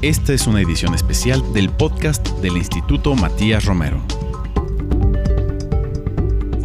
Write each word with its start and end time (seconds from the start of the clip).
Esta 0.00 0.32
es 0.32 0.46
una 0.46 0.60
edición 0.60 0.94
especial 0.94 1.42
del 1.52 1.70
podcast 1.70 2.24
del 2.38 2.56
Instituto 2.56 3.16
Matías 3.16 3.64
Romero. 3.64 4.00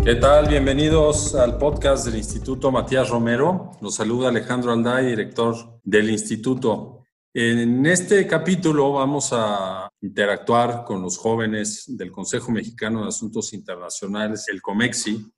¿Qué 0.05 0.13
tal? 0.21 0.49
Bienvenidos 0.49 1.33
al 1.33 1.57
podcast 1.57 2.05
del 2.05 2.17
Instituto 2.17 2.71
Matías 2.71 3.09
Romero. 3.09 3.71
Los 3.81 3.95
saluda 3.95 4.29
Alejandro 4.29 4.71
Alday, 4.71 5.07
director 5.07 5.79
del 5.83 6.11
instituto. 6.11 7.05
En 7.33 7.83
este 7.87 8.27
capítulo 8.27 8.91
vamos 8.91 9.29
a 9.31 9.89
interactuar 10.01 10.83
con 10.83 11.01
los 11.01 11.17
jóvenes 11.17 11.85
del 11.87 12.11
Consejo 12.11 12.51
Mexicano 12.51 13.01
de 13.01 13.07
Asuntos 13.07 13.51
Internacionales, 13.53 14.45
el 14.47 14.61
COMEXI, 14.61 15.33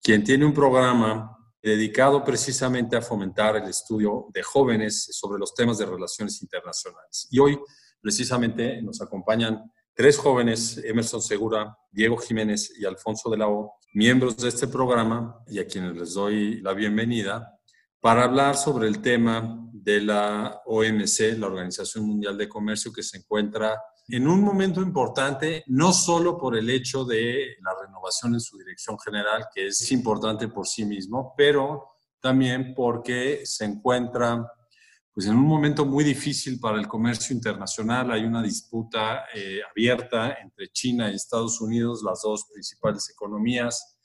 quien 0.00 0.22
tiene 0.22 0.44
un 0.44 0.54
programa 0.54 1.36
dedicado 1.70 2.22
precisamente 2.22 2.94
a 2.94 3.00
fomentar 3.00 3.56
el 3.56 3.64
estudio 3.64 4.26
de 4.34 4.42
jóvenes 4.42 5.08
sobre 5.12 5.38
los 5.38 5.54
temas 5.54 5.78
de 5.78 5.86
relaciones 5.86 6.42
internacionales. 6.42 7.26
Y 7.30 7.38
hoy 7.38 7.58
precisamente 8.02 8.82
nos 8.82 9.00
acompañan 9.00 9.72
tres 9.94 10.18
jóvenes, 10.18 10.78
Emerson 10.84 11.22
Segura, 11.22 11.74
Diego 11.90 12.18
Jiménez 12.18 12.72
y 12.78 12.84
Alfonso 12.84 13.30
de 13.30 13.38
la 13.38 13.48
O, 13.48 13.72
miembros 13.94 14.36
de 14.36 14.48
este 14.48 14.68
programa 14.68 15.42
y 15.46 15.58
a 15.58 15.66
quienes 15.66 15.96
les 15.96 16.12
doy 16.12 16.60
la 16.60 16.74
bienvenida 16.74 17.58
para 17.98 18.24
hablar 18.24 18.58
sobre 18.58 18.86
el 18.86 19.00
tema 19.00 19.58
de 19.72 20.02
la 20.02 20.60
OMC, 20.66 21.38
la 21.38 21.46
Organización 21.46 22.06
Mundial 22.06 22.36
de 22.36 22.46
Comercio, 22.46 22.92
que 22.92 23.02
se 23.02 23.16
encuentra 23.16 23.80
en 24.08 24.28
un 24.28 24.42
momento 24.42 24.82
importante, 24.82 25.64
no 25.68 25.92
solo 25.92 26.36
por 26.36 26.56
el 26.56 26.68
hecho 26.68 27.04
de 27.04 27.56
la 27.62 27.74
renovación 27.80 28.34
en 28.34 28.40
su 28.40 28.58
dirección 28.58 28.98
general, 28.98 29.46
que 29.54 29.68
es 29.68 29.92
importante 29.92 30.48
por 30.48 30.66
sí 30.66 30.84
mismo, 30.84 31.34
pero 31.36 31.96
también 32.20 32.74
porque 32.74 33.42
se 33.44 33.64
encuentra 33.64 34.46
pues, 35.12 35.26
en 35.26 35.36
un 35.36 35.46
momento 35.46 35.86
muy 35.86 36.04
difícil 36.04 36.60
para 36.60 36.78
el 36.78 36.86
comercio 36.86 37.34
internacional. 37.34 38.12
Hay 38.12 38.24
una 38.24 38.42
disputa 38.42 39.24
eh, 39.34 39.60
abierta 39.70 40.34
entre 40.34 40.68
China 40.68 41.10
y 41.10 41.14
Estados 41.14 41.60
Unidos, 41.60 42.02
las 42.02 42.22
dos 42.22 42.44
principales 42.52 43.08
economías, 43.08 43.98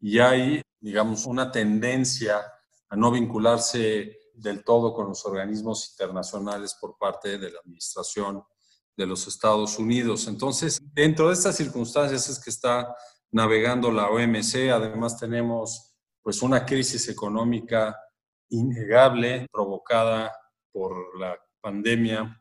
y 0.00 0.18
hay, 0.18 0.60
digamos, 0.80 1.24
una 1.26 1.52
tendencia 1.52 2.40
a 2.88 2.96
no 2.96 3.10
vincularse 3.10 4.18
del 4.34 4.64
todo 4.64 4.92
con 4.92 5.08
los 5.08 5.24
organismos 5.24 5.90
internacionales 5.92 6.76
por 6.80 6.98
parte 6.98 7.38
de 7.38 7.50
la 7.50 7.60
administración 7.60 8.42
de 8.96 9.06
los 9.06 9.26
Estados 9.26 9.78
Unidos. 9.78 10.26
Entonces, 10.26 10.80
dentro 10.92 11.28
de 11.28 11.34
estas 11.34 11.56
circunstancias 11.56 12.28
es 12.28 12.38
que 12.38 12.50
está 12.50 12.94
navegando 13.30 13.90
la 13.90 14.08
OMC. 14.08 14.70
Además, 14.72 15.18
tenemos 15.18 15.94
pues 16.22 16.42
una 16.42 16.64
crisis 16.64 17.08
económica 17.08 17.96
innegable 18.48 19.46
provocada 19.52 20.32
por 20.72 21.18
la 21.18 21.36
pandemia 21.60 22.40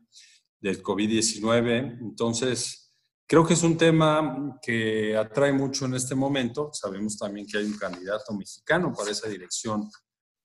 del 0.59 0.81
COVID-19. 0.81 1.99
Entonces, 2.01 2.93
creo 3.27 3.45
que 3.45 3.53
es 3.53 3.63
un 3.63 3.77
tema 3.77 4.57
que 4.61 5.15
atrae 5.15 5.51
mucho 5.51 5.85
en 5.85 5.95
este 5.95 6.15
momento. 6.15 6.69
Sabemos 6.73 7.17
también 7.17 7.45
que 7.45 7.57
hay 7.57 7.65
un 7.65 7.77
candidato 7.77 8.33
mexicano 8.33 8.93
para 8.93 9.11
esa 9.11 9.27
dirección 9.27 9.89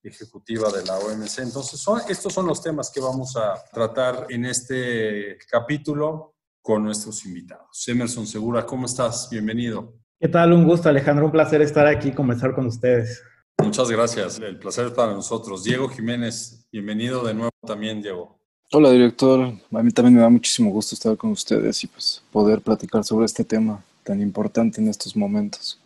ejecutiva 0.02 0.70
de 0.70 0.84
la 0.84 0.98
OMC. 0.98 1.38
Entonces, 1.38 1.80
son, 1.80 2.00
estos 2.08 2.32
son 2.32 2.46
los 2.46 2.62
temas 2.62 2.90
que 2.90 3.00
vamos 3.00 3.36
a 3.36 3.54
tratar 3.72 4.26
en 4.28 4.44
este 4.44 5.38
capítulo 5.50 6.34
con 6.62 6.84
nuestros 6.84 7.24
invitados. 7.24 7.88
Emerson 7.88 8.26
Segura, 8.26 8.66
¿cómo 8.66 8.86
estás? 8.86 9.28
Bienvenido. 9.30 9.94
¿Qué 10.18 10.28
tal? 10.28 10.52
Un 10.52 10.66
gusto, 10.66 10.88
Alejandro. 10.88 11.24
Un 11.26 11.32
placer 11.32 11.62
estar 11.62 11.86
aquí 11.86 12.08
y 12.08 12.12
conversar 12.12 12.54
con 12.54 12.66
ustedes. 12.66 13.22
Muchas 13.62 13.90
gracias. 13.90 14.38
El 14.38 14.58
placer 14.58 14.86
es 14.86 14.92
para 14.92 15.12
nosotros. 15.12 15.64
Diego 15.64 15.88
Jiménez, 15.88 16.66
bienvenido 16.70 17.24
de 17.24 17.34
nuevo 17.34 17.50
también, 17.66 18.02
Diego. 18.02 18.38
Hola, 18.72 18.90
director. 18.90 19.52
A 19.72 19.82
mí 19.82 19.90
también 19.90 20.14
me 20.14 20.20
da 20.20 20.28
muchísimo 20.28 20.70
gusto 20.70 20.94
estar 20.94 21.16
con 21.16 21.30
ustedes 21.30 21.82
y 21.82 21.86
pues 21.86 22.22
poder 22.30 22.60
platicar 22.60 23.02
sobre 23.02 23.26
este 23.26 23.44
tema 23.44 23.82
tan 24.04 24.20
importante 24.20 24.80
en 24.80 24.88
estos 24.88 25.16
momentos. 25.16 25.79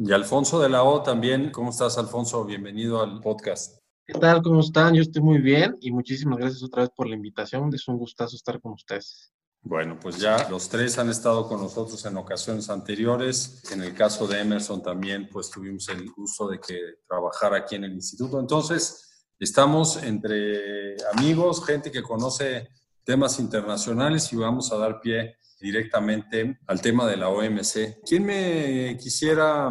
Y 0.00 0.12
Alfonso 0.12 0.60
de 0.60 0.68
la 0.68 0.84
O 0.84 1.02
también. 1.02 1.50
¿Cómo 1.50 1.70
estás, 1.70 1.98
Alfonso? 1.98 2.44
Bienvenido 2.44 3.02
al 3.02 3.18
podcast. 3.18 3.80
¿Qué 4.06 4.16
tal? 4.16 4.42
¿Cómo 4.42 4.60
están? 4.60 4.94
Yo 4.94 5.02
estoy 5.02 5.22
muy 5.22 5.38
bien 5.38 5.76
y 5.80 5.90
muchísimas 5.90 6.38
gracias 6.38 6.62
otra 6.62 6.82
vez 6.82 6.90
por 6.94 7.08
la 7.08 7.16
invitación. 7.16 7.68
Es 7.74 7.88
un 7.88 7.98
gustazo 7.98 8.36
estar 8.36 8.60
con 8.60 8.74
ustedes. 8.74 9.32
Bueno, 9.60 9.98
pues 10.00 10.20
ya 10.20 10.48
los 10.50 10.68
tres 10.68 10.96
han 11.00 11.10
estado 11.10 11.48
con 11.48 11.60
nosotros 11.60 12.04
en 12.06 12.16
ocasiones 12.16 12.70
anteriores. 12.70 13.64
En 13.72 13.82
el 13.82 13.92
caso 13.92 14.28
de 14.28 14.40
Emerson 14.40 14.84
también, 14.84 15.28
pues 15.32 15.50
tuvimos 15.50 15.88
el 15.88 16.08
gusto 16.12 16.46
de 16.46 16.60
que 16.60 16.78
trabajara 17.08 17.56
aquí 17.56 17.74
en 17.74 17.82
el 17.82 17.94
instituto. 17.94 18.38
Entonces, 18.38 19.26
estamos 19.40 20.00
entre 20.00 20.94
amigos, 21.12 21.66
gente 21.66 21.90
que 21.90 22.04
conoce 22.04 22.68
temas 23.02 23.40
internacionales 23.40 24.32
y 24.32 24.36
vamos 24.36 24.70
a 24.70 24.76
dar 24.76 25.00
pie 25.00 25.34
directamente 25.60 26.58
al 26.66 26.80
tema 26.80 27.06
de 27.06 27.16
la 27.16 27.28
OMC. 27.28 28.00
¿Quién 28.06 28.24
me 28.24 28.96
quisiera 28.98 29.70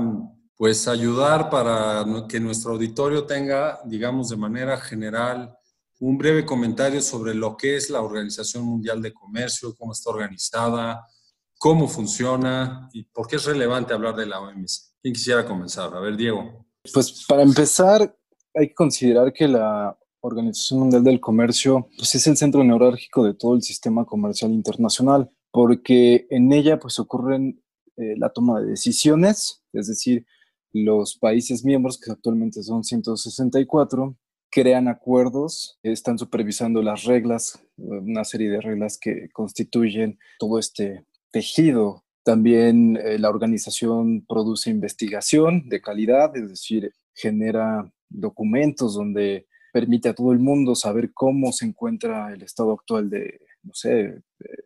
pues 0.57 0.87
ayudar 0.87 1.49
para 1.49 2.03
que 2.27 2.39
nuestro 2.39 2.71
auditorio 2.71 3.25
tenga, 3.25 3.79
digamos, 3.85 4.29
de 4.29 4.37
manera 4.37 4.77
general 4.77 5.55
un 5.99 6.17
breve 6.17 6.45
comentario 6.45 7.01
sobre 7.01 7.35
lo 7.35 7.55
que 7.55 7.75
es 7.75 7.89
la 7.89 8.01
Organización 8.01 8.63
Mundial 8.63 9.01
de 9.01 9.13
Comercio, 9.13 9.75
cómo 9.77 9.93
está 9.93 10.09
organizada, 10.09 11.05
cómo 11.59 11.87
funciona 11.87 12.89
y 12.91 13.03
por 13.03 13.27
qué 13.27 13.37
es 13.37 13.45
relevante 13.45 13.93
hablar 13.93 14.15
de 14.15 14.25
la 14.25 14.39
OMC? 14.39 14.71
¿Quién 15.01 15.13
quisiera 15.13 15.45
comenzar? 15.45 15.93
A 15.93 15.99
ver, 15.99 16.17
Diego. 16.17 16.65
Pues 16.91 17.25
para 17.27 17.43
empezar, 17.43 18.15
hay 18.53 18.69
que 18.69 18.75
considerar 18.75 19.31
que 19.33 19.47
la 19.47 19.97
Organización 20.21 20.79
Mundial 20.79 21.03
del 21.03 21.19
Comercio 21.19 21.87
pues 21.97 22.15
es 22.15 22.25
el 22.25 22.37
centro 22.37 22.63
neurálgico 22.63 23.23
de 23.23 23.35
todo 23.35 23.55
el 23.55 23.61
sistema 23.61 24.05
comercial 24.05 24.51
internacional 24.51 25.31
porque 25.57 26.27
en 26.29 26.53
ella 26.53 26.77
pues 26.77 26.99
ocurren 26.99 27.63
eh, 27.95 28.13
la 28.15 28.29
toma 28.29 28.61
de 28.61 28.67
decisiones, 28.67 29.63
es 29.73 29.87
decir, 29.87 30.23
los 30.71 31.17
países 31.17 31.65
miembros, 31.65 31.99
que 31.99 32.11
actualmente 32.11 32.61
son 32.61 32.83
164, 32.83 34.15
crean 34.51 34.87
acuerdos, 34.87 35.79
están 35.81 36.19
supervisando 36.19 36.83
las 36.83 37.05
reglas, 37.05 37.59
una 37.75 38.23
serie 38.23 38.51
de 38.51 38.61
reglas 38.61 38.99
que 38.99 39.29
constituyen 39.33 40.19
todo 40.37 40.59
este 40.59 41.03
tejido. 41.31 42.03
También 42.21 42.95
eh, 42.97 43.17
la 43.17 43.31
organización 43.31 44.27
produce 44.27 44.69
investigación 44.69 45.69
de 45.69 45.81
calidad, 45.81 46.37
es 46.37 46.49
decir, 46.49 46.93
genera 47.15 47.91
documentos 48.09 48.93
donde 48.93 49.47
permite 49.73 50.09
a 50.09 50.13
todo 50.13 50.33
el 50.33 50.39
mundo 50.39 50.75
saber 50.75 51.13
cómo 51.15 51.51
se 51.51 51.65
encuentra 51.65 52.31
el 52.31 52.43
estado 52.43 52.73
actual 52.73 53.09
de, 53.09 53.39
no 53.67 53.73
sé, 53.73 54.21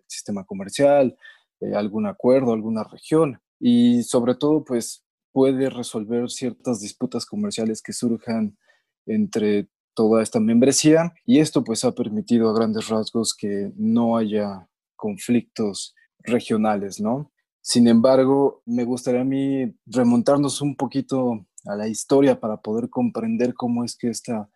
sistema 0.08 0.44
comercial, 0.44 1.18
eh, 1.60 1.74
algún 1.76 2.06
acuerdo, 2.06 2.54
alguna 2.54 2.84
región. 2.84 3.42
Y 3.60 4.04
sobre 4.04 4.36
todo, 4.36 4.64
pues 4.64 5.04
puede 5.32 5.70
resolver 5.70 6.30
ciertas 6.30 6.82
disputas 6.82 7.26
comerciales 7.26 7.82
que 7.82 7.94
surjan 7.94 8.58
entre 9.06 9.68
toda 9.94 10.22
esta 10.24 10.40
membresía 10.40 11.14
y 11.26 11.40
esto 11.40 11.64
pues 11.64 11.84
ha 11.84 11.94
permitido 11.94 12.50
a 12.50 12.54
grandes 12.54 12.88
rasgos 12.88 13.36
que 13.36 13.72
no 13.76 14.18
haya 14.18 14.68
conflictos 14.96 15.96
regionales, 16.20 17.00
¿no? 17.00 17.32
Sin 17.62 17.88
embargo, 17.88 18.62
me 18.66 18.84
gustaría 18.84 19.22
a 19.22 19.26
mí 19.26 19.76
remontarnos 19.86 20.62
un 20.62 20.76
poquito 20.76 21.46
a 21.66 21.76
la 21.76 21.88
historia 21.88 22.40
para 22.40 22.58
poder 22.58 22.90
comprender 22.90 23.54
cómo 23.54 23.84
es 23.84 23.96
que 23.96 24.10
esta 24.10 24.50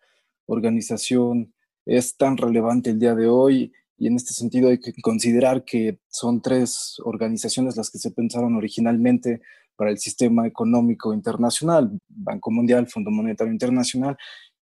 organización 0.46 1.54
es 1.84 2.16
tan 2.16 2.36
relevante 2.36 2.90
el 2.90 2.98
día 2.98 3.14
de 3.14 3.28
hoy 3.28 3.72
y 3.98 4.06
en 4.06 4.16
este 4.16 4.34
sentido 4.34 4.68
hay 4.68 4.78
que 4.78 4.92
considerar 5.00 5.64
que 5.64 5.98
son 6.08 6.42
tres 6.42 6.96
organizaciones 7.04 7.76
las 7.76 7.90
que 7.90 7.98
se 7.98 8.10
pensaron 8.10 8.54
originalmente 8.54 9.40
para 9.76 9.90
el 9.90 9.98
sistema 9.98 10.46
económico 10.46 11.14
internacional, 11.14 11.98
Banco 12.08 12.50
Mundial, 12.50 12.88
Fondo 12.88 13.10
Monetario 13.10 13.52
Internacional, 13.52 14.16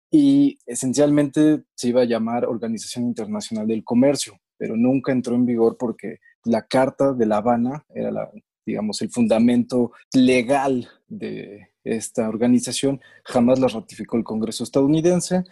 y 0.09 0.57
esencialmente 0.65 1.63
se 1.75 1.89
iba 1.89 2.01
a 2.01 2.05
llamar 2.05 2.45
Organización 2.45 3.05
Internacional 3.05 3.67
del 3.67 3.83
Comercio, 3.83 4.39
pero 4.57 4.75
nunca 4.77 5.11
entró 5.11 5.35
en 5.35 5.45
vigor 5.45 5.77
porque 5.77 6.17
la 6.45 6.63
Carta 6.63 7.13
de 7.13 7.25
La 7.25 7.37
Habana 7.37 7.85
era, 7.93 8.11
la, 8.11 8.31
digamos, 8.65 9.01
el 9.01 9.09
fundamento 9.09 9.91
legal 10.13 10.87
de 11.07 11.69
esta 11.83 12.27
organización, 12.29 13.01
jamás 13.23 13.59
la 13.59 13.67
ratificó 13.67 14.17
el 14.17 14.23
Congreso 14.23 14.63
estadounidense 14.63 15.43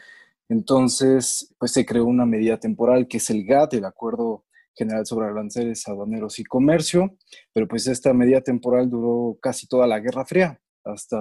entonces, 0.49 1.53
pues 1.57 1.71
se 1.71 1.85
creó 1.85 2.05
una 2.05 2.25
medida 2.25 2.59
temporal 2.59 3.07
que 3.07 3.17
es 3.17 3.29
el 3.29 3.45
GATT, 3.45 3.75
el 3.75 3.85
Acuerdo 3.85 4.45
General 4.75 5.05
sobre 5.05 5.27
Aranceles, 5.27 5.87
Aduaneros 5.87 6.37
y 6.39 6.43
Comercio, 6.43 7.17
pero 7.53 7.67
pues 7.67 7.87
esta 7.87 8.13
medida 8.13 8.41
temporal 8.41 8.89
duró 8.89 9.37
casi 9.41 9.67
toda 9.67 9.87
la 9.87 9.99
Guerra 9.99 10.25
Fría, 10.25 10.59
hasta 10.83 11.17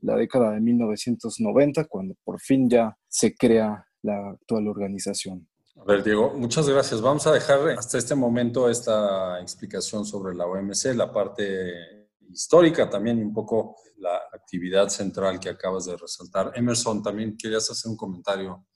la 0.00 0.16
década 0.16 0.52
de 0.52 0.60
1990, 0.60 1.86
cuando 1.86 2.14
por 2.24 2.40
fin 2.40 2.68
ya 2.68 2.96
se 3.08 3.34
crea 3.34 3.84
la 4.02 4.30
actual 4.30 4.68
organización. 4.68 5.48
A 5.76 5.84
ver, 5.84 6.04
Diego, 6.04 6.34
muchas 6.36 6.68
gracias. 6.68 7.00
Vamos 7.00 7.26
a 7.26 7.32
dejar 7.32 7.60
hasta 7.70 7.98
este 7.98 8.14
momento 8.14 8.68
esta 8.68 9.40
explicación 9.40 10.04
sobre 10.04 10.34
la 10.34 10.46
OMC, 10.46 10.94
la 10.94 11.10
parte 11.10 12.10
histórica 12.30 12.88
también 12.88 13.18
un 13.18 13.32
poco 13.32 13.76
la 13.96 14.20
actividad 14.42 14.88
central 14.88 15.40
que 15.40 15.48
acabas 15.48 15.86
de 15.86 15.96
resaltar. 15.96 16.52
Emerson, 16.54 17.02
también 17.02 17.36
querías 17.36 17.70
hacer 17.70 17.90
un 17.90 17.96
comentario 17.96 18.66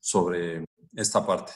sobre 0.00 0.64
esta 0.94 1.26
parte. 1.26 1.52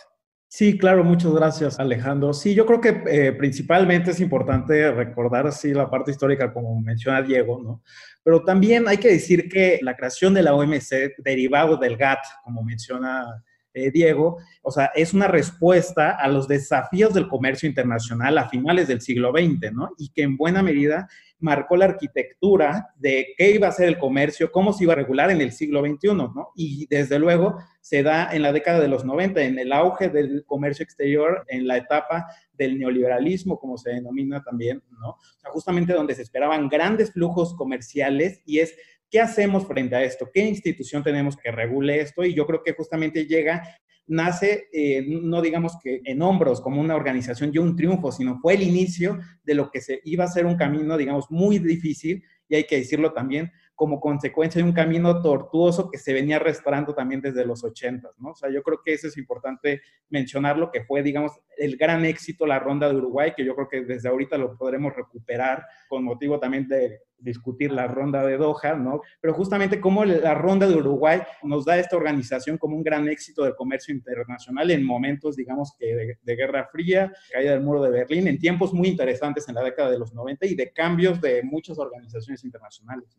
Sí, 0.53 0.77
claro, 0.77 1.05
muchas 1.05 1.33
gracias 1.33 1.79
Alejandro. 1.79 2.33
Sí, 2.33 2.55
yo 2.55 2.67
creo 2.67 2.81
que 2.81 3.05
eh, 3.07 3.33
principalmente 3.33 4.11
es 4.11 4.19
importante 4.19 4.91
recordar 4.91 5.47
así 5.47 5.73
la 5.73 5.89
parte 5.89 6.11
histórica 6.11 6.53
como 6.53 6.81
menciona 6.81 7.23
Diego, 7.23 7.63
¿no? 7.63 7.85
Pero 8.25 8.43
también 8.43 8.89
hay 8.89 8.99
que 8.99 9.13
decir 9.13 9.49
que 9.49 9.79
la 9.83 9.95
creación 9.95 10.35
de 10.35 10.43
la 10.43 10.55
OMC, 10.55 11.15
derivado 11.19 11.77
del 11.77 11.97
GATT, 11.97 12.19
como 12.43 12.65
menciona 12.65 13.45
eh, 13.73 13.91
Diego, 13.91 14.39
o 14.63 14.71
sea, 14.71 14.91
es 14.95 15.15
una 15.15 15.29
respuesta 15.29 16.11
a 16.11 16.29
los 16.29 16.49
desafíos 16.49 17.15
del 17.15 17.29
comercio 17.29 17.69
internacional 17.69 18.37
a 18.39 18.49
finales 18.49 18.89
del 18.89 19.01
siglo 19.01 19.33
XX, 19.33 19.73
¿no? 19.73 19.91
Y 19.99 20.11
que 20.11 20.23
en 20.23 20.37
buena 20.37 20.63
medida 20.63 21.09
marcó 21.39 21.77
la 21.77 21.87
arquitectura 21.87 22.89
de 22.97 23.29
qué 23.37 23.53
iba 23.53 23.69
a 23.69 23.73
ser 23.73 23.89
el 23.89 23.99
comercio, 23.99 24.53
cómo 24.53 24.73
se 24.73 24.85
iba 24.85 24.93
a 24.93 24.97
regular 24.97 25.31
en 25.31 25.41
el 25.41 25.53
siglo 25.53 25.81
XXI, 25.81 26.15
¿no? 26.15 26.51
Y 26.55 26.87
desde 26.89 27.19
luego 27.19 27.59
se 27.81 28.03
da 28.03 28.29
en 28.33 28.43
la 28.43 28.53
década 28.53 28.81
de 28.81 28.89
los 28.89 29.05
90, 29.05 29.41
en 29.43 29.59
el 29.59 29.73
auge 29.73 30.09
del 30.11 30.45
comercio 30.47 30.83
exterior, 30.83 31.45
en 31.49 31.67
la 31.67 31.77
etapa 31.77 32.27
del 32.53 32.79
neoliberalismo, 32.79 33.59
como 33.59 33.79
se 33.79 33.91
denomina 33.91 34.43
también, 34.43 34.83
¿no? 35.01 35.11
O 35.11 35.39
sea, 35.39 35.51
justamente 35.51 35.93
donde 35.93 36.15
se 36.15 36.23
esperaban 36.23 36.69
grandes 36.69 37.13
flujos 37.13 37.55
comerciales 37.55 38.43
y 38.45 38.59
es 38.59 38.75
¿Qué 39.11 39.21
hacemos 39.21 39.67
frente 39.67 39.97
a 39.97 40.05
esto? 40.05 40.31
¿Qué 40.33 40.41
institución 40.41 41.03
tenemos 41.03 41.37
que 41.37 41.51
regule 41.51 42.01
esto? 42.01 42.25
Y 42.25 42.33
yo 42.33 42.47
creo 42.47 42.63
que 42.63 42.75
justamente 42.75 43.27
llega, 43.27 43.63
nace, 44.07 44.69
eh, 44.73 45.05
no 45.05 45.43
digamos 45.43 45.77
que 45.83 46.01
en 46.05 46.23
hombros 46.23 46.61
como 46.61 46.81
una 46.81 46.95
organización 46.95 47.51
y 47.53 47.59
un 47.59 47.75
triunfo, 47.75 48.13
sino 48.13 48.39
fue 48.39 48.55
el 48.55 48.63
inicio 48.63 49.19
de 49.43 49.55
lo 49.55 49.71
que 49.71 49.81
se 49.81 50.01
iba 50.05 50.25
a 50.25 50.29
ser 50.29 50.47
un 50.47 50.57
camino, 50.57 50.97
digamos, 50.97 51.27
muy 51.31 51.59
difícil, 51.59 52.23
y 52.49 52.55
hay 52.55 52.65
que 52.65 52.77
decirlo 52.77 53.13
también, 53.13 53.51
como 53.81 53.99
consecuencia 53.99 54.61
de 54.61 54.69
un 54.69 54.75
camino 54.75 55.23
tortuoso 55.23 55.91
que 55.91 55.97
se 55.97 56.13
venía 56.13 56.37
arrastrando 56.37 56.95
también 56.95 57.23
desde 57.23 57.47
los 57.47 57.65
80, 57.65 58.11
¿no? 58.19 58.33
O 58.33 58.35
sea, 58.35 58.51
yo 58.51 58.63
creo 58.63 58.83
que 58.85 58.93
eso 58.93 59.09
es 59.09 59.17
importante 59.17 59.81
mencionarlo, 60.11 60.71
que 60.71 60.85
fue, 60.85 61.03
digamos, 61.03 61.33
el 61.57 61.79
gran 61.79 62.05
éxito 62.05 62.45
la 62.45 62.59
ronda 62.59 62.91
de 62.91 62.97
Uruguay, 62.97 63.33
que 63.35 63.43
yo 63.43 63.55
creo 63.55 63.69
que 63.71 63.81
desde 63.81 64.11
ahorita 64.11 64.37
lo 64.37 64.55
podremos 64.59 64.95
recuperar 64.95 65.65
con 65.89 66.05
motivo 66.05 66.39
también 66.39 66.69
de 66.69 67.01
discutir 67.17 67.73
la 67.73 67.87
ronda 67.87 68.23
de 68.23 68.37
Doha, 68.37 68.75
¿no? 68.75 69.01
Pero 69.19 69.33
justamente 69.33 69.81
como 69.81 70.05
la 70.05 70.35
ronda 70.35 70.69
de 70.69 70.77
Uruguay 70.77 71.23
nos 71.43 71.65
da 71.65 71.79
esta 71.79 71.97
organización 71.97 72.59
como 72.59 72.77
un 72.77 72.83
gran 72.83 73.09
éxito 73.09 73.45
del 73.45 73.55
comercio 73.55 73.95
internacional 73.95 74.71
en 74.71 74.85
momentos, 74.85 75.37
digamos, 75.37 75.75
de, 75.79 76.19
Guerra 76.37 76.69
Fría, 76.71 77.11
caída 77.33 77.53
del 77.53 77.63
muro 77.63 77.81
de 77.81 77.91
Berlín, 77.91 78.29
en 78.29 78.39
tiempos 78.39 78.75
muy 78.75 78.89
interesantes 78.89 79.49
en 79.49 79.55
la 79.55 79.63
década 79.63 79.91
de 79.91 79.99
los 79.99 80.13
90 80.13 80.45
y 80.45 80.55
de 80.55 80.71
cambios 80.71 81.19
de 81.19 81.43
muchas 81.43 81.79
organizaciones 81.79 82.45
internacionales. 82.45 83.17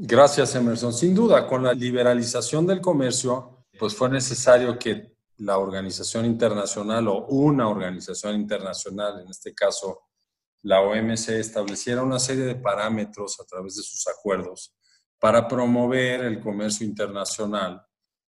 Gracias, 0.00 0.54
Emerson. 0.54 0.92
Sin 0.92 1.12
duda, 1.12 1.44
con 1.44 1.64
la 1.64 1.72
liberalización 1.72 2.64
del 2.68 2.80
comercio, 2.80 3.66
pues 3.80 3.96
fue 3.96 4.08
necesario 4.08 4.78
que 4.78 5.16
la 5.38 5.58
organización 5.58 6.24
internacional 6.24 7.08
o 7.08 7.26
una 7.26 7.68
organización 7.68 8.36
internacional, 8.36 9.20
en 9.20 9.28
este 9.28 9.52
caso 9.52 10.02
la 10.62 10.82
OMC, 10.82 11.30
estableciera 11.30 12.04
una 12.04 12.20
serie 12.20 12.44
de 12.44 12.54
parámetros 12.54 13.40
a 13.40 13.44
través 13.44 13.74
de 13.74 13.82
sus 13.82 14.06
acuerdos 14.06 14.72
para 15.18 15.48
promover 15.48 16.20
el 16.20 16.38
comercio 16.38 16.86
internacional 16.86 17.84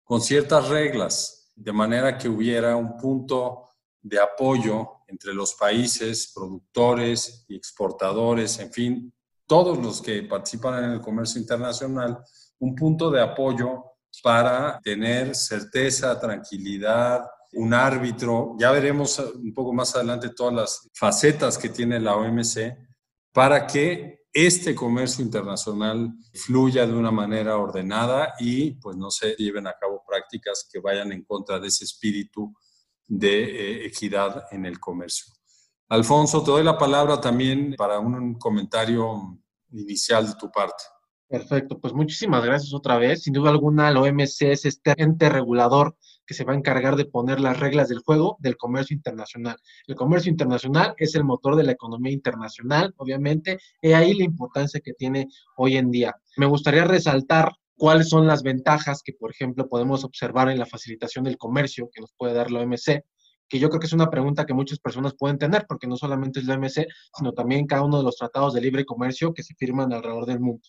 con 0.03 0.21
ciertas 0.21 0.69
reglas, 0.69 1.51
de 1.55 1.73
manera 1.73 2.15
que 2.15 2.29
hubiera 2.29 2.75
un 2.75 2.95
punto 2.95 3.71
de 4.03 4.19
apoyo 4.19 4.99
entre 5.07 5.33
los 5.33 5.55
países 5.55 6.31
productores 6.31 7.43
y 7.47 7.55
exportadores, 7.55 8.59
en 8.59 8.71
fin, 8.71 9.14
todos 9.47 9.77
los 9.77 10.01
que 10.01 10.23
participan 10.23 10.83
en 10.83 10.91
el 10.91 11.01
comercio 11.01 11.39
internacional 11.39 12.17
un 12.59 12.75
punto 12.75 13.11
de 13.11 13.21
apoyo 13.21 13.83
para 14.23 14.79
tener 14.81 15.35
certeza, 15.35 16.19
tranquilidad, 16.19 17.25
un 17.53 17.73
árbitro. 17.73 18.55
Ya 18.57 18.71
veremos 18.71 19.19
un 19.19 19.53
poco 19.53 19.73
más 19.73 19.95
adelante 19.95 20.29
todas 20.29 20.53
las 20.53 20.89
facetas 20.93 21.57
que 21.57 21.69
tiene 21.69 21.99
la 21.99 22.15
OMC 22.15 22.77
para 23.33 23.67
que 23.67 24.25
este 24.31 24.75
comercio 24.75 25.23
internacional 25.23 26.13
fluya 26.33 26.85
de 26.85 26.93
una 26.93 27.11
manera 27.11 27.57
ordenada 27.57 28.33
y 28.39 28.71
pues 28.71 28.97
no 28.97 29.09
se 29.09 29.33
lleven 29.35 29.67
a 29.67 29.75
cabo 29.79 30.03
prácticas 30.05 30.67
que 30.69 30.79
vayan 30.79 31.11
en 31.13 31.23
contra 31.23 31.59
de 31.59 31.69
ese 31.69 31.85
espíritu 31.85 32.53
de 33.07 33.43
eh, 33.43 33.85
equidad 33.85 34.43
en 34.51 34.65
el 34.65 34.79
comercio. 34.79 35.34
Alfonso, 35.89 36.43
te 36.43 36.51
doy 36.51 36.63
la 36.63 36.77
palabra 36.77 37.21
también 37.21 37.75
para 37.77 37.99
un 37.99 38.35
comentario 38.35 39.39
inicial 39.71 40.25
de 40.25 40.33
tu 40.35 40.49
parte. 40.49 40.83
Perfecto, 41.27 41.79
pues 41.79 41.93
muchísimas 41.93 42.43
gracias 42.43 42.73
otra 42.73 42.97
vez. 42.97 43.23
Sin 43.23 43.33
duda 43.33 43.49
alguna, 43.49 43.91
la 43.91 44.01
OMC 44.01 44.43
es 44.43 44.65
este 44.65 44.93
ente 44.97 45.29
regulador 45.29 45.95
que 46.25 46.33
se 46.33 46.43
va 46.43 46.53
a 46.53 46.55
encargar 46.55 46.95
de 46.95 47.05
poner 47.05 47.39
las 47.39 47.59
reglas 47.59 47.89
del 47.89 47.99
juego 47.99 48.37
del 48.39 48.57
comercio 48.57 48.95
internacional. 48.95 49.57
El 49.85 49.95
comercio 49.95 50.31
internacional 50.31 50.95
es 50.97 51.13
el 51.13 51.23
motor 51.23 51.55
de 51.55 51.63
la 51.63 51.71
economía 51.71 52.13
internacional, 52.13 52.93
obviamente, 52.97 53.59
y 53.81 53.93
ahí 53.93 54.13
la 54.13 54.23
importancia 54.23 54.81
que 54.83 54.93
tiene 54.93 55.27
hoy 55.55 55.77
en 55.77 55.91
día. 55.91 56.15
Me 56.37 56.47
gustaría 56.47 56.85
resaltar 56.85 57.53
cuáles 57.75 58.09
son 58.09 58.25
las 58.27 58.41
ventajas 58.41 59.01
que, 59.03 59.13
por 59.13 59.31
ejemplo, 59.31 59.67
podemos 59.67 60.03
observar 60.03 60.49
en 60.49 60.59
la 60.59 60.65
facilitación 60.65 61.25
del 61.25 61.37
comercio 61.37 61.89
que 61.93 62.01
nos 62.01 62.13
puede 62.17 62.33
dar 62.33 62.49
la 62.49 62.61
OMC 62.61 63.03
que 63.47 63.59
yo 63.59 63.69
creo 63.69 63.79
que 63.79 63.87
es 63.87 63.93
una 63.93 64.09
pregunta 64.09 64.45
que 64.45 64.53
muchas 64.53 64.79
personas 64.79 65.13
pueden 65.17 65.37
tener, 65.37 65.65
porque 65.67 65.87
no 65.87 65.95
solamente 65.95 66.39
es 66.39 66.45
la 66.45 66.55
OMC, 66.55 66.87
sino 67.15 67.33
también 67.33 67.67
cada 67.67 67.83
uno 67.83 67.97
de 67.97 68.03
los 68.03 68.15
tratados 68.15 68.53
de 68.53 68.61
libre 68.61 68.85
comercio 68.85 69.33
que 69.33 69.43
se 69.43 69.53
firman 69.55 69.93
alrededor 69.93 70.25
del 70.25 70.39
mundo. 70.39 70.63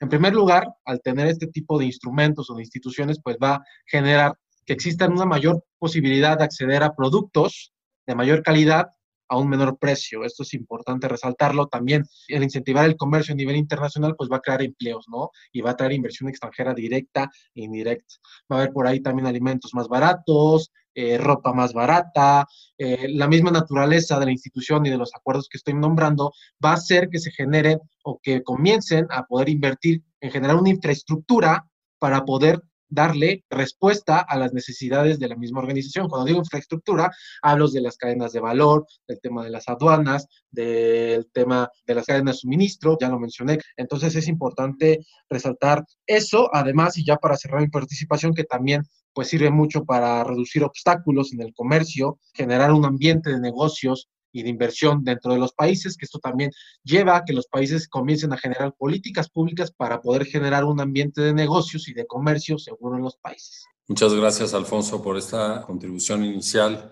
En 0.00 0.08
primer 0.08 0.34
lugar, 0.34 0.66
al 0.84 1.00
tener 1.00 1.26
este 1.28 1.46
tipo 1.46 1.78
de 1.78 1.86
instrumentos 1.86 2.50
o 2.50 2.54
de 2.54 2.62
instituciones, 2.62 3.20
pues 3.22 3.36
va 3.42 3.54
a 3.56 3.62
generar 3.86 4.36
que 4.66 4.72
exista 4.72 5.06
una 5.06 5.26
mayor 5.26 5.64
posibilidad 5.78 6.38
de 6.38 6.44
acceder 6.44 6.82
a 6.82 6.94
productos 6.94 7.72
de 8.06 8.14
mayor 8.14 8.42
calidad 8.42 8.88
a 9.28 9.38
un 9.38 9.48
menor 9.48 9.78
precio. 9.78 10.24
Esto 10.24 10.42
es 10.42 10.54
importante 10.54 11.08
resaltarlo. 11.08 11.66
También 11.66 12.04
el 12.28 12.42
incentivar 12.42 12.84
el 12.84 12.96
comercio 12.96 13.32
a 13.32 13.36
nivel 13.36 13.56
internacional, 13.56 14.14
pues 14.16 14.30
va 14.30 14.36
a 14.36 14.40
crear 14.40 14.62
empleos, 14.62 15.06
¿no? 15.08 15.30
Y 15.52 15.60
va 15.60 15.70
a 15.70 15.76
traer 15.76 15.92
inversión 15.92 16.28
extranjera 16.28 16.74
directa 16.74 17.30
e 17.54 17.62
indirecta. 17.62 18.14
Va 18.50 18.56
a 18.56 18.58
haber 18.60 18.72
por 18.72 18.86
ahí 18.86 19.00
también 19.00 19.26
alimentos 19.26 19.72
más 19.74 19.88
baratos, 19.88 20.72
eh, 20.96 21.18
ropa 21.18 21.52
más 21.52 21.72
barata, 21.72 22.46
eh, 22.78 23.08
la 23.08 23.26
misma 23.26 23.50
naturaleza 23.50 24.20
de 24.20 24.26
la 24.26 24.30
institución 24.30 24.86
y 24.86 24.90
de 24.90 24.96
los 24.96 25.12
acuerdos 25.12 25.48
que 25.48 25.56
estoy 25.56 25.74
nombrando 25.74 26.32
va 26.64 26.70
a 26.70 26.74
hacer 26.74 27.08
que 27.08 27.18
se 27.18 27.32
generen 27.32 27.80
o 28.04 28.20
que 28.22 28.44
comiencen 28.44 29.08
a 29.10 29.24
poder 29.24 29.48
invertir 29.48 30.02
en 30.20 30.30
generar 30.30 30.54
una 30.54 30.70
infraestructura 30.70 31.66
para 31.98 32.24
poder 32.24 32.62
darle 32.94 33.44
respuesta 33.50 34.20
a 34.20 34.38
las 34.38 34.52
necesidades 34.52 35.18
de 35.18 35.28
la 35.28 35.36
misma 35.36 35.60
organización. 35.60 36.08
Cuando 36.08 36.26
digo 36.26 36.38
infraestructura, 36.38 37.10
hablo 37.42 37.68
de 37.68 37.80
las 37.80 37.96
cadenas 37.96 38.32
de 38.32 38.40
valor, 38.40 38.86
del 39.08 39.20
tema 39.20 39.44
de 39.44 39.50
las 39.50 39.68
aduanas, 39.68 40.26
del 40.50 41.26
tema 41.32 41.68
de 41.86 41.94
las 41.94 42.06
cadenas 42.06 42.36
de 42.36 42.40
suministro, 42.40 42.96
ya 43.00 43.08
lo 43.08 43.18
mencioné. 43.18 43.58
Entonces 43.76 44.14
es 44.14 44.28
importante 44.28 45.00
resaltar 45.28 45.84
eso, 46.06 46.48
además, 46.52 46.96
y 46.96 47.04
ya 47.04 47.16
para 47.16 47.36
cerrar 47.36 47.60
mi 47.60 47.68
participación, 47.68 48.34
que 48.34 48.44
también 48.44 48.82
pues 49.12 49.28
sirve 49.28 49.50
mucho 49.50 49.84
para 49.84 50.24
reducir 50.24 50.64
obstáculos 50.64 51.32
en 51.32 51.40
el 51.40 51.54
comercio, 51.54 52.18
generar 52.32 52.72
un 52.72 52.84
ambiente 52.84 53.30
de 53.30 53.40
negocios 53.40 54.08
y 54.34 54.42
de 54.42 54.50
inversión 54.50 55.04
dentro 55.04 55.32
de 55.32 55.38
los 55.38 55.52
países, 55.54 55.96
que 55.96 56.04
esto 56.04 56.18
también 56.18 56.50
lleva 56.82 57.16
a 57.16 57.24
que 57.24 57.32
los 57.32 57.46
países 57.46 57.88
comiencen 57.88 58.32
a 58.32 58.36
generar 58.36 58.74
políticas 58.74 59.30
públicas 59.30 59.70
para 59.70 60.02
poder 60.02 60.26
generar 60.26 60.64
un 60.64 60.80
ambiente 60.80 61.22
de 61.22 61.32
negocios 61.32 61.88
y 61.88 61.94
de 61.94 62.04
comercio 62.04 62.58
seguro 62.58 62.96
en 62.96 63.02
los 63.02 63.16
países. 63.16 63.64
Muchas 63.86 64.12
gracias, 64.12 64.52
Alfonso, 64.54 65.00
por 65.02 65.16
esta 65.16 65.62
contribución 65.62 66.24
inicial 66.24 66.90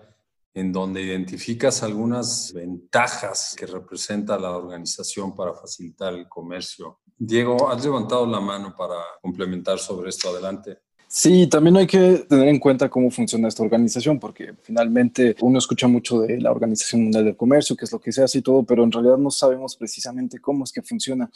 en 0.53 0.71
donde 0.71 1.01
identificas 1.01 1.81
algunas 1.83 2.53
ventajas 2.53 3.55
que 3.57 3.65
representa 3.65 4.37
la 4.37 4.51
organización 4.51 5.35
para 5.35 5.53
facilitar 5.53 6.13
el 6.13 6.29
comercio. 6.29 6.99
Diego, 7.17 7.69
has 7.69 7.83
levantado 7.83 8.25
la 8.25 8.39
mano 8.39 8.75
para 8.75 8.95
complementar 9.21 9.79
sobre 9.79 10.09
esto. 10.09 10.29
Adelante. 10.29 10.82
Sí, 11.15 11.45
también 11.45 11.77
hay 11.77 11.85
que 11.85 12.25
tener 12.27 12.47
en 12.47 12.57
cuenta 12.57 12.89
cómo 12.89 13.11
funciona 13.11 13.47
esta 13.47 13.61
organización, 13.61 14.19
porque 14.19 14.55
finalmente 14.63 15.35
uno 15.41 15.59
escucha 15.59 15.87
mucho 15.87 16.21
de 16.21 16.41
la 16.41 16.49
Organización 16.49 17.03
Mundial 17.03 17.25
del 17.25 17.37
Comercio, 17.37 17.75
que 17.75 17.85
es 17.85 17.91
lo 17.91 18.01
que 18.01 18.11
se 18.11 18.23
hace 18.23 18.39
y 18.39 18.41
todo, 18.41 18.63
pero 18.63 18.83
en 18.83 18.91
realidad 18.91 19.17
no 19.17 19.29
sabemos 19.29 19.75
precisamente 19.75 20.39
cómo 20.39 20.63
es 20.63 20.71
que 20.71 20.81
funciona. 20.81 21.29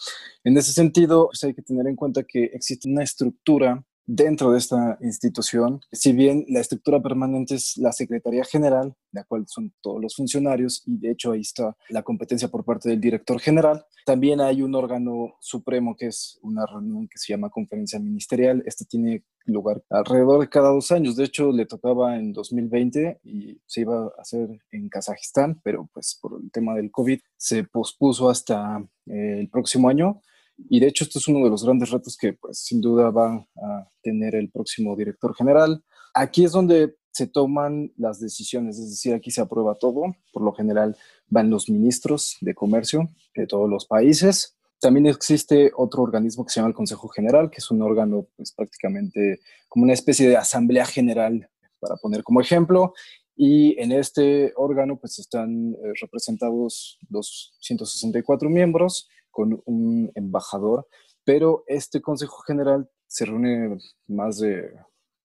En 0.43 0.57
ese 0.57 0.73
sentido, 0.73 1.27
pues 1.27 1.43
hay 1.43 1.53
que 1.53 1.61
tener 1.61 1.85
en 1.85 1.95
cuenta 1.95 2.23
que 2.23 2.45
existe 2.45 2.89
una 2.89 3.03
estructura 3.03 3.83
dentro 4.07 4.51
de 4.51 4.57
esta 4.57 4.97
institución, 5.01 5.81
si 5.91 6.13
bien 6.13 6.45
la 6.47 6.61
estructura 6.61 7.01
permanente 7.01 7.55
es 7.55 7.77
la 7.77 7.91
Secretaría 7.91 8.45
General, 8.45 8.95
la 9.11 9.25
cual 9.25 9.45
son 9.47 9.73
todos 9.81 10.01
los 10.01 10.15
funcionarios, 10.15 10.81
y 10.85 10.97
de 10.97 11.11
hecho 11.11 11.33
ahí 11.33 11.41
está 11.41 11.75
la 11.89 12.03
competencia 12.03 12.47
por 12.47 12.63
parte 12.63 12.89
del 12.89 13.01
director 13.01 13.39
general, 13.39 13.85
también 14.07 14.39
hay 14.39 14.61
un 14.61 14.73
órgano 14.73 15.35
supremo 15.41 15.97
que 15.97 16.07
es 16.07 16.39
una 16.41 16.65
reunión 16.65 17.09
que 17.09 17.17
se 17.17 17.33
llama 17.33 17.49
conferencia 17.49 17.99
ministerial. 17.99 18.63
Esta 18.65 18.85
tiene 18.85 19.25
lugar 19.43 19.83
alrededor 19.89 20.39
de 20.39 20.47
cada 20.47 20.69
dos 20.69 20.93
años. 20.93 21.17
De 21.17 21.25
hecho, 21.25 21.51
le 21.51 21.65
tocaba 21.65 22.15
en 22.15 22.31
2020 22.31 23.19
y 23.25 23.59
se 23.65 23.81
iba 23.81 24.05
a 24.05 24.11
hacer 24.17 24.47
en 24.71 24.87
Kazajistán, 24.87 25.59
pero 25.61 25.89
pues 25.93 26.17
por 26.21 26.39
el 26.41 26.49
tema 26.51 26.73
del 26.75 26.89
COVID 26.89 27.19
se 27.35 27.65
pospuso 27.65 28.29
hasta 28.29 28.81
eh, 29.07 29.39
el 29.41 29.49
próximo 29.49 29.89
año. 29.89 30.21
Y 30.69 30.79
de 30.79 30.87
hecho, 30.87 31.03
esto 31.03 31.19
es 31.19 31.27
uno 31.27 31.43
de 31.43 31.49
los 31.49 31.63
grandes 31.63 31.91
retos 31.91 32.17
que, 32.17 32.33
pues, 32.33 32.59
sin 32.59 32.81
duda 32.81 33.11
va 33.11 33.35
a 33.55 33.87
tener 34.01 34.35
el 34.35 34.49
próximo 34.49 34.95
director 34.95 35.35
general. 35.35 35.83
Aquí 36.13 36.45
es 36.45 36.51
donde 36.51 36.95
se 37.11 37.27
toman 37.27 37.91
las 37.97 38.19
decisiones, 38.19 38.77
es 38.77 38.89
decir, 38.89 39.13
aquí 39.13 39.31
se 39.31 39.41
aprueba 39.41 39.75
todo, 39.75 40.15
por 40.31 40.43
lo 40.43 40.53
general 40.53 40.95
van 41.27 41.49
los 41.49 41.69
ministros 41.69 42.37
de 42.41 42.53
comercio 42.53 43.09
de 43.35 43.47
todos 43.47 43.69
los 43.69 43.85
países. 43.85 44.55
También 44.79 45.07
existe 45.07 45.71
otro 45.75 46.03
organismo 46.03 46.45
que 46.45 46.51
se 46.51 46.59
llama 46.59 46.69
el 46.69 46.75
Consejo 46.75 47.07
General, 47.07 47.49
que 47.49 47.57
es 47.57 47.71
un 47.71 47.81
órgano 47.81 48.27
pues, 48.35 48.51
prácticamente 48.51 49.39
como 49.67 49.83
una 49.83 49.93
especie 49.93 50.29
de 50.29 50.37
asamblea 50.37 50.85
general, 50.85 51.49
para 51.79 51.95
poner 51.95 52.23
como 52.23 52.41
ejemplo, 52.41 52.93
y 53.35 53.79
en 53.79 53.91
este 53.91 54.51
órgano 54.55 54.97
pues 54.97 55.19
están 55.19 55.73
eh, 55.73 55.93
representados 56.01 56.97
los 57.09 57.53
164 57.59 58.49
miembros 58.49 59.07
con 59.37 59.61
un 59.65 60.11
embajador, 60.15 60.87
pero 61.23 61.63
este 61.67 62.01
Consejo 62.01 62.39
General 62.39 62.89
se 63.05 63.23
reúne 63.25 63.77
más 64.07 64.39
de 64.39 64.71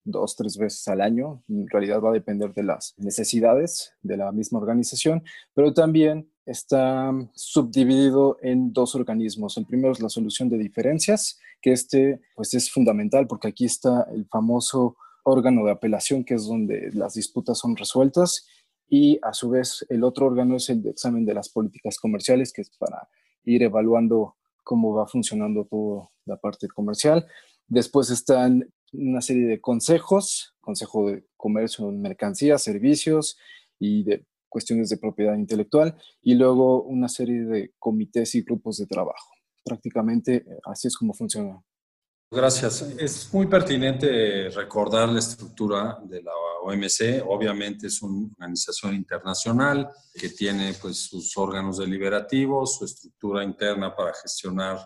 dos, 0.04 0.36
tres 0.36 0.58
veces 0.58 0.86
al 0.86 1.00
año. 1.00 1.42
En 1.48 1.66
realidad 1.66 2.02
va 2.02 2.10
a 2.10 2.20
depender 2.20 2.52
de 2.52 2.62
las 2.62 2.92
necesidades 2.98 3.94
de 4.02 4.18
la 4.18 4.30
misma 4.30 4.58
organización, 4.58 5.22
pero 5.54 5.72
también 5.72 6.30
está 6.44 7.10
subdividido 7.34 8.36
en 8.42 8.74
dos 8.74 8.94
organismos. 8.94 9.56
El 9.56 9.64
primero 9.64 9.94
es 9.94 10.00
la 10.00 10.10
solución 10.10 10.50
de 10.50 10.58
diferencias, 10.58 11.38
que 11.62 11.72
este 11.72 12.20
pues 12.36 12.52
es 12.52 12.70
fundamental 12.70 13.26
porque 13.26 13.48
aquí 13.48 13.64
está 13.64 14.06
el 14.12 14.26
famoso 14.26 14.98
órgano 15.24 15.64
de 15.64 15.70
apelación, 15.70 16.22
que 16.22 16.34
es 16.34 16.46
donde 16.46 16.90
las 16.92 17.14
disputas 17.14 17.56
son 17.56 17.76
resueltas, 17.76 18.46
y 18.90 19.18
a 19.22 19.32
su 19.32 19.48
vez 19.48 19.86
el 19.88 20.04
otro 20.04 20.26
órgano 20.26 20.56
es 20.56 20.68
el 20.68 20.82
de 20.82 20.90
examen 20.90 21.24
de 21.24 21.32
las 21.32 21.48
políticas 21.48 21.96
comerciales, 21.96 22.52
que 22.52 22.60
es 22.60 22.68
para 22.76 23.08
ir 23.44 23.62
evaluando 23.62 24.36
cómo 24.64 24.94
va 24.94 25.06
funcionando 25.06 25.64
toda 25.64 26.08
la 26.24 26.36
parte 26.36 26.68
comercial. 26.68 27.26
Después 27.66 28.10
están 28.10 28.68
una 28.92 29.20
serie 29.20 29.46
de 29.46 29.60
consejos, 29.60 30.54
Consejo 30.60 31.10
de 31.10 31.24
Comercio, 31.36 31.90
Mercancías, 31.90 32.62
Servicios 32.62 33.38
y 33.78 34.04
de 34.04 34.24
cuestiones 34.48 34.90
de 34.90 34.98
propiedad 34.98 35.34
intelectual, 35.34 35.96
y 36.20 36.34
luego 36.34 36.82
una 36.82 37.08
serie 37.08 37.44
de 37.44 37.72
comités 37.78 38.34
y 38.34 38.42
grupos 38.42 38.76
de 38.76 38.86
trabajo. 38.86 39.30
Prácticamente 39.64 40.36
eh, 40.36 40.44
así 40.64 40.88
es 40.88 40.96
como 40.96 41.14
funciona 41.14 41.62
Gracias. 42.34 42.80
Es 42.98 43.28
muy 43.34 43.46
pertinente 43.46 44.48
recordar 44.48 45.06
la 45.10 45.18
estructura 45.18 45.98
de 46.02 46.22
la 46.22 46.32
OMC. 46.62 47.22
Obviamente 47.28 47.88
es 47.88 48.00
una 48.00 48.26
organización 48.32 48.94
internacional 48.94 49.90
que 50.14 50.30
tiene 50.30 50.72
pues, 50.80 50.96
sus 50.96 51.36
órganos 51.36 51.76
deliberativos, 51.76 52.78
su 52.78 52.86
estructura 52.86 53.44
interna 53.44 53.94
para 53.94 54.14
gestionar 54.14 54.78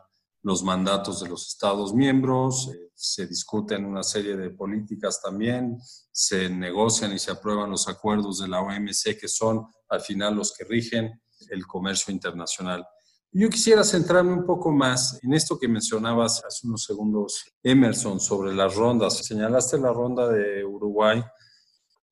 los 0.43 0.65
mandatos 0.65 1.21
de 1.23 1.29
los 1.29 1.47
Estados 1.47 1.95
miembros, 1.95 2.69
eh, 2.73 2.91
se 2.95 3.29
discuten 3.29 3.85
una 3.85 4.03
serie 4.03 4.37
de 4.37 4.51
políticas 4.51 5.23
también, 5.23 5.79
se 6.11 6.49
negocian 6.49 7.13
y 7.13 7.21
se 7.21 7.31
aprueban 7.31 7.71
los 7.71 7.87
acuerdos 7.87 8.41
de 8.41 8.49
la 8.49 8.61
OMC 8.61 9.17
que 9.21 9.29
son 9.29 9.67
al 9.89 10.01
final 10.01 10.35
los 10.35 10.53
que 10.53 10.65
rigen 10.65 11.21
el 11.51 11.65
comercio 11.65 12.13
internacional. 12.13 12.85
Yo 13.33 13.51
quisiera 13.51 13.85
centrarme 13.85 14.33
un 14.33 14.47
poco 14.47 14.71
más 14.71 15.19
en 15.23 15.35
esto 15.35 15.59
que 15.59 15.69
mencionabas 15.69 16.43
hace 16.45 16.67
unos 16.67 16.85
segundos, 16.85 17.45
Emerson, 17.63 18.19
sobre 18.19 18.55
las 18.55 18.75
rondas. 18.75 19.19
Señalaste 19.19 19.79
la 19.79 19.93
ronda 19.93 20.29
de 20.29 20.65
Uruguay, 20.65 21.23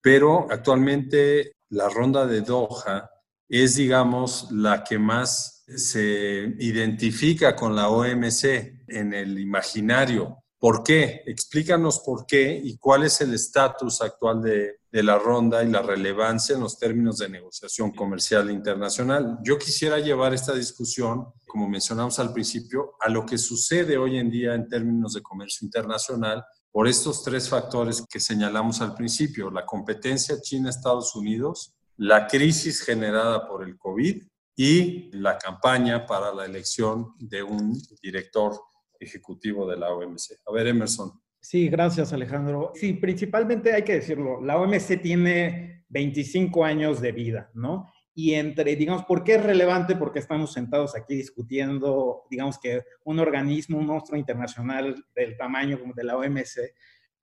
pero 0.03 0.47
actualmente 0.51 1.57
la 1.71 1.89
ronda 1.89 2.27
de 2.27 2.43
Doha 2.43 3.11
es, 3.49 3.77
digamos, 3.77 4.49
la 4.51 4.85
que 4.85 4.99
más 4.99 5.65
se 5.67 6.55
identifica 6.59 7.57
con 7.57 7.75
la 7.75 7.89
OMC 7.89 8.85
en 8.89 9.15
el 9.15 9.39
imaginario. 9.39 10.44
¿Por 10.65 10.83
qué? 10.83 11.23
Explícanos 11.27 12.01
por 12.01 12.25
qué 12.25 12.59
y 12.65 12.79
cuál 12.79 13.03
es 13.03 13.21
el 13.21 13.35
estatus 13.35 14.01
actual 14.01 14.41
de, 14.41 14.79
de 14.91 15.03
la 15.03 15.19
ronda 15.19 15.63
y 15.63 15.71
la 15.71 15.83
relevancia 15.83 16.55
en 16.55 16.63
los 16.63 16.79
términos 16.79 17.19
de 17.19 17.29
negociación 17.29 17.91
comercial 17.91 18.51
internacional. 18.51 19.37
Yo 19.43 19.59
quisiera 19.59 19.99
llevar 19.99 20.33
esta 20.33 20.55
discusión, 20.55 21.27
como 21.47 21.69
mencionamos 21.69 22.19
al 22.19 22.33
principio, 22.33 22.95
a 22.99 23.11
lo 23.11 23.27
que 23.27 23.37
sucede 23.37 23.99
hoy 23.99 24.17
en 24.17 24.31
día 24.31 24.55
en 24.55 24.67
términos 24.67 25.13
de 25.13 25.21
comercio 25.21 25.67
internacional 25.67 26.43
por 26.73 26.89
estos 26.89 27.23
tres 27.23 27.47
factores 27.47 28.03
que 28.09 28.19
señalamos 28.19 28.81
al 28.81 28.95
principio, 28.95 29.51
la 29.51 29.67
competencia 29.67 30.41
China-Estados 30.41 31.15
Unidos, 31.15 31.75
la 31.99 32.27
crisis 32.27 32.81
generada 32.81 33.47
por 33.47 33.65
el 33.65 33.77
COVID 33.77 34.23
y 34.57 35.11
la 35.13 35.37
campaña 35.37 36.07
para 36.07 36.33
la 36.33 36.47
elección 36.47 37.13
de 37.19 37.43
un 37.43 37.79
director 38.01 38.59
ejecutivo 39.05 39.69
de 39.69 39.77
la 39.77 39.93
OMC. 39.93 40.41
A 40.47 40.53
ver, 40.53 40.67
Emerson. 40.67 41.13
Sí, 41.41 41.69
gracias 41.69 42.13
Alejandro. 42.13 42.73
Sí, 42.75 42.95
principalmente 42.95 43.73
hay 43.73 43.83
que 43.83 43.95
decirlo, 43.95 44.41
la 44.41 44.59
OMC 44.59 45.01
tiene 45.03 45.85
25 45.89 46.65
años 46.65 47.01
de 47.01 47.13
vida, 47.13 47.51
¿no? 47.55 47.87
Y 48.15 48.35
entre, 48.35 48.77
digamos, 48.77 49.05
¿por 49.05 49.25
qué 49.25 49.35
es 49.35 49.43
relevante? 49.43 49.97
Porque 49.97 50.21
estamos 50.21 50.53
sentados 50.53 50.97
aquí 50.97 51.17
discutiendo, 51.17 52.23
digamos 52.31 52.59
que 52.59 52.83
un 53.05 53.19
organismo, 53.19 53.79
un 53.79 53.87
monstruo 53.87 54.19
internacional 54.19 55.05
del 55.15 55.37
tamaño 55.37 55.79
como 55.81 55.93
de 55.95 56.05
la 56.05 56.17
OMC. 56.17 56.73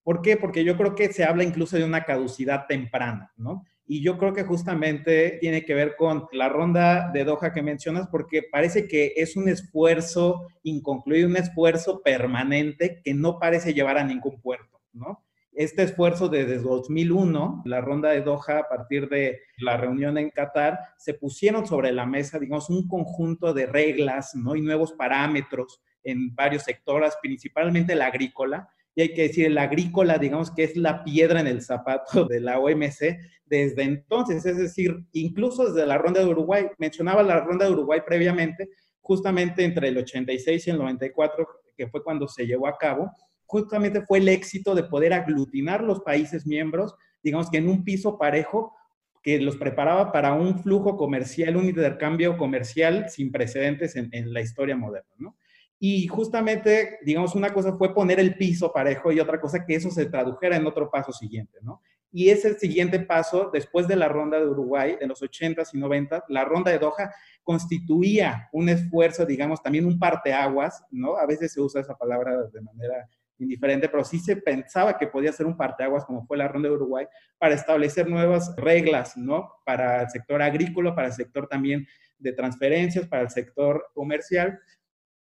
¿Por 0.04 0.22
qué? 0.22 0.38
Porque 0.38 0.64
yo 0.64 0.76
creo 0.76 0.94
que 0.94 1.12
se 1.14 1.24
habla 1.24 1.44
incluso 1.44 1.78
de 1.78 1.86
una 1.86 2.04
caducidad 2.04 2.66
temprana, 2.68 3.32
¿no? 3.38 3.64
Y 3.94 4.02
yo 4.02 4.18
creo 4.18 4.32
que 4.32 4.46
justamente 4.46 5.38
tiene 5.42 5.66
que 5.66 5.74
ver 5.74 5.98
con 5.98 6.30
la 6.32 6.48
ronda 6.48 7.12
de 7.12 7.26
Doha 7.26 7.52
que 7.52 7.62
mencionas, 7.62 8.08
porque 8.08 8.42
parece 8.42 8.88
que 8.88 9.12
es 9.18 9.36
un 9.36 9.50
esfuerzo 9.50 10.48
inconcluido, 10.64 11.28
un 11.28 11.36
esfuerzo 11.36 12.02
permanente 12.02 13.02
que 13.04 13.14
no 13.14 13.38
parece 13.38 13.74
llevar 13.74 13.98
a 13.98 14.06
ningún 14.06 14.40
puerto, 14.40 14.80
¿no? 14.94 15.26
Este 15.52 15.84
esfuerzo 15.84 16.30
desde 16.30 16.60
2001, 16.60 17.64
la 17.66 17.82
ronda 17.82 18.12
de 18.12 18.22
Doha, 18.22 18.60
a 18.60 18.70
partir 18.70 19.10
de 19.10 19.42
la 19.58 19.76
reunión 19.76 20.18
en 20.18 20.30
Qatar, 20.30 20.80
se 20.98 21.14
pusieron 21.14 21.68
sobre 21.68 21.92
la 21.92 22.06
mesa, 22.06 22.40
digamos, 22.40 22.70
un 22.70 22.88
conjunto 22.88 23.54
de 23.54 23.66
reglas, 23.66 24.36
¿no? 24.36 24.56
Y 24.56 24.62
nuevos 24.62 24.94
parámetros 24.94 25.82
en 26.02 26.34
varios 26.34 26.64
sectores, 26.64 27.18
principalmente 27.22 27.96
la 27.96 28.06
agrícola, 28.06 28.70
y 28.96 29.02
hay 29.02 29.14
que 29.14 29.24
decir, 29.24 29.46
el 29.46 29.58
agrícola, 29.58 30.18
digamos 30.18 30.52
que 30.52 30.64
es 30.64 30.76
la 30.76 31.04
piedra 31.04 31.40
en 31.40 31.48
el 31.48 31.62
zapato 31.62 32.26
de 32.30 32.40
la 32.40 32.60
OMC 32.60 33.18
desde 33.46 33.84
entonces, 33.84 34.46
es 34.46 34.58
decir, 34.58 35.04
incluso 35.12 35.66
desde 35.66 35.86
la 35.86 35.98
ronda 35.98 36.22
de 36.22 36.28
Uruguay, 36.28 36.68
mencionaba 36.78 37.22
la 37.22 37.42
ronda 37.42 37.66
de 37.66 37.72
Uruguay 37.72 38.00
previamente, 38.06 38.70
justamente 39.02 39.66
entre 39.66 39.90
el 39.90 39.98
86 39.98 40.68
y 40.68 40.70
el 40.70 40.78
94, 40.78 41.48
que 41.76 41.88
fue 41.88 42.02
cuando 42.02 42.30
se 42.30 42.48
llevó 42.48 42.68
a 42.68 42.78
cabo, 42.78 43.12
justamente 43.46 44.06
fue 44.06 44.20
el 44.20 44.30
éxito 44.30 44.74
de 44.74 44.84
poder 44.84 45.12
aglutinar 45.12 45.84
los 45.84 46.00
países 46.00 46.48
miembros, 46.48 46.96
digamos 47.22 47.50
que 47.50 47.58
en 47.58 47.68
un 47.68 47.84
piso 47.84 48.18
parejo 48.18 48.74
que 49.22 49.40
los 49.42 49.58
preparaba 49.58 50.14
para 50.14 50.34
un 50.34 50.64
flujo 50.64 50.96
comercial, 50.96 51.58
un 51.58 51.66
intercambio 51.66 52.38
comercial 52.38 53.10
sin 53.10 53.34
precedentes 53.34 53.98
en, 53.98 54.08
en 54.14 54.34
la 54.34 54.40
historia 54.40 54.78
moderna, 54.78 55.12
¿no? 55.18 55.36
Y 55.84 56.06
justamente, 56.06 57.00
digamos, 57.04 57.34
una 57.34 57.52
cosa 57.52 57.76
fue 57.76 57.92
poner 57.92 58.20
el 58.20 58.36
piso 58.36 58.72
parejo 58.72 59.12
y 59.12 59.20
otra 59.20 59.42
cosa 59.42 59.66
que 59.66 59.74
eso 59.74 59.90
se 59.90 60.06
tradujera 60.06 60.56
en 60.56 60.68
otro 60.68 60.92
paso 60.92 61.12
siguiente, 61.12 61.58
¿no? 61.64 61.82
Y 62.12 62.30
ese 62.30 62.54
siguiente 62.60 63.00
paso, 63.00 63.50
después 63.52 63.88
de 63.88 63.96
la 63.96 64.08
ronda 64.08 64.40
de 64.40 64.46
Uruguay, 64.46 64.96
en 65.02 65.10
los 65.10 65.24
80s 65.24 65.70
y 65.74 65.80
90s, 65.80 66.26
la 66.28 66.46
ronda 66.46 66.70
de 66.70 66.78
Doha 66.78 67.12
constituía 67.42 68.48
un 68.52 68.70
esfuerzo, 68.70 69.26
digamos, 69.26 69.64
también 69.64 69.88
un 69.88 69.98
parteaguas, 69.98 70.84
¿no? 70.92 71.18
A 71.18 71.26
veces 71.26 71.52
se 71.52 71.60
usa 71.60 71.82
esa 71.82 71.98
palabra 71.98 72.38
de 72.54 72.62
manera 72.62 73.10
indiferente, 73.40 73.90
pero 73.90 74.04
sí 74.04 74.20
se 74.20 74.36
pensaba 74.36 75.00
que 75.00 75.08
podía 75.08 75.34
ser 75.34 75.48
un 75.48 75.58
parteaguas, 75.58 76.06
como 76.06 76.28
fue 76.28 76.38
la 76.38 76.48
ronda 76.48 76.70
de 76.70 76.76
Uruguay, 76.76 77.08
para 77.40 77.56
establecer 77.56 78.08
nuevas 78.08 78.56
reglas, 78.56 79.18
¿no? 79.18 79.50
Para 79.66 80.04
el 80.04 80.10
sector 80.12 80.44
agrícola, 80.44 80.94
para 80.94 81.08
el 81.08 81.14
sector 81.14 81.48
también 81.48 81.88
de 82.20 82.34
transferencias, 82.34 83.08
para 83.08 83.24
el 83.24 83.32
sector 83.32 83.88
comercial, 83.96 84.60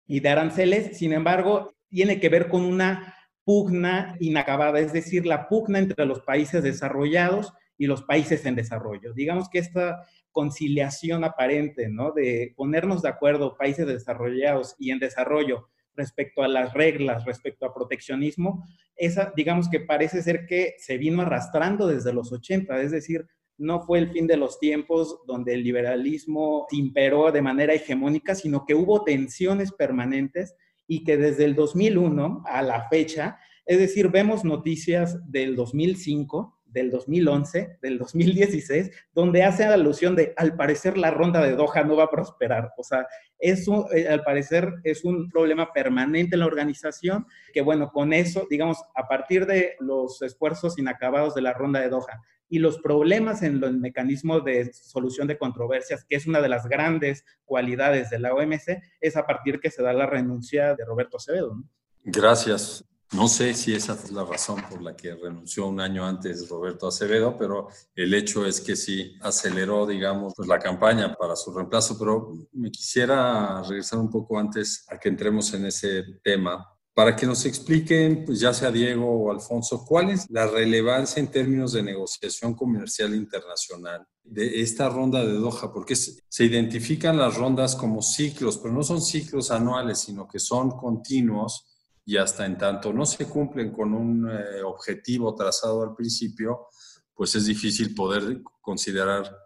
y 0.06 0.20
de 0.20 0.28
aranceles, 0.28 0.98
sin 0.98 1.12
embargo, 1.12 1.74
tiene 1.88 2.20
que 2.20 2.28
ver 2.28 2.48
con 2.48 2.62
una 2.62 3.14
pugna 3.44 4.16
inacabada, 4.20 4.78
es 4.80 4.92
decir, 4.92 5.26
la 5.26 5.48
pugna 5.48 5.78
entre 5.78 6.06
los 6.06 6.20
países 6.20 6.62
desarrollados 6.62 7.52
y 7.76 7.86
los 7.86 8.02
países 8.02 8.46
en 8.46 8.54
desarrollo. 8.54 9.12
Digamos 9.14 9.48
que 9.48 9.58
esta 9.58 10.06
conciliación 10.30 11.24
aparente, 11.24 11.88
¿no? 11.88 12.12
De 12.12 12.54
ponernos 12.56 13.02
de 13.02 13.08
acuerdo 13.08 13.56
países 13.56 13.86
desarrollados 13.86 14.76
y 14.78 14.90
en 14.90 14.98
desarrollo 14.98 15.68
respecto 15.94 16.42
a 16.42 16.48
las 16.48 16.72
reglas, 16.72 17.24
respecto 17.24 17.66
a 17.66 17.74
proteccionismo, 17.74 18.64
esa, 18.96 19.32
digamos 19.36 19.68
que 19.68 19.80
parece 19.80 20.22
ser 20.22 20.46
que 20.46 20.74
se 20.78 20.96
vino 20.96 21.22
arrastrando 21.22 21.86
desde 21.86 22.12
los 22.12 22.32
80, 22.32 22.80
es 22.80 22.92
decir, 22.92 23.26
no 23.62 23.80
fue 23.80 24.00
el 24.00 24.10
fin 24.10 24.26
de 24.26 24.36
los 24.36 24.58
tiempos 24.58 25.20
donde 25.24 25.54
el 25.54 25.62
liberalismo 25.62 26.66
imperó 26.72 27.30
de 27.30 27.42
manera 27.42 27.72
hegemónica, 27.72 28.34
sino 28.34 28.66
que 28.66 28.74
hubo 28.74 29.04
tensiones 29.04 29.70
permanentes 29.70 30.56
y 30.88 31.04
que 31.04 31.16
desde 31.16 31.44
el 31.44 31.54
2001 31.54 32.42
a 32.44 32.62
la 32.62 32.88
fecha, 32.88 33.38
es 33.64 33.78
decir, 33.78 34.08
vemos 34.08 34.44
noticias 34.44 35.16
del 35.30 35.54
2005, 35.54 36.60
del 36.72 36.90
2011, 36.90 37.78
del 37.80 37.98
2016, 37.98 38.90
donde 39.14 39.42
hace 39.44 39.64
alusión 39.64 40.16
de, 40.16 40.32
al 40.36 40.56
parecer 40.56 40.98
la 40.98 41.10
ronda 41.10 41.40
de 41.40 41.54
Doha 41.54 41.84
no 41.84 41.96
va 41.96 42.04
a 42.04 42.10
prosperar. 42.10 42.72
O 42.76 42.82
sea, 42.82 43.06
eso 43.38 43.92
eh, 43.92 44.08
al 44.08 44.22
parecer 44.22 44.72
es 44.84 45.04
un 45.04 45.28
problema 45.30 45.72
permanente 45.72 46.36
en 46.36 46.40
la 46.40 46.46
organización, 46.46 47.26
que 47.52 47.60
bueno, 47.60 47.90
con 47.90 48.12
eso, 48.12 48.46
digamos, 48.48 48.78
a 48.94 49.06
partir 49.08 49.46
de 49.46 49.76
los 49.80 50.22
esfuerzos 50.22 50.78
inacabados 50.78 51.34
de 51.34 51.42
la 51.42 51.52
ronda 51.52 51.80
de 51.80 51.88
Doha 51.88 52.22
y 52.48 52.58
los 52.58 52.78
problemas 52.78 53.42
en 53.42 53.64
el 53.64 53.78
mecanismo 53.78 54.40
de 54.40 54.72
solución 54.74 55.26
de 55.26 55.38
controversias, 55.38 56.04
que 56.04 56.16
es 56.16 56.26
una 56.26 56.42
de 56.42 56.50
las 56.50 56.66
grandes 56.66 57.24
cualidades 57.46 58.10
de 58.10 58.18
la 58.18 58.34
OMC, 58.34 58.78
es 59.00 59.16
a 59.16 59.26
partir 59.26 59.58
que 59.58 59.70
se 59.70 59.82
da 59.82 59.94
la 59.94 60.04
renuncia 60.04 60.74
de 60.74 60.84
Roberto 60.84 61.16
Acevedo. 61.16 61.56
Gracias. 62.04 62.84
No 63.12 63.28
sé 63.28 63.52
si 63.52 63.74
esa 63.74 63.92
es 63.92 64.10
la 64.10 64.24
razón 64.24 64.62
por 64.70 64.80
la 64.80 64.96
que 64.96 65.14
renunció 65.14 65.66
un 65.66 65.80
año 65.80 66.06
antes 66.06 66.48
Roberto 66.48 66.86
Acevedo, 66.86 67.36
pero 67.36 67.68
el 67.94 68.14
hecho 68.14 68.46
es 68.46 68.58
que 68.58 68.74
sí 68.74 69.16
aceleró, 69.20 69.86
digamos, 69.86 70.32
pues, 70.34 70.48
la 70.48 70.58
campaña 70.58 71.14
para 71.14 71.36
su 71.36 71.52
reemplazo. 71.52 71.98
Pero 71.98 72.32
me 72.52 72.70
quisiera 72.70 73.62
regresar 73.64 73.98
un 73.98 74.08
poco 74.08 74.38
antes 74.38 74.86
a 74.88 74.98
que 74.98 75.10
entremos 75.10 75.52
en 75.52 75.66
ese 75.66 76.04
tema 76.24 76.66
para 76.94 77.14
que 77.14 77.26
nos 77.26 77.44
expliquen, 77.44 78.24
pues 78.24 78.40
ya 78.40 78.54
sea 78.54 78.70
Diego 78.70 79.06
o 79.06 79.30
Alfonso, 79.30 79.84
cuál 79.86 80.10
es 80.10 80.28
la 80.30 80.46
relevancia 80.46 81.20
en 81.20 81.30
términos 81.30 81.72
de 81.72 81.82
negociación 81.82 82.54
comercial 82.54 83.14
internacional 83.14 84.06
de 84.24 84.60
esta 84.60 84.88
ronda 84.88 85.24
de 85.24 85.32
Doha, 85.34 85.72
porque 85.72 85.96
se 85.96 86.44
identifican 86.44 87.18
las 87.18 87.36
rondas 87.36 87.76
como 87.76 88.00
ciclos, 88.02 88.58
pero 88.58 88.72
no 88.72 88.82
son 88.82 89.02
ciclos 89.02 89.50
anuales, 89.50 89.98
sino 90.00 90.28
que 90.28 90.38
son 90.38 90.70
continuos 90.70 91.71
y 92.04 92.16
hasta 92.16 92.46
en 92.46 92.58
tanto 92.58 92.92
no 92.92 93.06
se 93.06 93.26
cumplen 93.26 93.72
con 93.72 93.94
un 93.94 94.28
eh, 94.30 94.62
objetivo 94.62 95.34
trazado 95.34 95.82
al 95.82 95.94
principio, 95.94 96.66
pues 97.14 97.34
es 97.34 97.46
difícil 97.46 97.94
poder 97.94 98.42
considerar 98.60 99.36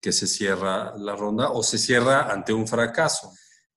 que 0.00 0.12
se 0.12 0.26
cierra 0.26 0.96
la 0.96 1.16
ronda 1.16 1.50
o 1.50 1.62
se 1.62 1.78
cierra 1.78 2.30
ante 2.30 2.52
un 2.52 2.68
fracaso. 2.68 3.32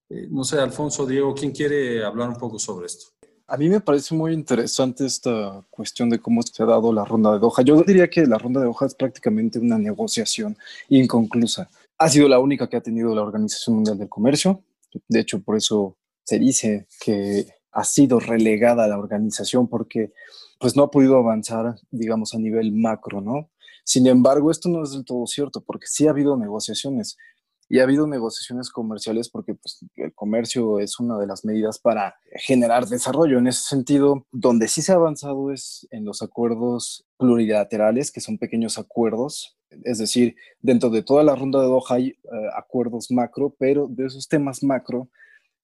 Eh, 0.08 0.28
no 0.30 0.44
sé, 0.44 0.58
Alfonso, 0.58 1.06
Diego, 1.06 1.34
¿quién 1.34 1.52
quiere 1.52 2.04
hablar 2.04 2.28
un 2.28 2.36
poco 2.36 2.58
sobre 2.58 2.86
esto? 2.86 3.06
A 3.46 3.56
mí 3.56 3.70
me 3.70 3.80
parece 3.80 4.14
muy 4.14 4.34
interesante 4.34 5.06
esta 5.06 5.64
cuestión 5.70 6.10
de 6.10 6.18
cómo 6.18 6.42
se 6.42 6.62
ha 6.62 6.66
dado 6.66 6.92
la 6.92 7.04
ronda 7.04 7.32
de 7.32 7.38
Doha. 7.38 7.62
Yo 7.64 7.82
diría 7.82 8.08
que 8.08 8.26
la 8.26 8.36
ronda 8.36 8.60
de 8.60 8.66
Doha 8.66 8.86
es 8.86 8.94
prácticamente 8.94 9.58
una 9.58 9.78
negociación 9.78 10.56
inconclusa. 10.90 11.70
Ha 11.96 12.08
sido 12.10 12.28
la 12.28 12.38
única 12.40 12.68
que 12.68 12.76
ha 12.76 12.82
tenido 12.82 13.14
la 13.14 13.22
Organización 13.22 13.76
Mundial 13.76 13.98
del 13.98 14.10
Comercio. 14.10 14.62
De 15.08 15.20
hecho, 15.20 15.40
por 15.40 15.56
eso 15.56 15.96
se 16.24 16.38
dice 16.38 16.88
que 17.00 17.46
ha 17.78 17.84
sido 17.84 18.18
relegada 18.18 18.84
a 18.84 18.88
la 18.88 18.98
organización 18.98 19.68
porque 19.68 20.12
pues 20.58 20.76
no 20.76 20.82
ha 20.82 20.90
podido 20.90 21.16
avanzar, 21.16 21.76
digamos, 21.90 22.34
a 22.34 22.38
nivel 22.38 22.72
macro, 22.72 23.20
¿no? 23.20 23.50
Sin 23.84 24.06
embargo, 24.06 24.50
esto 24.50 24.68
no 24.68 24.82
es 24.82 24.92
del 24.92 25.04
todo 25.04 25.26
cierto 25.26 25.62
porque 25.62 25.86
sí 25.86 26.06
ha 26.06 26.10
habido 26.10 26.36
negociaciones 26.36 27.16
y 27.68 27.78
ha 27.78 27.84
habido 27.84 28.06
negociaciones 28.06 28.70
comerciales 28.70 29.28
porque 29.28 29.54
pues, 29.54 29.84
el 29.96 30.14
comercio 30.14 30.80
es 30.80 30.98
una 30.98 31.18
de 31.18 31.26
las 31.26 31.44
medidas 31.44 31.78
para 31.78 32.16
generar 32.46 32.86
desarrollo. 32.86 33.38
En 33.38 33.46
ese 33.46 33.62
sentido, 33.62 34.26
donde 34.32 34.68
sí 34.68 34.82
se 34.82 34.92
ha 34.92 34.96
avanzado 34.96 35.52
es 35.52 35.86
en 35.90 36.04
los 36.04 36.22
acuerdos 36.22 37.06
plurilaterales, 37.18 38.10
que 38.10 38.20
son 38.20 38.38
pequeños 38.38 38.78
acuerdos. 38.78 39.56
Es 39.84 39.98
decir, 39.98 40.34
dentro 40.60 40.90
de 40.90 41.02
toda 41.02 41.22
la 41.22 41.36
ronda 41.36 41.60
de 41.60 41.66
Doha 41.66 41.82
hay 41.90 42.08
eh, 42.08 42.16
acuerdos 42.56 43.10
macro, 43.10 43.54
pero 43.58 43.86
de 43.88 44.06
esos 44.06 44.26
temas 44.28 44.62
macro 44.62 45.08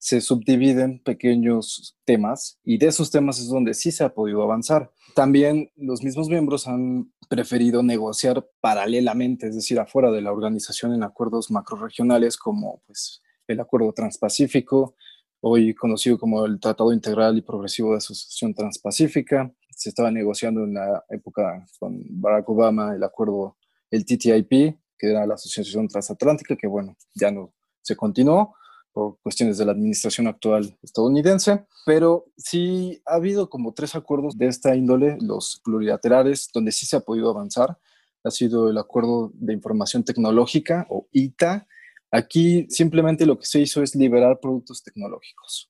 se 0.05 0.21
subdividen 0.21 0.99
pequeños 0.99 1.97
temas 2.05 2.59
y 2.63 2.77
de 2.77 2.85
esos 2.85 3.09
temas 3.09 3.39
es 3.39 3.47
donde 3.47 3.73
sí 3.73 3.91
se 3.91 4.03
ha 4.03 4.13
podido 4.13 4.43
avanzar. 4.43 4.91
También 5.15 5.71
los 5.75 6.03
mismos 6.03 6.29
miembros 6.29 6.67
han 6.67 7.11
preferido 7.27 7.81
negociar 7.81 8.47
paralelamente, 8.61 9.47
es 9.47 9.55
decir, 9.55 9.79
afuera 9.79 10.11
de 10.11 10.21
la 10.21 10.31
organización 10.31 10.93
en 10.93 11.01
acuerdos 11.01 11.49
macroregionales 11.49 12.37
como 12.37 12.83
pues, 12.85 13.23
el 13.47 13.59
Acuerdo 13.59 13.93
Transpacífico, 13.93 14.95
hoy 15.41 15.73
conocido 15.73 16.19
como 16.19 16.45
el 16.45 16.59
Tratado 16.59 16.93
Integral 16.93 17.39
y 17.39 17.41
Progresivo 17.41 17.89
de 17.89 17.97
Asociación 17.97 18.53
Transpacífica. 18.53 19.51
Se 19.71 19.89
estaba 19.89 20.11
negociando 20.11 20.65
en 20.65 20.75
la 20.75 21.03
época 21.09 21.65
con 21.79 21.99
Barack 22.21 22.47
Obama 22.47 22.93
el 22.93 23.03
acuerdo, 23.03 23.57
el 23.89 24.05
TTIP, 24.05 24.77
que 24.99 25.09
era 25.09 25.25
la 25.25 25.33
Asociación 25.33 25.87
Transatlántica, 25.87 26.55
que 26.55 26.67
bueno, 26.67 26.95
ya 27.15 27.31
no 27.31 27.55
se 27.81 27.95
continuó 27.95 28.53
por 28.95 29.19
cuestiones 29.21 29.57
de 29.57 29.65
la 29.65 29.73
administración 29.73 30.25
actual 30.25 30.77
estadounidense, 30.81 31.65
pero 31.85 32.27
sí 32.37 33.01
ha 33.05 33.15
habido 33.15 33.49
como 33.49 33.73
tres 33.73 33.93
acuerdos 33.93 34.37
de 34.37 34.47
esta 34.47 34.73
índole, 34.73 35.17
los 35.19 35.59
plurilaterales, 35.65 36.49
donde 36.53 36.71
sí 36.71 36.85
se 36.85 36.95
ha 36.95 37.01
podido 37.01 37.29
avanzar. 37.29 37.77
Ha 38.23 38.31
sido 38.31 38.69
el 38.69 38.77
Acuerdo 38.77 39.31
de 39.33 39.51
Información 39.51 40.05
Tecnológica 40.05 40.87
o 40.89 41.09
ITA. 41.11 41.67
Aquí 42.09 42.67
simplemente 42.69 43.25
lo 43.25 43.37
que 43.37 43.45
se 43.45 43.59
hizo 43.59 43.83
es 43.83 43.95
liberar 43.95 44.39
productos 44.39 44.81
tecnológicos. 44.81 45.69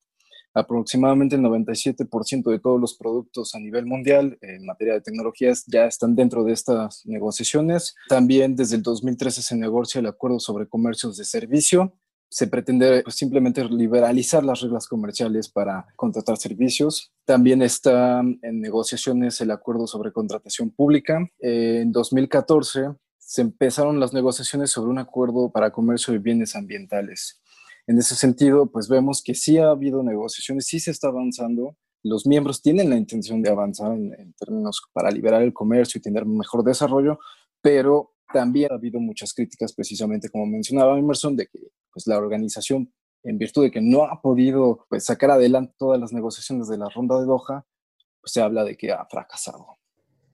Aproximadamente 0.54 1.36
el 1.36 1.42
97% 1.42 2.52
de 2.52 2.60
todos 2.60 2.80
los 2.80 2.94
productos 2.94 3.56
a 3.56 3.60
nivel 3.60 3.88
mundial 3.88 4.38
en 4.42 4.68
materia 4.68 4.94
de 4.94 5.02
tecnologías 5.02 5.66
ya 5.66 5.86
están 5.88 6.16
dentro 6.16 6.44
de 6.44 6.54
estas 6.54 7.04
negociaciones. 7.08 7.96
También 8.08 8.56
desde 8.56 8.76
el 8.76 8.84
2013 8.84 9.42
se 9.42 9.56
negocia 9.56 9.98
el 9.98 10.06
Acuerdo 10.06 10.40
sobre 10.40 10.68
Comercios 10.68 11.18
de 11.18 11.26
Servicio, 11.26 11.98
se 12.30 12.48
pretende 12.48 13.04
pues, 13.04 13.16
simplemente 13.16 13.64
liberalizar 13.66 14.44
las 14.44 14.62
reglas 14.62 14.88
comerciales 14.88 15.50
para 15.50 15.88
contratar 15.96 16.38
servicios. 16.38 17.14
También 17.26 17.62
está 17.62 18.20
en 18.20 18.62
negociaciones 18.62 19.40
el 19.42 19.52
acuerdo 19.52 19.88
sobre 19.88 20.12
contratación 20.12 20.72
pública. 20.72 21.20
en 21.40 21.92
2014 21.92 22.96
se 23.18 23.42
empezaron 23.42 24.00
las 24.00 24.14
negociaciones 24.14 24.72
sobre 24.72 24.92
un 24.92 25.00
acuerdo 25.00 25.52
para 25.52 25.72
comercio 25.72 26.14
de 26.14 26.20
bienes 26.20 26.56
ambientales. 26.56 27.42
En 27.88 27.98
ese 27.98 28.16
sentido, 28.16 28.72
pues 28.72 28.88
vemos 28.88 29.22
que 29.24 29.36
sí 29.36 29.58
ha 29.58 29.70
habido 29.70 30.04
negociaciones, 30.04 30.66
sí 30.66 30.80
se 30.80 30.92
está 30.92 31.08
avanzando. 31.08 31.78
Los 32.04 32.26
miembros 32.26 32.62
tienen 32.62 32.90
la 32.90 32.98
intención 32.98 33.42
de 33.42 33.50
avanzar 33.50 33.94
en, 33.94 34.14
en 34.14 34.34
términos 34.34 34.82
para 34.94 35.12
liberar 35.12 35.42
el 35.42 35.54
comercio 35.54 36.00
y 36.00 36.02
tener 36.02 36.26
mejor 36.26 36.64
desarrollo, 36.64 37.20
pero 37.62 38.15
también 38.36 38.70
ha 38.70 38.76
habido 38.76 39.00
muchas 39.00 39.34
críticas, 39.34 39.72
precisamente 39.74 40.30
como 40.30 40.46
mencionaba 40.46 41.00
Emerson, 41.00 41.38
de 41.38 41.48
que 41.48 41.72
pues, 41.94 42.06
la 42.06 42.18
organización, 42.18 42.94
en 43.24 43.38
virtud 43.38 43.64
de 43.64 43.72
que 43.72 43.80
no 43.80 44.04
ha 44.04 44.22
podido 44.22 44.86
pues, 44.90 45.06
sacar 45.06 45.32
adelante 45.32 45.74
todas 45.78 46.02
las 46.02 46.12
negociaciones 46.12 46.68
de 46.68 46.78
la 46.78 46.90
ronda 46.90 47.18
de 47.18 47.26
Doha, 47.26 47.66
pues 48.20 48.34
se 48.34 48.42
habla 48.42 48.66
de 48.66 48.76
que 48.76 48.92
ha 48.92 49.06
fracasado. 49.10 49.66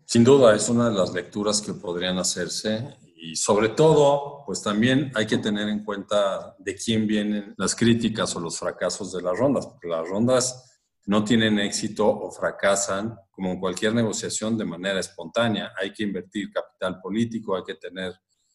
Sin 0.05 0.23
duda, 0.23 0.55
es 0.55 0.67
una 0.67 0.89
de 0.89 0.95
las 0.95 1.13
lecturas 1.13 1.61
que 1.61 1.73
podrían 1.73 2.17
hacerse 2.17 2.97
y 3.15 3.35
sobre 3.35 3.69
todo, 3.69 4.43
pues 4.47 4.63
también 4.63 5.11
hay 5.13 5.27
que 5.27 5.37
tener 5.37 5.69
en 5.69 5.85
cuenta 5.85 6.55
de 6.57 6.75
quién 6.75 7.05
vienen 7.05 7.53
las 7.55 7.75
críticas 7.75 8.35
o 8.35 8.39
los 8.39 8.57
fracasos 8.57 9.13
de 9.13 9.21
las 9.21 9.37
rondas, 9.37 9.67
porque 9.67 9.87
las 9.87 10.09
rondas 10.09 10.70
no 11.05 11.23
tienen 11.23 11.59
éxito 11.59 12.07
o 12.07 12.31
fracasan, 12.31 13.15
como 13.31 13.51
en 13.51 13.59
cualquier 13.59 13.93
negociación, 13.93 14.57
de 14.57 14.65
manera 14.65 14.99
espontánea. 14.99 15.71
Hay 15.79 15.93
que 15.93 16.03
invertir 16.03 16.51
capital 16.51 16.99
político, 17.01 17.55
hay 17.55 17.63
que 17.63 17.75
tener 17.75 18.13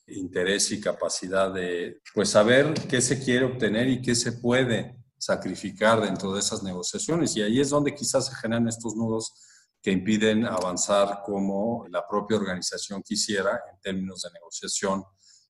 interés 0.08 0.70
y 0.70 0.80
capacidad 0.80 1.52
de 1.52 2.00
pues, 2.14 2.30
saber 2.30 2.74
qué 2.88 3.00
se 3.00 3.22
quiere 3.22 3.44
obtener 3.44 3.88
y 3.88 4.00
qué 4.00 4.14
se 4.14 4.32
puede 4.32 4.96
sacrificar 5.18 6.00
dentro 6.00 6.32
de 6.32 6.40
esas 6.40 6.62
negociaciones. 6.62 7.36
Y 7.36 7.42
ahí 7.42 7.60
es 7.60 7.70
donde 7.70 7.94
quizás 7.94 8.26
se 8.26 8.34
generan 8.36 8.68
estos 8.68 8.94
nudos 8.94 9.34
que 9.82 9.90
impiden 9.90 10.46
avanzar 10.46 11.22
como 11.24 11.86
la 11.88 12.06
propia 12.06 12.36
organización 12.36 13.02
quisiera 13.02 13.60
en 13.72 13.80
términos 13.80 14.22
de 14.22 14.30
negociación 14.32 15.04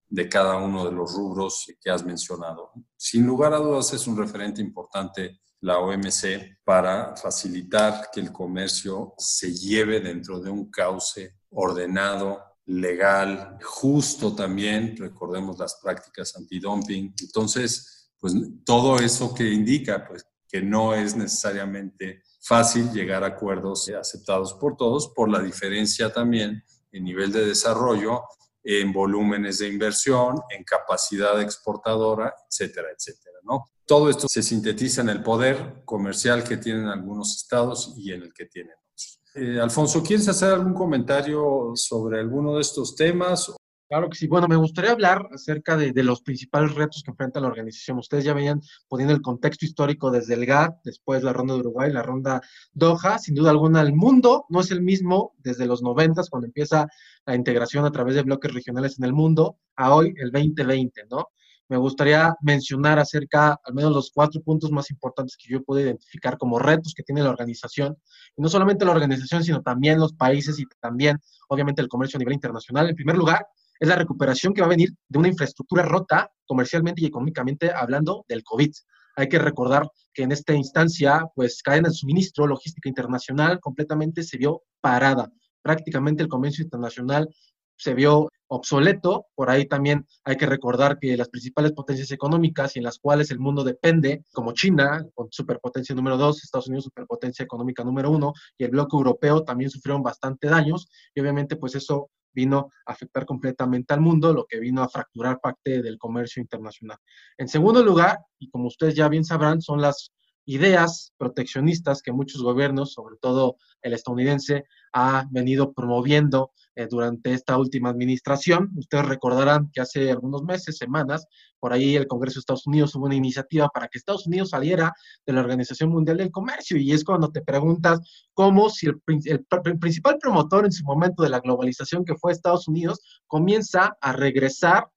de 0.09 0.28
cada 0.28 0.56
uno 0.56 0.85
de 0.85 0.92
los 0.92 1.14
rubros 1.14 1.66
que 1.80 1.90
has 1.90 2.04
mencionado. 2.04 2.70
Sin 2.96 3.26
lugar 3.26 3.52
a 3.54 3.59
dudas 3.59 3.92
es 3.92 4.06
un 4.06 4.16
referente 4.16 4.61
importante 4.61 5.40
la 5.61 5.79
OMC 5.79 6.59
para 6.64 7.16
facilitar 7.16 8.11
que 8.12 8.21
el 8.21 8.33
comercio 8.33 9.14
se 9.19 9.53
lleve 9.53 10.01
dentro 10.01 10.40
de 10.40 10.51
un 10.51 10.71
cauce 10.71 11.37
ordenado, 11.51 12.42
legal, 12.66 13.59
justo 13.62 14.35
también, 14.35 14.97
recordemos 14.97 15.59
las 15.59 15.77
prácticas 15.77 16.37
antidumping. 16.37 17.14
Entonces, 17.21 18.11
pues 18.19 18.35
todo 18.64 18.99
eso 18.99 19.33
que 19.35 19.53
indica 19.53 20.07
pues 20.07 20.27
que 20.49 20.62
no 20.62 20.95
es 20.95 21.16
necesariamente 21.16 22.23
fácil 22.40 22.92
llegar 22.92 23.25
a 23.25 23.29
acuerdos 23.29 23.88
aceptados 23.88 24.55
por 24.55 24.77
todos 24.77 25.09
por 25.09 25.29
la 25.29 25.40
diferencia 25.40 26.12
también 26.12 26.62
en 26.92 27.05
nivel 27.05 27.33
de 27.33 27.45
desarrollo, 27.45 28.23
en 28.68 28.92
volúmenes 28.92 29.59
de 29.59 29.68
inversión, 29.68 30.40
en 30.50 30.64
capacidad 30.64 31.40
exportadora, 31.40 32.35
etcétera, 32.50 32.88
etcétera, 32.94 33.38
¿no? 33.44 33.70
Todo 33.87 34.11
esto 34.11 34.26
se 34.29 34.42
sintetiza 34.42 35.02
en 35.02 35.11
el 35.11 35.22
poder 35.22 35.83
comercial 35.85 36.42
que 36.42 36.57
tienen 36.57 36.87
algunos 36.87 37.37
estados 37.37 37.94
y 37.96 38.12
en 38.12 38.22
el 38.22 38.35
que 38.35 38.46
tienen 38.46 38.74
otros. 38.74 39.20
Eh, 39.37 39.61
Alfonso, 39.61 40.02
¿quieres 40.02 40.26
hacer 40.26 40.52
algún 40.52 40.74
comentario 40.74 41.70
sobre 41.76 42.18
alguno 42.18 42.57
de 42.57 42.62
estos 42.62 42.96
temas? 42.96 43.55
Claro 43.88 44.11
que 44.11 44.16
sí. 44.16 44.27
Bueno, 44.27 44.49
me 44.49 44.57
gustaría 44.57 44.90
hablar 44.90 45.29
acerca 45.33 45.77
de, 45.77 45.92
los 46.03 46.20
principales 46.20 46.75
retos 46.75 47.05
que 47.05 47.12
enfrenta 47.12 47.38
la 47.38 47.46
organización. 47.46 47.99
Ustedes 47.99 48.25
ya 48.25 48.35
venían 48.35 48.61
poniendo 48.88 49.14
el 49.14 49.22
contexto 49.22 49.64
histórico 49.64 50.11
desde 50.11 50.35
el 50.35 50.44
GATT, 50.44 50.81
después 50.83 51.22
la 51.22 51.33
ronda 51.33 51.55
de 51.55 51.61
Uruguay, 51.61 51.92
la 51.92 52.03
ronda 52.03 52.40
Doha. 52.72 53.18
Sin 53.20 53.37
duda 53.37 53.51
alguna, 53.51 53.83
el 53.83 53.94
mundo 53.94 54.44
no 54.49 54.61
es 54.61 54.72
el 54.72 54.83
mismo 54.83 55.35
desde 55.38 55.66
los 55.66 55.83
noventas, 55.83 56.29
cuando 56.31 56.46
empieza 56.49 56.88
la 57.27 57.37
integración 57.37 57.85
a 57.85 57.92
través 57.92 58.16
de 58.16 58.22
bloques 58.22 58.53
regionales 58.53 58.99
en 58.99 59.05
el 59.05 59.12
mundo, 59.12 59.59
a 59.77 59.94
hoy, 59.94 60.12
el 60.16 60.33
2020, 60.33 61.05
¿no? 61.09 61.29
Me 61.68 61.77
gustaría 61.77 62.35
mencionar 62.42 62.99
acerca, 62.99 63.61
al 63.64 63.75
menos 63.75 63.92
los 63.92 64.11
cuatro 64.12 64.40
puntos 64.40 64.72
más 64.72 64.90
importantes 64.90 65.37
que 65.37 65.53
yo 65.53 65.62
puedo 65.62 65.81
identificar 65.81 66.38
como 66.38 66.59
retos 66.59 66.92
que 66.94 67.03
tiene 67.05 67.22
la 67.22 67.31
organización. 67.31 67.96
Y 68.37 68.42
no 68.42 68.49
solamente 68.49 68.85
la 68.85 68.92
organización, 68.92 69.44
sino 69.44 69.62
también 69.62 70.01
los 70.01 70.12
países 70.12 70.59
y 70.59 70.64
también, 70.81 71.20
obviamente, 71.49 71.83
el 71.83 71.88
comercio 71.88 72.18
a 72.18 72.20
nivel 72.20 72.35
internacional. 72.35 72.88
En 72.88 72.94
primer 72.96 73.16
lugar, 73.16 73.46
es 73.78 73.88
la 73.88 73.96
recuperación 73.96 74.54
que 74.54 74.60
va 74.60 74.66
a 74.66 74.70
venir 74.70 74.90
de 75.08 75.18
una 75.18 75.28
infraestructura 75.28 75.82
rota 75.82 76.30
comercialmente 76.46 77.02
y 77.02 77.06
económicamente 77.06 77.70
hablando 77.70 78.24
del 78.28 78.42
COVID. 78.42 78.72
Hay 79.16 79.28
que 79.28 79.38
recordar 79.38 79.88
que 80.12 80.22
en 80.22 80.32
esta 80.32 80.54
instancia, 80.54 81.24
pues 81.34 81.62
cadena 81.62 81.88
de 81.88 81.94
suministro, 81.94 82.46
logística 82.46 82.88
internacional 82.88 83.60
completamente 83.60 84.22
se 84.22 84.36
vio 84.38 84.62
parada. 84.80 85.30
Prácticamente 85.62 86.22
el 86.22 86.28
comercio 86.28 86.62
internacional 86.62 87.28
se 87.76 87.94
vio 87.94 88.28
obsoleto. 88.48 89.26
Por 89.35 89.50
ahí 89.50 89.66
también 89.66 90.06
hay 90.24 90.37
que 90.37 90.46
recordar 90.46 90.98
que 90.98 91.16
las 91.16 91.28
principales 91.28 91.72
potencias 91.72 92.11
económicas 92.11 92.76
y 92.76 92.78
en 92.78 92.85
las 92.85 92.98
cuales 92.98 93.30
el 93.30 93.38
mundo 93.38 93.64
depende, 93.64 94.24
como 94.32 94.52
China, 94.52 95.04
con 95.14 95.28
superpotencia 95.30 95.94
número 95.94 96.16
dos, 96.16 96.42
Estados 96.42 96.68
Unidos 96.68 96.85
superpotencia 96.85 97.42
económica 97.44 97.85
número 97.85 98.11
uno, 98.11 98.32
y 98.59 98.64
el 98.64 98.70
bloque 98.70 98.96
europeo 98.96 99.42
también 99.42 99.70
sufrieron 99.70 100.02
bastante 100.02 100.48
daños. 100.48 100.88
Y 101.14 101.20
obviamente 101.20 101.56
pues 101.56 101.74
eso 101.74 102.11
vino 102.32 102.70
a 102.85 102.92
afectar 102.92 103.24
completamente 103.24 103.94
al 103.94 104.00
mundo, 104.00 104.32
lo 104.32 104.44
que 104.44 104.61
vino 104.61 104.82
a 104.82 104.88
fracturar 104.88 105.40
parte 105.40 105.82
del 105.82 105.98
comercio 105.98 106.42
internacional. 106.42 106.98
En 107.38 107.48
segundo 107.48 107.82
lugar, 107.82 108.18
y 108.38 108.50
como 108.50 108.66
ustedes 108.66 108.94
ya 108.94 109.09
bien 109.09 109.24
sabrán, 109.24 109.62
son 109.62 109.80
las 109.80 110.12
ideas 110.46 111.12
proteccionistas 111.18 112.02
que 112.02 112.12
muchos 112.12 112.42
gobiernos, 112.42 112.92
sobre 112.92 113.16
todo 113.20 113.56
el 113.82 113.92
estadounidense, 113.92 114.64
ha 114.92 115.26
venido 115.30 115.72
promoviendo 115.72 116.52
eh, 116.76 116.87
durante 116.88 117.32
esta 117.32 117.59
última 117.59 117.90
administración. 117.90 118.70
Ustedes 118.76 119.06
recordarán 119.06 119.70
que 119.72 119.80
hace 119.80 120.11
algunos 120.11 120.42
meses, 120.42 120.78
semanas, 120.78 121.26
por 121.59 121.72
ahí 121.72 121.96
el 121.96 122.06
Congreso 122.06 122.35
de 122.35 122.40
Estados 122.40 122.66
Unidos 122.66 122.94
hubo 122.94 123.06
una 123.06 123.14
iniciativa 123.14 123.68
para 123.68 123.88
que 123.88 123.98
Estados 123.98 124.26
Unidos 124.26 124.50
saliera 124.50 124.92
de 125.26 125.32
la 125.32 125.40
Organización 125.40 125.90
Mundial 125.90 126.18
del 126.18 126.30
Comercio 126.30 126.76
y 126.76 126.92
es 126.92 127.02
cuando 127.02 127.30
te 127.30 127.42
preguntas 127.42 128.00
cómo 128.32 128.70
si 128.70 128.87
el, 128.87 129.00
el 129.24 129.44
principal 129.78 130.18
promotor 130.18 130.64
en 130.64 130.72
su 130.72 130.85
momento 130.85 131.22
de 131.22 131.30
la 131.30 131.40
globalización 131.40 132.04
que 132.04 132.14
fue 132.14 132.32
Estados 132.32 132.68
Unidos 132.68 133.00
comienza 133.26 133.96
a 134.00 134.12
regresar 134.12 134.88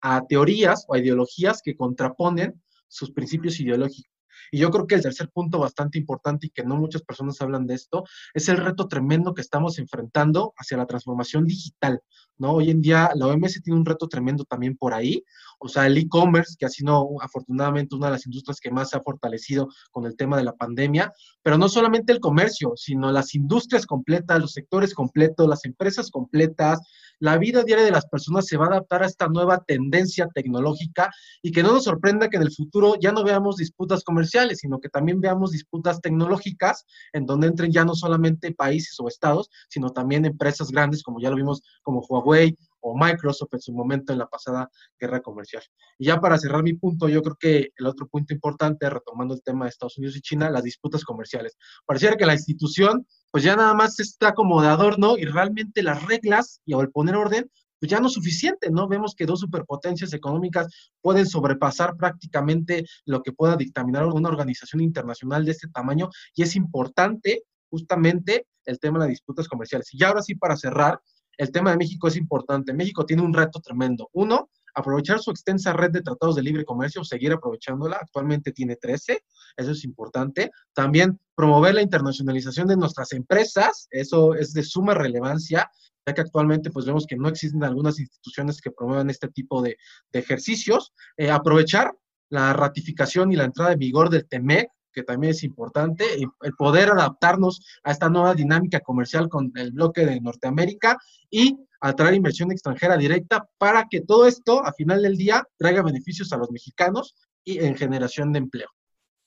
a 0.00 0.26
teorías 0.26 0.84
o 0.88 0.94
a 0.94 0.98
ideologías 0.98 1.62
que 1.62 1.76
contraponen 1.76 2.62
sus 2.88 3.10
principios 3.10 3.58
ideológicos. 3.60 4.17
Y 4.50 4.58
yo 4.58 4.70
creo 4.70 4.86
que 4.86 4.94
el 4.94 5.02
tercer 5.02 5.30
punto 5.30 5.58
bastante 5.58 5.98
importante 5.98 6.46
y 6.46 6.50
que 6.50 6.64
no 6.64 6.76
muchas 6.76 7.02
personas 7.02 7.40
hablan 7.40 7.66
de 7.66 7.74
esto 7.74 8.04
es 8.34 8.48
el 8.48 8.56
reto 8.56 8.88
tremendo 8.88 9.34
que 9.34 9.42
estamos 9.42 9.78
enfrentando 9.78 10.52
hacia 10.56 10.76
la 10.76 10.86
transformación 10.86 11.46
digital, 11.46 12.00
¿no? 12.36 12.52
Hoy 12.52 12.70
en 12.70 12.80
día 12.80 13.10
la 13.14 13.26
OMS 13.26 13.62
tiene 13.62 13.78
un 13.78 13.84
reto 13.84 14.08
tremendo 14.08 14.44
también 14.44 14.76
por 14.76 14.94
ahí, 14.94 15.24
o 15.58 15.68
sea, 15.68 15.86
el 15.86 15.96
e-commerce, 15.96 16.56
que 16.58 16.66
ha 16.66 16.68
sido 16.68 17.08
afortunadamente 17.20 17.96
una 17.96 18.06
de 18.06 18.12
las 18.12 18.26
industrias 18.26 18.60
que 18.60 18.70
más 18.70 18.90
se 18.90 18.96
ha 18.96 19.00
fortalecido 19.00 19.68
con 19.90 20.06
el 20.06 20.16
tema 20.16 20.36
de 20.36 20.44
la 20.44 20.54
pandemia, 20.54 21.12
pero 21.42 21.58
no 21.58 21.68
solamente 21.68 22.12
el 22.12 22.20
comercio, 22.20 22.72
sino 22.76 23.10
las 23.10 23.34
industrias 23.34 23.86
completas, 23.86 24.40
los 24.40 24.52
sectores 24.52 24.94
completos, 24.94 25.48
las 25.48 25.64
empresas 25.64 26.10
completas, 26.10 26.80
la 27.20 27.38
vida 27.38 27.62
diaria 27.64 27.84
de 27.84 27.90
las 27.90 28.06
personas 28.06 28.46
se 28.46 28.56
va 28.56 28.66
a 28.66 28.68
adaptar 28.68 29.02
a 29.02 29.06
esta 29.06 29.28
nueva 29.28 29.62
tendencia 29.66 30.28
tecnológica 30.34 31.10
y 31.42 31.52
que 31.52 31.62
no 31.62 31.72
nos 31.72 31.84
sorprenda 31.84 32.28
que 32.28 32.36
en 32.36 32.44
el 32.44 32.52
futuro 32.52 32.94
ya 33.00 33.12
no 33.12 33.24
veamos 33.24 33.56
disputas 33.56 34.04
comerciales, 34.04 34.58
sino 34.58 34.80
que 34.80 34.88
también 34.88 35.20
veamos 35.20 35.50
disputas 35.50 36.00
tecnológicas 36.00 36.84
en 37.12 37.26
donde 37.26 37.48
entren 37.48 37.72
ya 37.72 37.84
no 37.84 37.94
solamente 37.94 38.52
países 38.52 38.96
o 39.00 39.08
estados, 39.08 39.50
sino 39.68 39.90
también 39.90 40.24
empresas 40.24 40.70
grandes, 40.70 41.02
como 41.02 41.20
ya 41.20 41.30
lo 41.30 41.36
vimos 41.36 41.62
como 41.82 42.00
Huawei, 42.00 42.56
o 42.80 42.96
Microsoft 42.96 43.52
en 43.54 43.60
su 43.60 43.72
momento 43.72 44.12
en 44.12 44.18
la 44.18 44.28
pasada 44.28 44.70
guerra 44.98 45.20
comercial. 45.20 45.62
Y 45.98 46.06
ya 46.06 46.20
para 46.20 46.38
cerrar 46.38 46.62
mi 46.62 46.74
punto, 46.74 47.08
yo 47.08 47.22
creo 47.22 47.36
que 47.38 47.72
el 47.76 47.86
otro 47.86 48.06
punto 48.06 48.32
importante, 48.32 48.88
retomando 48.88 49.34
el 49.34 49.42
tema 49.42 49.64
de 49.64 49.70
Estados 49.70 49.98
Unidos 49.98 50.16
y 50.16 50.20
China, 50.20 50.50
las 50.50 50.62
disputas 50.62 51.04
comerciales. 51.04 51.56
Pareciera 51.84 52.16
que 52.16 52.26
la 52.26 52.34
institución, 52.34 53.06
pues 53.30 53.44
ya 53.44 53.56
nada 53.56 53.74
más 53.74 54.00
está 54.00 54.34
como 54.34 54.62
de 54.62 54.68
adorno 54.68 55.16
y 55.18 55.24
realmente 55.24 55.82
las 55.82 56.04
reglas 56.06 56.60
y 56.64 56.74
al 56.74 56.90
poner 56.90 57.16
orden, 57.16 57.50
pues 57.80 57.90
ya 57.90 58.00
no 58.00 58.08
es 58.08 58.14
suficiente, 58.14 58.70
¿no? 58.70 58.88
Vemos 58.88 59.14
que 59.14 59.26
dos 59.26 59.40
superpotencias 59.40 60.12
económicas 60.12 60.66
pueden 61.00 61.26
sobrepasar 61.26 61.96
prácticamente 61.96 62.84
lo 63.04 63.22
que 63.22 63.32
pueda 63.32 63.56
dictaminar 63.56 64.06
una 64.06 64.28
organización 64.28 64.80
internacional 64.80 65.44
de 65.44 65.52
este 65.52 65.68
tamaño 65.68 66.08
y 66.34 66.42
es 66.42 66.56
importante 66.56 67.44
justamente 67.70 68.46
el 68.64 68.78
tema 68.80 68.98
de 68.98 69.04
las 69.04 69.10
disputas 69.10 69.48
comerciales. 69.48 69.88
Y 69.92 70.02
ahora 70.02 70.22
sí, 70.22 70.34
para 70.34 70.56
cerrar, 70.56 71.00
el 71.36 71.52
tema 71.52 71.70
de 71.70 71.76
México 71.76 72.08
es 72.08 72.16
importante. 72.16 72.74
México 72.74 73.06
tiene 73.06 73.22
un 73.22 73.32
reto 73.32 73.60
tremendo. 73.60 74.08
Uno, 74.12 74.50
aprovechar 74.78 75.18
su 75.18 75.30
extensa 75.30 75.72
red 75.72 75.90
de 75.90 76.02
tratados 76.02 76.36
de 76.36 76.42
libre 76.42 76.64
comercio, 76.64 77.02
seguir 77.02 77.32
aprovechándola. 77.32 77.98
Actualmente 78.00 78.52
tiene 78.52 78.76
13, 78.76 79.24
eso 79.56 79.70
es 79.72 79.84
importante. 79.84 80.50
También 80.72 81.18
promover 81.34 81.74
la 81.74 81.82
internacionalización 81.82 82.68
de 82.68 82.76
nuestras 82.76 83.12
empresas, 83.12 83.88
eso 83.90 84.34
es 84.34 84.52
de 84.52 84.62
suma 84.62 84.94
relevancia, 84.94 85.68
ya 86.06 86.14
que 86.14 86.20
actualmente 86.20 86.70
pues 86.70 86.86
vemos 86.86 87.06
que 87.06 87.16
no 87.16 87.28
existen 87.28 87.64
algunas 87.64 87.98
instituciones 87.98 88.60
que 88.60 88.70
promuevan 88.70 89.10
este 89.10 89.28
tipo 89.28 89.60
de, 89.62 89.76
ejercicios. 90.12 90.92
Eh, 91.16 91.30
aprovechar 91.30 91.92
la 92.30 92.52
ratificación 92.52 93.32
y 93.32 93.36
la 93.36 93.44
entrada 93.44 93.72
en 93.72 93.78
vigor 93.80 94.10
del 94.10 94.28
TEMEC, 94.28 94.68
que 94.92 95.02
también 95.02 95.32
es 95.32 95.42
importante, 95.42 96.04
el 96.14 96.52
poder 96.56 96.90
adaptarnos 96.90 97.62
a 97.82 97.90
esta 97.90 98.08
nueva 98.08 98.34
dinámica 98.34 98.80
comercial 98.80 99.28
con 99.28 99.52
el 99.56 99.72
bloque 99.72 100.06
de 100.06 100.20
Norteamérica 100.20 100.98
y 101.30 101.56
atraer 101.80 102.14
inversión 102.14 102.50
extranjera 102.50 102.96
directa 102.96 103.48
para 103.58 103.86
que 103.90 104.00
todo 104.00 104.26
esto, 104.26 104.64
a 104.64 104.72
final 104.72 105.02
del 105.02 105.16
día, 105.16 105.46
traiga 105.56 105.82
beneficios 105.82 106.32
a 106.32 106.36
los 106.36 106.50
mexicanos 106.50 107.14
y 107.44 107.58
en 107.58 107.76
generación 107.76 108.32
de 108.32 108.40
empleo. 108.40 108.68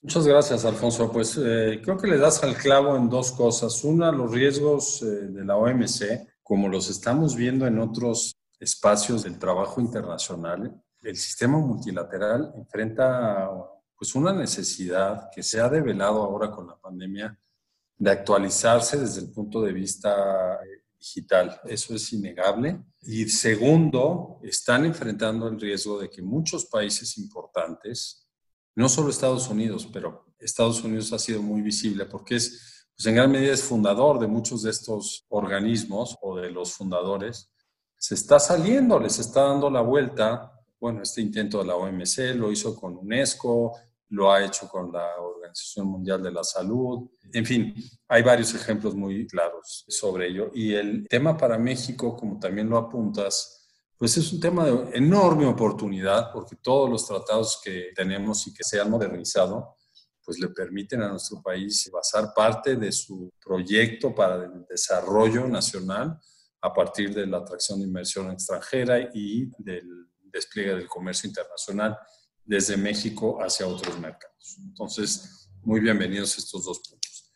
Muchas 0.01 0.25
gracias, 0.25 0.65
Alfonso. 0.65 1.11
Pues 1.11 1.37
eh, 1.37 1.79
creo 1.83 1.97
que 1.97 2.07
le 2.07 2.17
das 2.17 2.43
al 2.43 2.55
clavo 2.55 2.95
en 2.97 3.09
dos 3.09 3.31
cosas. 3.31 3.83
Una, 3.83 4.11
los 4.11 4.31
riesgos 4.31 5.01
eh, 5.03 5.05
de 5.05 5.45
la 5.45 5.57
OMC, 5.57 6.27
como 6.41 6.67
los 6.67 6.89
estamos 6.89 7.35
viendo 7.35 7.67
en 7.67 7.77
otros 7.77 8.35
espacios 8.59 9.23
del 9.23 9.37
trabajo 9.37 9.79
internacional. 9.79 10.81
El 11.01 11.17
sistema 11.17 11.57
multilateral 11.57 12.51
enfrenta 12.55 13.49
pues 13.95 14.15
una 14.15 14.33
necesidad 14.33 15.29
que 15.33 15.43
se 15.43 15.59
ha 15.59 15.69
develado 15.69 16.23
ahora 16.23 16.49
con 16.49 16.65
la 16.65 16.75
pandemia 16.75 17.37
de 17.97 18.09
actualizarse 18.09 18.97
desde 18.97 19.21
el 19.21 19.31
punto 19.31 19.61
de 19.61 19.73
vista 19.73 20.55
eh, 20.55 20.80
digital. 21.01 21.59
Eso 21.65 21.95
es 21.95 22.13
innegable. 22.13 22.79
Y 23.01 23.27
segundo, 23.27 24.39
están 24.43 24.85
enfrentando 24.85 25.47
el 25.47 25.59
riesgo 25.59 25.99
de 25.99 26.09
que 26.09 26.21
muchos 26.21 26.67
países 26.67 27.17
importantes, 27.17 28.27
no 28.75 28.87
solo 28.87 29.09
Estados 29.09 29.49
Unidos, 29.49 29.89
pero 29.91 30.33
Estados 30.39 30.83
Unidos 30.83 31.11
ha 31.11 31.19
sido 31.19 31.41
muy 31.41 31.61
visible 31.61 32.05
porque 32.05 32.35
es, 32.35 32.87
pues 32.95 33.05
en 33.07 33.15
gran 33.15 33.31
medida 33.31 33.53
es 33.53 33.63
fundador 33.63 34.19
de 34.19 34.27
muchos 34.27 34.63
de 34.63 34.69
estos 34.69 35.25
organismos 35.29 36.17
o 36.21 36.37
de 36.37 36.51
los 36.51 36.73
fundadores, 36.73 37.51
se 37.97 38.15
está 38.15 38.39
saliendo, 38.39 38.99
les 38.99 39.19
está 39.19 39.41
dando 39.41 39.69
la 39.69 39.81
vuelta. 39.81 40.51
Bueno, 40.79 41.03
este 41.03 41.21
intento 41.21 41.59
de 41.59 41.65
la 41.65 41.75
OMC 41.75 42.35
lo 42.35 42.51
hizo 42.51 42.75
con 42.75 42.97
UNESCO, 42.97 43.77
lo 44.11 44.31
ha 44.31 44.43
hecho 44.43 44.67
con 44.67 44.91
la 44.91 45.19
Organización 45.19 45.87
Mundial 45.87 46.21
de 46.21 46.31
la 46.31 46.43
Salud. 46.43 47.09
En 47.31 47.45
fin, 47.45 47.73
hay 48.09 48.21
varios 48.21 48.53
ejemplos 48.53 48.93
muy 48.93 49.25
claros 49.25 49.85
sobre 49.87 50.27
ello. 50.27 50.51
Y 50.53 50.73
el 50.73 51.07
tema 51.07 51.37
para 51.37 51.57
México, 51.57 52.15
como 52.15 52.37
también 52.37 52.69
lo 52.69 52.77
apuntas, 52.77 53.69
pues 53.97 54.17
es 54.17 54.33
un 54.33 54.39
tema 54.41 54.65
de 54.65 54.97
enorme 54.97 55.45
oportunidad 55.45 56.31
porque 56.33 56.57
todos 56.57 56.89
los 56.89 57.07
tratados 57.07 57.61
que 57.63 57.91
tenemos 57.95 58.45
y 58.47 58.53
que 58.53 58.63
se 58.63 58.81
han 58.81 58.89
modernizado, 58.89 59.77
pues 60.25 60.39
le 60.39 60.49
permiten 60.49 61.01
a 61.03 61.09
nuestro 61.09 61.41
país 61.41 61.89
basar 61.91 62.33
parte 62.35 62.75
de 62.75 62.91
su 62.91 63.31
proyecto 63.43 64.13
para 64.13 64.43
el 64.43 64.65
desarrollo 64.69 65.47
nacional 65.47 66.19
a 66.61 66.73
partir 66.73 67.13
de 67.13 67.25
la 67.25 67.37
atracción 67.37 67.79
de 67.79 67.85
inversión 67.85 68.29
extranjera 68.29 69.09
y 69.13 69.49
del 69.57 70.07
despliegue 70.23 70.75
del 70.75 70.87
comercio 70.87 71.29
internacional 71.29 71.97
desde 72.51 72.75
México 72.75 73.37
hacia 73.41 73.65
otros 73.65 73.97
mercados. 73.97 74.57
Entonces, 74.61 75.49
muy 75.63 75.79
bienvenidos 75.79 76.37
estos 76.37 76.65
dos 76.65 76.79
puntos. 76.79 77.31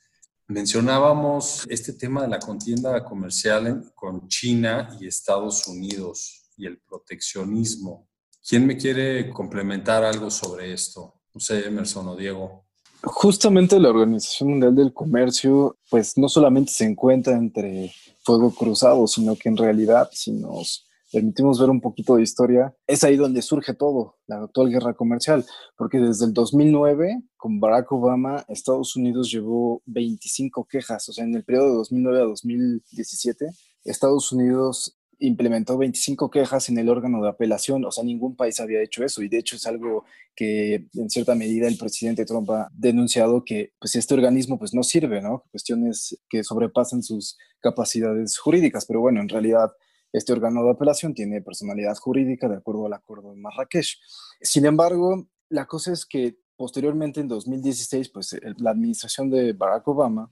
Mencionábamos 0.45 1.65
este 1.69 1.93
tema 1.93 2.23
de 2.23 2.27
la 2.27 2.37
contienda 2.37 3.01
comercial 3.01 3.93
con 3.95 4.27
China 4.27 4.89
y 4.99 5.07
Estados 5.07 5.65
Unidos 5.69 6.51
y 6.57 6.65
el 6.65 6.79
proteccionismo. 6.81 8.09
¿Quién 8.45 8.67
me 8.67 8.75
quiere 8.75 9.29
complementar 9.29 10.03
algo 10.03 10.29
sobre 10.29 10.73
esto? 10.73 11.21
No 11.33 11.39
sé, 11.39 11.65
Emerson 11.65 12.09
o 12.09 12.15
Diego. 12.17 12.65
Justamente 13.01 13.79
la 13.79 13.91
Organización 13.91 14.49
Mundial 14.49 14.75
del 14.75 14.93
Comercio, 14.93 15.77
pues 15.89 16.17
no 16.17 16.27
solamente 16.27 16.73
se 16.73 16.83
encuentra 16.83 17.37
entre 17.37 17.93
fuego 18.21 18.53
cruzado, 18.53 19.07
sino 19.07 19.37
que 19.37 19.47
en 19.47 19.55
realidad 19.55 20.09
si 20.11 20.33
nos 20.33 20.84
permitimos 21.15 21.61
ver 21.61 21.69
un 21.69 21.79
poquito 21.79 22.17
de 22.17 22.23
historia, 22.23 22.75
es 22.85 23.05
ahí 23.05 23.15
donde 23.15 23.41
surge 23.41 23.73
todo, 23.73 24.17
la 24.27 24.43
actual 24.43 24.69
guerra 24.69 24.93
comercial, 24.95 25.45
porque 25.77 25.97
desde 25.97 26.25
el 26.25 26.33
2009, 26.33 27.23
con 27.37 27.61
Barack 27.61 27.89
Obama, 27.93 28.43
Estados 28.49 28.97
Unidos 28.97 29.31
llevó 29.31 29.81
25 29.85 30.67
quejas, 30.69 31.07
o 31.07 31.13
sea, 31.13 31.23
en 31.23 31.33
el 31.33 31.45
periodo 31.45 31.69
de 31.69 31.75
2009 31.75 32.19
a 32.19 32.25
2017, 32.25 33.45
Estados 33.85 34.33
Unidos 34.33 34.97
implementó 35.19 35.77
25 35.77 36.29
quejas 36.29 36.67
en 36.67 36.77
el 36.79 36.89
órgano 36.89 37.23
de 37.23 37.29
apelación, 37.29 37.85
o 37.85 37.91
sea, 37.91 38.03
ningún 38.03 38.35
país 38.35 38.59
había 38.59 38.83
hecho 38.83 39.05
eso 39.05 39.23
y 39.23 39.29
de 39.29 39.37
hecho 39.37 39.55
es 39.55 39.65
algo 39.65 40.03
que 40.35 40.87
en 40.95 41.09
cierta 41.09 41.33
medida 41.33 41.69
el 41.69 41.77
presidente 41.77 42.25
Trump 42.25 42.51
ha 42.51 42.69
denunciado 42.73 43.45
que 43.45 43.71
pues 43.79 43.95
este 43.95 44.15
organismo 44.15 44.59
pues 44.59 44.73
no 44.73 44.83
sirve, 44.83 45.21
¿no? 45.21 45.45
Cuestiones 45.49 46.19
que 46.27 46.43
sobrepasan 46.43 47.01
sus 47.03 47.37
capacidades 47.61 48.37
jurídicas, 48.37 48.85
pero 48.85 48.99
bueno, 48.99 49.21
en 49.21 49.29
realidad 49.29 49.71
este 50.17 50.33
órgano 50.33 50.63
de 50.63 50.71
apelación 50.71 51.13
tiene 51.13 51.41
personalidad 51.41 51.95
jurídica 51.97 52.47
de 52.47 52.57
acuerdo 52.57 52.85
al 52.85 52.93
acuerdo 52.93 53.31
de 53.31 53.37
Marrakech. 53.37 53.99
Sin 54.41 54.65
embargo, 54.65 55.27
la 55.49 55.65
cosa 55.65 55.91
es 55.91 56.05
que 56.05 56.37
posteriormente 56.55 57.19
en 57.19 57.27
2016 57.27 58.09
pues 58.09 58.35
la 58.57 58.71
administración 58.71 59.29
de 59.29 59.53
Barack 59.53 59.87
Obama 59.87 60.31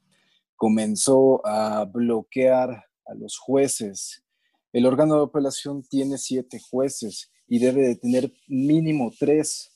comenzó 0.55 1.45
a 1.45 1.85
bloquear 1.85 2.69
a 3.05 3.13
los 3.15 3.37
jueces 3.37 4.23
el 4.73 4.87
órgano 4.87 5.17
de 5.17 5.25
apelación 5.25 5.83
tiene 5.83 6.17
siete 6.17 6.59
jueces 6.59 7.31
y 7.47 7.59
debe 7.59 7.87
de 7.87 7.95
tener 7.95 8.33
mínimo 8.47 9.13
tres. 9.17 9.69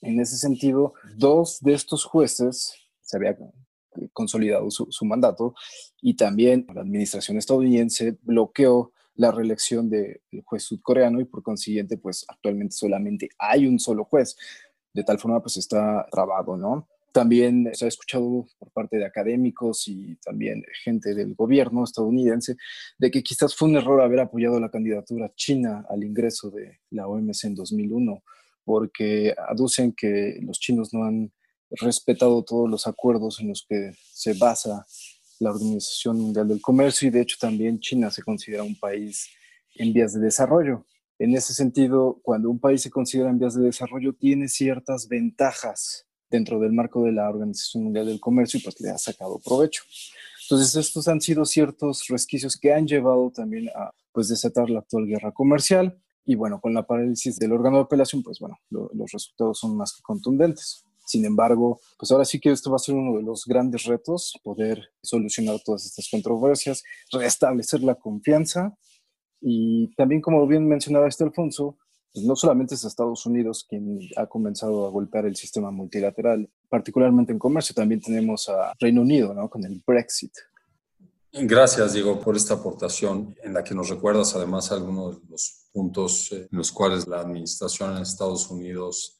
En 0.00 0.18
ese 0.20 0.38
sentido, 0.38 0.94
dos 1.16 1.60
de 1.60 1.74
estos 1.74 2.04
jueces 2.04 2.74
se 3.02 3.18
había 3.18 3.36
consolidado 4.14 4.70
su, 4.70 5.04
mandato 5.04 5.54
y 6.00 6.16
también 6.16 6.66
la 6.74 6.80
administración 6.80 7.36
estadounidense 7.36 8.16
bloqueó 8.22 8.92
la 9.14 9.30
reelección 9.30 9.90
del 9.90 10.20
juez 10.44 10.62
sudcoreano 10.62 11.20
y 11.20 11.24
por 11.24 11.42
consiguiente, 11.42 11.98
pues 11.98 12.24
actualmente 12.28 12.74
solamente 12.74 13.28
hay 13.38 13.66
un 13.66 13.78
solo 13.78 14.04
juez. 14.04 14.36
De 14.92 15.04
tal 15.04 15.18
forma, 15.18 15.40
pues 15.40 15.56
está 15.56 16.06
trabado, 16.10 16.56
¿no? 16.56 16.88
También 17.12 17.70
se 17.74 17.84
ha 17.84 17.88
escuchado 17.88 18.46
por 18.58 18.70
parte 18.70 18.96
de 18.96 19.04
académicos 19.04 19.86
y 19.86 20.16
también 20.16 20.64
gente 20.82 21.14
del 21.14 21.34
gobierno 21.34 21.84
estadounidense 21.84 22.56
de 22.98 23.10
que 23.10 23.22
quizás 23.22 23.54
fue 23.54 23.68
un 23.68 23.76
error 23.76 24.00
haber 24.00 24.20
apoyado 24.20 24.58
la 24.58 24.70
candidatura 24.70 25.30
china 25.34 25.84
al 25.90 26.04
ingreso 26.04 26.50
de 26.50 26.80
la 26.90 27.06
OMS 27.06 27.44
en 27.44 27.54
2001, 27.54 28.22
porque 28.64 29.34
aducen 29.48 29.92
que 29.92 30.38
los 30.40 30.58
chinos 30.58 30.94
no 30.94 31.04
han 31.04 31.32
respetado 31.70 32.42
todos 32.44 32.68
los 32.68 32.86
acuerdos 32.86 33.40
en 33.40 33.48
los 33.48 33.66
que 33.68 33.92
se 33.98 34.34
basa 34.34 34.86
la 35.42 35.50
Organización 35.50 36.18
Mundial 36.18 36.48
del 36.48 36.60
Comercio 36.60 37.08
y 37.08 37.10
de 37.10 37.20
hecho 37.20 37.36
también 37.40 37.80
China 37.80 38.10
se 38.10 38.22
considera 38.22 38.62
un 38.62 38.78
país 38.78 39.28
en 39.74 39.92
vías 39.92 40.14
de 40.14 40.20
desarrollo. 40.20 40.86
En 41.18 41.34
ese 41.36 41.52
sentido, 41.52 42.20
cuando 42.22 42.50
un 42.50 42.58
país 42.58 42.82
se 42.82 42.90
considera 42.90 43.30
en 43.30 43.38
vías 43.38 43.54
de 43.54 43.64
desarrollo, 43.64 44.12
tiene 44.12 44.48
ciertas 44.48 45.08
ventajas 45.08 46.06
dentro 46.30 46.58
del 46.60 46.72
marco 46.72 47.04
de 47.04 47.12
la 47.12 47.28
Organización 47.28 47.84
Mundial 47.84 48.06
del 48.06 48.20
Comercio 48.20 48.58
y 48.58 48.62
pues 48.62 48.80
le 48.80 48.90
ha 48.90 48.98
sacado 48.98 49.40
provecho. 49.44 49.82
Entonces, 50.44 50.74
estos 50.76 51.08
han 51.08 51.20
sido 51.20 51.44
ciertos 51.44 52.06
resquicios 52.08 52.56
que 52.56 52.72
han 52.72 52.86
llevado 52.86 53.30
también 53.30 53.68
a 53.68 53.90
pues 54.12 54.28
desatar 54.28 54.70
la 54.70 54.80
actual 54.80 55.06
guerra 55.06 55.32
comercial 55.32 55.98
y 56.24 56.34
bueno, 56.34 56.60
con 56.60 56.72
la 56.72 56.86
parálisis 56.86 57.38
del 57.38 57.52
órgano 57.52 57.78
de 57.78 57.82
apelación, 57.84 58.22
pues 58.22 58.38
bueno, 58.38 58.58
los 58.70 59.10
resultados 59.12 59.58
son 59.58 59.76
más 59.76 59.92
que 59.92 60.02
contundentes. 60.02 60.84
Sin 61.12 61.26
embargo, 61.26 61.78
pues 61.98 62.10
ahora 62.10 62.24
sí 62.24 62.40
que 62.40 62.50
esto 62.50 62.70
va 62.70 62.76
a 62.76 62.78
ser 62.78 62.94
uno 62.94 63.18
de 63.18 63.22
los 63.22 63.44
grandes 63.44 63.84
retos, 63.84 64.32
poder 64.42 64.88
solucionar 65.02 65.60
todas 65.62 65.84
estas 65.84 66.08
controversias, 66.10 66.82
restablecer 67.12 67.82
la 67.82 67.96
confianza 67.96 68.74
y 69.38 69.94
también, 69.94 70.22
como 70.22 70.46
bien 70.46 70.66
mencionaba 70.66 71.06
este 71.06 71.24
Alfonso, 71.24 71.76
pues 72.14 72.24
no 72.24 72.34
solamente 72.34 72.76
es 72.76 72.84
Estados 72.84 73.26
Unidos 73.26 73.66
quien 73.68 73.98
ha 74.16 74.26
comenzado 74.26 74.86
a 74.86 74.90
golpear 74.90 75.26
el 75.26 75.36
sistema 75.36 75.70
multilateral, 75.70 76.48
particularmente 76.70 77.32
en 77.32 77.38
comercio, 77.38 77.74
también 77.74 78.00
tenemos 78.00 78.48
a 78.48 78.72
Reino 78.80 79.02
Unido, 79.02 79.34
¿no? 79.34 79.50
Con 79.50 79.66
el 79.66 79.82
Brexit. 79.86 80.32
Gracias, 81.30 81.92
Diego, 81.92 82.20
por 82.20 82.36
esta 82.36 82.54
aportación 82.54 83.36
en 83.42 83.52
la 83.52 83.62
que 83.62 83.74
nos 83.74 83.90
recuerdas 83.90 84.34
además 84.34 84.72
algunos 84.72 85.20
de 85.20 85.28
los 85.28 85.68
puntos 85.74 86.32
en 86.32 86.48
los 86.52 86.72
cuales 86.72 87.06
la 87.06 87.20
administración 87.20 87.96
en 87.96 88.02
Estados 88.02 88.50
Unidos 88.50 89.18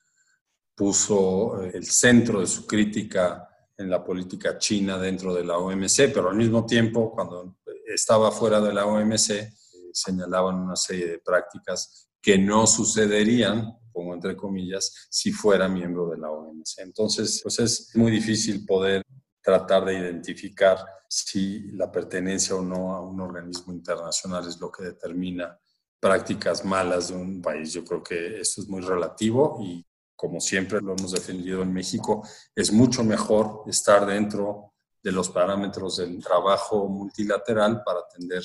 puso 0.75 1.63
eh, 1.63 1.73
el 1.75 1.87
centro 1.87 2.41
de 2.41 2.47
su 2.47 2.67
crítica 2.67 3.49
en 3.77 3.91
la 3.91 4.05
política 4.05 4.59
china 4.59 4.99
dentro 4.99 5.35
de 5.35 5.45
la 5.45 5.59
OMC, 5.59 6.13
pero 6.13 6.31
al 6.31 6.37
mismo 6.37 6.65
tiempo, 6.67 7.13
cuando 7.13 7.57
estaba 7.87 8.31
fuera 8.31 8.61
de 8.61 8.73
la 8.73 8.87
OMC, 8.87 9.31
eh, 9.31 9.53
señalaban 9.93 10.57
una 10.57 10.77
serie 10.77 11.07
de 11.07 11.19
prácticas 11.19 12.09
que 12.21 12.39
no 12.39 12.67
sucederían, 12.67 13.79
pongo 13.93 14.15
entre 14.15 14.37
comillas, 14.37 15.09
si 15.11 15.33
fuera 15.33 15.69
miembro 15.69 16.09
de 16.09 16.19
la 16.19 16.31
OMC. 16.31 16.79
Entonces, 16.79 17.41
pues 17.43 17.59
es 17.59 17.91
muy 17.95 18.11
difícil 18.11 18.65
poder 18.65 19.03
tratar 19.43 19.85
de 19.85 19.95
identificar 19.95 20.79
si 21.09 21.73
la 21.73 21.91
pertenencia 21.91 22.55
o 22.55 22.63
no 22.63 22.95
a 22.95 23.01
un 23.03 23.21
organismo 23.21 23.73
internacional 23.73 24.47
es 24.49 24.59
lo 24.61 24.71
que 24.71 24.85
determina 24.85 25.59
prácticas 26.01 26.65
malas 26.65 27.09
de 27.09 27.17
un 27.17 27.43
país. 27.43 27.73
Yo 27.73 27.85
creo 27.85 28.03
que 28.03 28.41
esto 28.41 28.63
es 28.63 28.69
muy 28.69 28.81
relativo 28.81 29.59
y 29.63 29.85
como 30.23 30.41
siempre 30.41 30.81
lo 30.81 30.93
hemos 30.93 31.11
defendido 31.11 31.63
en 31.63 31.73
México, 31.73 32.25
es 32.55 32.71
mucho 32.71 33.03
mejor 33.03 33.65
estar 33.67 34.07
dentro 34.07 34.73
de 35.03 35.11
los 35.11 35.29
parámetros 35.31 35.97
del 35.97 36.23
trabajo 36.23 36.89
multilateral 36.89 37.83
para 37.85 37.99
atender 37.99 38.41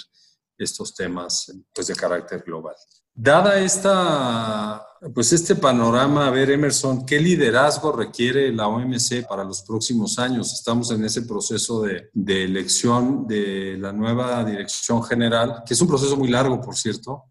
estos 0.58 0.96
temas 0.96 1.54
pues, 1.72 1.86
de 1.86 1.94
carácter 1.94 2.42
global. 2.44 2.74
Dada 3.14 3.60
esta, 3.60 4.84
pues 5.14 5.32
este 5.34 5.56
panorama, 5.56 6.26
a 6.26 6.32
ver, 6.32 6.50
Emerson, 6.50 7.06
¿qué 7.06 7.20
liderazgo 7.20 7.92
requiere 7.92 8.52
la 8.52 8.68
OMC 8.68 9.28
para 9.30 9.44
los 9.44 9.62
próximos 9.62 10.18
años? 10.18 10.52
Estamos 10.54 10.90
en 10.90 11.06
ese 11.06 11.22
proceso 11.22 11.84
de, 11.84 12.10
de, 12.12 12.44
elección 12.44 13.28
de 13.28 13.78
la 13.78 13.94
nueva 13.94 14.44
dirección 14.44 15.04
general, 15.04 15.62
que 15.64 15.76
es 15.76 15.82
un 15.82 15.88
proceso 15.88 16.18
muy 16.18 16.30
largo, 16.30 16.60
por 16.60 16.76
cierto. 16.76 17.26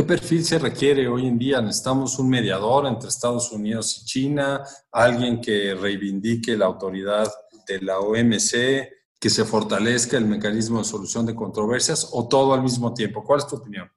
¿Qué 0.00 0.06
perfil 0.06 0.42
se 0.42 0.58
requiere 0.58 1.06
hoy 1.08 1.26
en 1.26 1.38
día? 1.38 1.60
Necesitamos 1.60 2.18
un 2.18 2.30
mediador 2.30 2.86
entre 2.86 3.10
Estados 3.10 3.52
Unidos 3.52 3.98
y 3.98 4.06
China, 4.06 4.64
alguien 4.90 5.42
que 5.42 5.74
reivindique 5.74 6.56
la 6.56 6.64
autoridad 6.64 7.28
de 7.68 7.82
la 7.82 7.98
OMC, 7.98 8.88
que 9.20 9.28
se 9.28 9.44
fortalezca 9.44 10.16
el 10.16 10.24
mecanismo 10.24 10.78
de 10.78 10.84
solución 10.84 11.26
de 11.26 11.34
controversias 11.34 12.08
o 12.14 12.26
todo 12.26 12.54
al 12.54 12.62
mismo 12.62 12.94
tiempo. 12.94 13.22
¿Cuál 13.22 13.40
es 13.40 13.46
tu 13.46 13.56
opinión? 13.56 13.90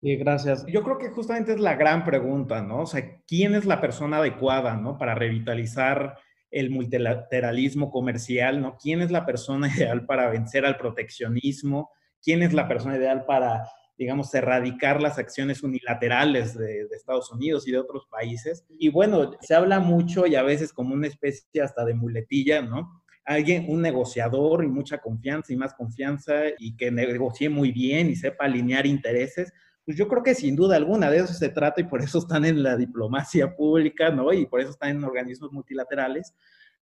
Sí, 0.00 0.14
gracias. 0.14 0.64
Yo 0.66 0.84
creo 0.84 0.96
que 0.96 1.10
justamente 1.10 1.54
es 1.54 1.58
la 1.58 1.74
gran 1.74 2.04
pregunta, 2.04 2.62
¿no? 2.62 2.82
O 2.82 2.86
sea, 2.86 3.20
¿quién 3.26 3.56
es 3.56 3.64
la 3.64 3.80
persona 3.80 4.18
adecuada, 4.18 4.76
¿no? 4.76 4.96
Para 4.96 5.16
revitalizar 5.16 6.18
el 6.52 6.70
multilateralismo 6.70 7.90
comercial, 7.90 8.62
¿no? 8.62 8.76
¿Quién 8.80 9.02
es 9.02 9.10
la 9.10 9.26
persona 9.26 9.66
ideal 9.76 10.06
para 10.06 10.30
vencer 10.30 10.64
al 10.64 10.76
proteccionismo? 10.76 11.90
¿Quién 12.22 12.44
es 12.44 12.52
la 12.52 12.68
persona 12.68 12.96
ideal 12.96 13.24
para, 13.24 13.64
digamos, 13.98 14.32
erradicar 14.34 15.02
las 15.02 15.18
acciones 15.18 15.62
unilaterales 15.62 16.56
de, 16.56 16.86
de 16.86 16.96
Estados 16.96 17.30
Unidos 17.32 17.66
y 17.68 17.72
de 17.72 17.78
otros 17.78 18.06
países? 18.06 18.64
Y 18.78 18.88
bueno, 18.88 19.32
se 19.40 19.54
habla 19.54 19.80
mucho 19.80 20.26
y 20.26 20.36
a 20.36 20.42
veces 20.42 20.72
como 20.72 20.94
una 20.94 21.08
especie 21.08 21.60
hasta 21.60 21.84
de 21.84 21.94
muletilla, 21.94 22.62
¿no? 22.62 23.02
alguien, 23.28 23.66
un 23.68 23.82
negociador 23.82 24.64
y 24.64 24.68
mucha 24.68 24.98
confianza 24.98 25.52
y 25.52 25.56
más 25.56 25.74
confianza 25.74 26.44
y 26.58 26.74
que 26.76 26.90
negocie 26.90 27.50
muy 27.50 27.72
bien 27.72 28.08
y 28.08 28.16
sepa 28.16 28.46
alinear 28.46 28.86
intereses, 28.86 29.52
pues 29.84 29.98
yo 29.98 30.08
creo 30.08 30.22
que 30.22 30.34
sin 30.34 30.56
duda 30.56 30.76
alguna 30.76 31.10
de 31.10 31.18
eso 31.18 31.34
se 31.34 31.50
trata 31.50 31.82
y 31.82 31.84
por 31.84 32.00
eso 32.00 32.18
están 32.18 32.46
en 32.46 32.62
la 32.62 32.76
diplomacia 32.76 33.54
pública, 33.54 34.10
¿no? 34.10 34.32
Y 34.32 34.46
por 34.46 34.60
eso 34.60 34.70
están 34.70 34.90
en 34.90 35.04
organismos 35.04 35.52
multilaterales. 35.52 36.34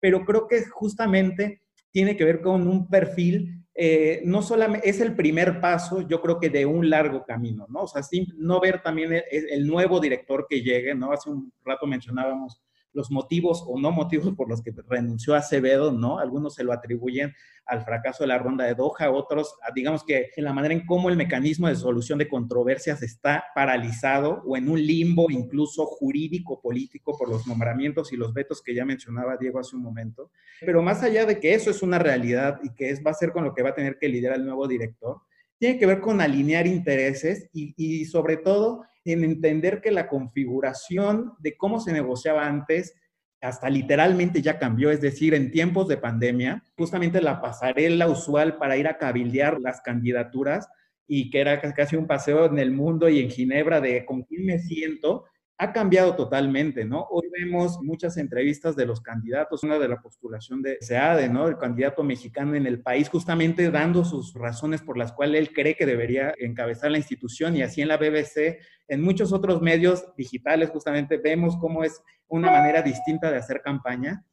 Pero 0.01 0.25
creo 0.25 0.49
que 0.49 0.65
justamente 0.67 1.63
tiene 1.93 2.17
que 2.17 2.25
ver 2.25 2.41
con 2.41 2.67
un 2.67 2.89
perfil, 2.89 3.62
eh, 3.75 4.21
no 4.25 4.43
solamente 4.43 4.89
es 4.89 5.01
el 5.01 5.17
primer 5.17 5.61
paso, 5.61 6.03
yo 6.03 6.21
creo 6.21 6.39
que 6.39 6.51
de 6.51 6.67
un 6.67 6.91
largo 6.91 7.25
camino, 7.25 7.67
¿no? 7.69 7.83
O 7.83 7.87
sea, 7.87 8.03
no 8.37 8.61
ver 8.61 8.83
también 8.83 9.13
el, 9.13 9.25
el 9.31 9.67
nuevo 9.67 9.99
director 9.99 10.47
que 10.49 10.63
llegue, 10.63 10.95
¿no? 10.95 11.13
Hace 11.13 11.31
un 11.31 11.53
rato 11.65 11.87
mencionábamos 11.87 12.63
los 12.93 13.11
motivos 13.11 13.65
o 13.67 13.79
no 13.79 13.91
motivos 13.91 14.35
por 14.35 14.49
los 14.49 14.63
que 14.63 14.73
renunció 14.89 15.35
Acevedo, 15.35 15.93
¿no? 15.93 16.19
Algunos 16.19 16.55
se 16.55 16.65
lo 16.65 16.73
atribuyen 16.73 17.33
al 17.67 17.85
fracaso 17.85 18.25
de 18.25 18.29
la 18.29 18.39
ronda 18.39 18.65
de 18.65 18.75
Doha, 18.75 19.11
otros, 19.11 19.55
digamos 19.75 20.05
que 20.05 20.31
en 20.37 20.45
la 20.45 20.53
manera 20.53 20.75
en 20.75 20.85
cómo 20.85 21.09
el 21.09 21.17
mecanismo 21.17 21.69
de 21.69 21.77
solución 21.77 22.19
de 22.19 22.29
controversias 22.29 23.03
está 23.03 23.45
paralizado 23.55 24.43
o 24.47 24.57
en 24.57 24.69
un 24.69 24.85
limbo 24.85 25.31
incluso 25.31 25.87
jurídico, 25.87 26.61
político 26.61 27.17
por 27.17 27.29
los 27.29 27.47
nombramientos 27.47 28.13
y 28.13 28.17
los 28.17 28.35
vetos 28.35 28.63
que 28.63 28.75
ya 28.75 28.85
mencionaba 28.85 29.37
Diego 29.37 29.61
hace 29.61 29.77
un 29.77 29.83
momento. 29.83 30.31
Pero 30.61 30.83
más 30.83 31.03
allá 31.03 31.25
de 31.25 31.39
que 31.39 31.55
eso 31.55 31.71
es 31.71 31.83
una 31.83 31.99
realidad 31.99 32.61
y 32.63 32.75
que 32.75 32.91
es, 32.91 33.03
va 33.05 33.13
a 33.13 33.15
ser 33.15 33.33
con 33.33 33.45
lo 33.45 33.55
que 33.55 33.63
va 33.63 33.71
a 33.71 33.75
tener 33.75 33.99
que 33.99 34.09
liderar 34.09 34.39
el 34.39 34.45
nuevo 34.45 34.67
director, 34.67 35.21
tiene 35.63 35.79
que 35.79 35.87
ver 35.87 36.01
con 36.01 36.21
alinear 36.21 36.67
intereses 36.67 37.49
y, 37.53 37.73
y 37.77 38.05
sobre 38.07 38.37
todo 38.37 38.85
en 39.05 39.23
entender 39.23 39.81
que 39.81 39.93
la 39.93 40.09
configuración 40.09 41.35
de 41.39 41.57
cómo 41.57 41.79
se 41.79 41.93
negociaba 41.93 42.49
antes 42.49 42.97
hasta 43.41 43.71
literalmente 43.71 44.43
ya 44.43 44.59
cambió, 44.59 44.91
es 44.91 45.01
decir, 45.01 45.35
en 45.35 45.53
tiempos 45.53 45.87
de 45.87 45.99
pandemia, 45.99 46.65
justamente 46.77 47.23
la 47.23 47.41
pasarela 47.41 48.09
usual 48.09 48.57
para 48.57 48.77
ir 48.77 48.89
a 48.89 48.99
cabildear 48.99 49.61
las 49.61 49.81
candidaturas 49.83 50.67
y 51.07 51.31
que 51.31 51.41
era 51.41 51.61
casi 51.61 51.95
un 51.95 52.09
paseo 52.09 52.47
en 52.47 52.59
el 52.59 52.73
mundo 52.73 53.09
y 53.09 53.21
en 53.21 53.31
Ginebra 53.31 53.81
de 53.81 54.05
con 54.05 54.25
quién 54.25 54.45
me 54.45 54.59
siento, 54.59 55.27
ha 55.63 55.73
cambiado 55.73 56.17
totalmente, 56.17 56.85
¿no? 56.85 57.07
Hoy 57.09 57.29
vemos 57.31 57.81
muchas 57.81 58.17
entrevistas 58.17 58.75
de 58.75 58.85
los 58.85 59.01
candidatos, 59.01 59.63
una 59.63 59.79
de 59.79 59.87
la 59.87 60.03
postulación 60.03 60.61
de 60.61 60.79
SEADE, 60.81 61.29
¿no? 61.29 61.47
El 61.47 61.57
candidato 61.57 62.03
mexicano 62.03 62.57
en 62.57 62.67
el 62.67 62.83
país, 62.83 63.09
justamente 63.09 63.71
dando 63.71 64.05
sus 64.05 64.35
razones 64.35 64.83
por 64.83 64.99
las 64.99 65.13
cuales 65.13 65.41
él 65.41 65.55
cree 65.55 65.77
que 65.77 65.87
debería 65.87 66.35
encabezar 66.37 66.91
la 66.91 66.99
institución 66.99 67.55
y 67.55 67.63
así 67.63 67.81
en 67.81 67.87
la 67.87 67.97
BBC, 67.97 68.59
en 68.89 69.03
muchos 69.03 69.33
otros 69.33 69.63
medios 69.63 70.05
digitales, 70.17 70.71
justamente 70.71 71.17
vemos 71.17 71.57
cómo 71.57 71.85
es 71.85 72.03
una 72.27 72.51
manera 72.51 72.83
distinta 72.83 73.31
de 73.31 73.37
hacer 73.37 73.63
campaña. 73.63 74.25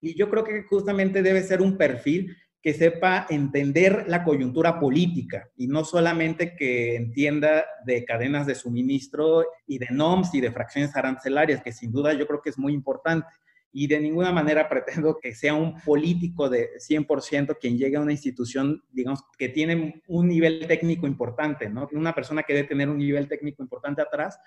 Y 0.00 0.16
yo 0.16 0.30
creo 0.30 0.44
que 0.44 0.62
justamente 0.62 1.22
debe 1.22 1.42
ser 1.42 1.60
un 1.60 1.76
perfil 1.76 2.34
que 2.62 2.74
sepa 2.74 3.26
entender 3.30 4.04
la 4.06 4.22
coyuntura 4.22 4.78
política 4.78 5.48
y 5.56 5.66
no 5.66 5.84
solamente 5.84 6.54
que 6.54 6.94
entienda 6.94 7.64
de 7.86 8.04
cadenas 8.04 8.46
de 8.46 8.54
suministro 8.54 9.46
y 9.66 9.78
de 9.78 9.86
NOMS 9.90 10.34
y 10.34 10.42
de 10.42 10.52
fracciones 10.52 10.94
arancelarias, 10.94 11.62
que 11.62 11.72
sin 11.72 11.90
duda 11.90 12.12
yo 12.12 12.26
creo 12.26 12.42
que 12.42 12.50
es 12.50 12.58
muy 12.58 12.74
importante. 12.74 13.26
Y 13.72 13.86
de 13.86 14.00
ninguna 14.00 14.32
manera 14.32 14.68
pretendo 14.68 15.18
que 15.18 15.34
sea 15.34 15.54
un 15.54 15.80
político 15.80 16.50
de 16.50 16.70
100% 16.76 17.56
quien 17.58 17.78
llegue 17.78 17.96
a 17.96 18.00
una 18.00 18.12
institución, 18.12 18.82
digamos, 18.90 19.20
que 19.38 19.48
tiene 19.48 20.02
un 20.08 20.28
nivel 20.28 20.66
técnico 20.66 21.06
importante, 21.06 21.70
¿no? 21.70 21.88
Una 21.92 22.14
persona 22.14 22.42
que 22.42 22.52
debe 22.52 22.68
tener 22.68 22.90
un 22.90 22.98
nivel 22.98 23.26
técnico 23.26 23.62
importante 23.62 24.02
atrás, 24.02 24.38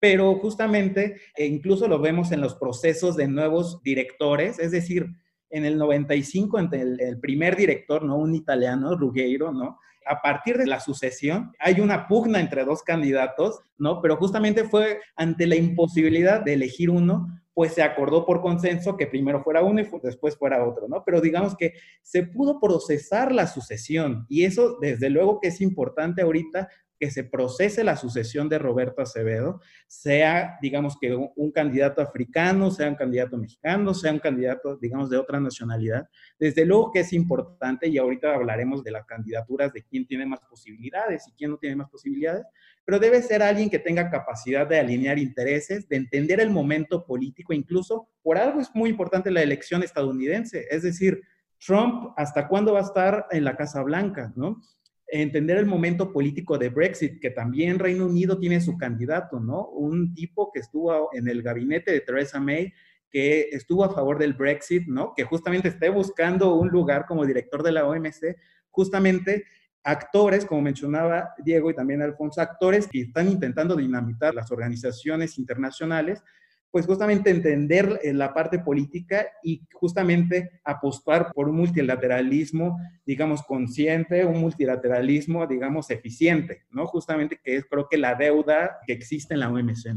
pero 0.00 0.36
justamente, 0.36 1.20
e 1.36 1.44
incluso 1.44 1.86
lo 1.86 1.98
vemos 1.98 2.32
en 2.32 2.40
los 2.40 2.54
procesos 2.54 3.16
de 3.16 3.28
nuevos 3.28 3.82
directores, 3.82 4.58
es 4.58 4.70
decir, 4.70 5.06
en 5.50 5.64
el 5.64 5.78
95, 5.78 6.58
entre 6.58 6.82
el, 6.82 7.18
primer 7.20 7.56
director, 7.56 8.02
¿no? 8.02 8.16
Un 8.16 8.34
italiano, 8.34 8.96
Ruggiero, 8.96 9.52
¿no? 9.52 9.78
A 10.06 10.22
partir 10.22 10.56
de 10.56 10.66
la 10.66 10.80
sucesión, 10.80 11.52
hay 11.58 11.80
una 11.80 12.08
pugna 12.08 12.40
entre 12.40 12.64
dos 12.64 12.82
candidatos, 12.82 13.60
¿no? 13.76 14.00
Pero 14.00 14.16
justamente 14.16 14.64
fue 14.64 15.00
ante 15.16 15.46
la 15.46 15.56
imposibilidad 15.56 16.40
de 16.42 16.54
elegir 16.54 16.90
uno, 16.90 17.28
pues 17.52 17.74
se 17.74 17.82
acordó 17.82 18.24
por 18.24 18.40
consenso 18.40 18.96
que 18.96 19.06
primero 19.06 19.42
fuera 19.42 19.62
uno 19.62 19.80
y 19.80 19.88
después 20.02 20.36
fuera 20.36 20.64
otro, 20.64 20.88
¿no? 20.88 21.02
Pero 21.04 21.20
digamos 21.20 21.56
que 21.56 21.74
se 22.02 22.22
pudo 22.22 22.60
procesar 22.60 23.32
la 23.32 23.46
sucesión 23.46 24.26
y 24.28 24.44
eso 24.44 24.78
desde 24.80 25.10
luego 25.10 25.40
que 25.40 25.48
es 25.48 25.60
importante 25.60 26.22
ahorita 26.22 26.68
que 26.98 27.10
se 27.10 27.24
procese 27.24 27.84
la 27.84 27.96
sucesión 27.96 28.48
de 28.48 28.58
Roberto 28.58 29.02
Acevedo, 29.02 29.60
sea, 29.86 30.58
digamos 30.60 30.96
que 31.00 31.14
un, 31.14 31.52
candidato 31.52 32.02
africano, 32.02 32.70
sea 32.70 32.88
un 32.88 32.94
candidato 32.94 33.36
mexicano, 33.36 33.94
sea 33.94 34.12
un 34.12 34.18
candidato, 34.18 34.76
digamos, 34.76 35.08
de 35.10 35.16
otra 35.16 35.40
nacionalidad. 35.40 36.08
Desde 36.38 36.64
luego 36.64 36.90
que 36.92 37.00
es 37.00 37.12
importante 37.12 37.88
y 37.88 37.98
ahorita 37.98 38.34
hablaremos 38.34 38.82
de 38.82 38.90
las 38.90 39.06
candidaturas, 39.06 39.72
de 39.72 39.82
quién 39.82 40.06
tiene 40.06 40.26
más 40.26 40.40
posibilidades 40.40 41.26
y 41.28 41.32
quién 41.32 41.50
no 41.50 41.58
tiene 41.58 41.76
más 41.76 41.88
posibilidades, 41.88 42.44
pero 42.84 42.98
debe 42.98 43.22
ser 43.22 43.42
alguien 43.42 43.70
que 43.70 43.78
tenga 43.78 44.10
capacidad 44.10 44.66
de 44.66 44.78
alinear 44.78 45.18
intereses, 45.18 45.88
de 45.88 45.96
entender 45.96 46.40
el 46.40 46.50
momento 46.50 47.04
político, 47.04 47.52
incluso 47.52 48.08
por 48.22 48.38
algo 48.38 48.60
es 48.60 48.70
muy 48.74 48.90
importante 48.90 49.30
la 49.30 49.42
elección 49.42 49.82
estadounidense, 49.82 50.66
es 50.70 50.82
decir, 50.82 51.22
Trump, 51.64 52.12
¿hasta 52.16 52.48
cuándo 52.48 52.72
va 52.72 52.80
a 52.80 52.82
estar 52.82 53.26
en 53.30 53.44
la 53.44 53.56
Casa 53.56 53.82
Blanca? 53.82 54.32
¿no? 54.36 54.60
Entender 55.08 55.56
el 55.56 55.66
momento 55.66 56.12
político 56.12 56.58
de 56.58 56.68
Brexit, 56.68 57.20
que 57.20 57.30
también 57.30 57.78
Reino 57.78 58.06
Unido 58.06 58.38
tiene 58.38 58.60
su 58.60 58.76
candidato, 58.76 59.40
¿no? 59.40 59.68
Un 59.68 60.14
tipo 60.14 60.50
que 60.52 60.60
estuvo 60.60 61.10
en 61.14 61.28
el 61.28 61.42
gabinete 61.42 61.92
de 61.92 62.00
Theresa 62.00 62.40
May, 62.40 62.72
que 63.10 63.48
estuvo 63.52 63.84
a 63.84 63.94
favor 63.94 64.18
del 64.18 64.34
Brexit, 64.34 64.86
¿no? 64.86 65.14
Que 65.14 65.24
justamente 65.24 65.68
esté 65.68 65.88
buscando 65.88 66.54
un 66.54 66.68
lugar 66.68 67.06
como 67.06 67.24
director 67.24 67.62
de 67.62 67.72
la 67.72 67.86
OMC, 67.86 68.36
justamente 68.70 69.44
actores, 69.82 70.44
como 70.44 70.60
mencionaba 70.60 71.30
Diego 71.38 71.70
y 71.70 71.74
también 71.74 72.02
Alfonso, 72.02 72.42
actores 72.42 72.86
que 72.86 73.00
están 73.00 73.28
intentando 73.28 73.74
dinamitar 73.76 74.34
las 74.34 74.50
organizaciones 74.52 75.38
internacionales 75.38 76.22
pues 76.70 76.86
justamente 76.86 77.30
entender 77.30 78.00
eh, 78.02 78.12
la 78.12 78.34
parte 78.34 78.58
política 78.58 79.26
y 79.42 79.62
justamente 79.72 80.60
apostar 80.64 81.32
por 81.32 81.48
un 81.48 81.56
multilateralismo, 81.56 82.78
digamos, 83.06 83.42
consciente, 83.42 84.24
un 84.24 84.40
multilateralismo, 84.40 85.46
digamos, 85.46 85.90
eficiente, 85.90 86.66
¿no? 86.70 86.86
Justamente 86.86 87.40
que 87.42 87.56
es 87.56 87.64
creo 87.68 87.88
que 87.88 87.96
la 87.96 88.14
deuda 88.14 88.78
que 88.86 88.92
existe 88.92 89.34
en 89.34 89.40
la 89.40 89.50
OMC. 89.50 89.94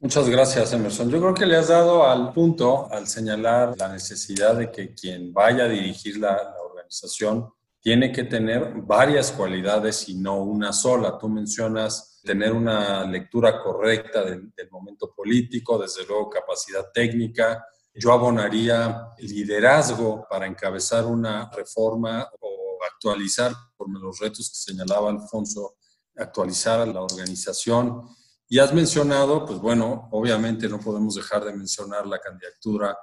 Muchas 0.00 0.28
gracias, 0.28 0.72
Emerson. 0.72 1.10
Yo 1.10 1.18
creo 1.18 1.34
que 1.34 1.46
le 1.46 1.56
has 1.56 1.68
dado 1.68 2.06
al 2.06 2.32
punto 2.32 2.92
al 2.92 3.06
señalar 3.06 3.74
la 3.78 3.92
necesidad 3.92 4.56
de 4.56 4.70
que 4.70 4.94
quien 4.94 5.32
vaya 5.32 5.64
a 5.64 5.68
dirigir 5.68 6.18
la, 6.18 6.34
la 6.34 6.60
organización 6.62 7.48
tiene 7.80 8.12
que 8.12 8.24
tener 8.24 8.72
varias 8.82 9.32
cualidades 9.32 10.08
y 10.08 10.14
no 10.14 10.42
una 10.42 10.72
sola. 10.72 11.18
Tú 11.18 11.28
mencionas 11.28 12.13
tener 12.24 12.52
una 12.52 13.04
lectura 13.04 13.62
correcta 13.62 14.24
del, 14.24 14.50
momento 14.70 15.12
político, 15.14 15.78
desde 15.78 16.06
luego 16.06 16.30
capacidad 16.30 16.90
técnica. 16.92 17.64
Yo 17.94 18.12
abonaría 18.12 19.08
liderazgo 19.18 20.26
para 20.28 20.46
encabezar 20.46 21.04
una 21.04 21.50
reforma 21.50 22.28
o 22.40 22.78
actualizar, 22.90 23.52
por 23.76 23.88
los 23.90 24.18
retos 24.18 24.48
que 24.50 24.72
señalaba 24.72 25.10
Alfonso, 25.10 25.76
actualizar 26.16 26.80
a 26.80 26.86
la 26.86 27.02
organización. 27.02 28.08
Y 28.48 28.58
has 28.58 28.72
mencionado, 28.72 29.44
pues 29.44 29.58
bueno, 29.58 30.08
obviamente 30.10 30.68
no 30.68 30.80
podemos 30.80 31.14
dejar 31.14 31.44
de 31.44 31.52
mencionar 31.52 32.06
la 32.06 32.18
candidatura 32.18 32.96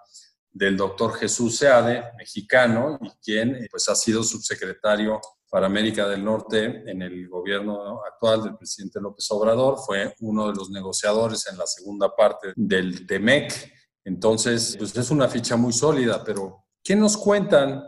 del 0.51 0.75
doctor 0.75 1.13
Jesús 1.13 1.57
Seade, 1.57 2.03
mexicano, 2.17 2.99
y 3.01 3.09
quien 3.23 3.67
pues, 3.69 3.87
ha 3.89 3.95
sido 3.95 4.23
subsecretario 4.23 5.19
para 5.49 5.65
América 5.65 6.07
del 6.07 6.23
Norte 6.23 6.83
en 6.89 7.01
el 7.01 7.27
gobierno 7.27 8.01
actual 8.03 8.43
del 8.43 8.57
presidente 8.57 9.01
López 9.01 9.29
Obrador. 9.31 9.77
Fue 9.85 10.15
uno 10.21 10.47
de 10.47 10.55
los 10.55 10.69
negociadores 10.69 11.45
en 11.51 11.57
la 11.57 11.67
segunda 11.67 12.15
parte 12.15 12.53
del 12.55 13.05
TEMEC. 13.05 13.73
Entonces, 14.05 14.75
pues 14.77 14.95
es 14.95 15.11
una 15.11 15.27
ficha 15.27 15.57
muy 15.57 15.73
sólida, 15.73 16.23
pero 16.23 16.65
¿qué 16.81 16.95
nos 16.95 17.17
cuentan 17.17 17.83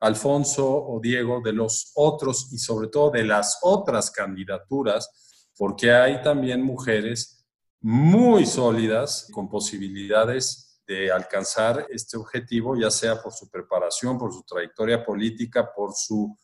Alfonso 0.00 0.64
o 0.64 1.00
Diego 1.00 1.40
de 1.44 1.52
los 1.52 1.90
otros 1.96 2.52
y 2.52 2.58
sobre 2.58 2.86
todo 2.86 3.10
de 3.10 3.24
las 3.24 3.58
otras 3.62 4.12
candidaturas? 4.12 5.50
Porque 5.56 5.92
hay 5.92 6.22
también 6.22 6.62
mujeres 6.62 7.44
muy 7.80 8.46
sólidas 8.46 9.28
con 9.32 9.48
posibilidades 9.48 10.67
de 10.88 11.12
alcanzar 11.12 11.86
este 11.90 12.16
objetivo, 12.16 12.74
ya 12.74 12.90
sea 12.90 13.22
por 13.22 13.30
su 13.34 13.50
preparación, 13.50 14.18
por 14.18 14.32
su 14.32 14.42
trayectoria 14.42 15.04
política, 15.04 15.70
por 15.70 15.92
su 15.94 16.34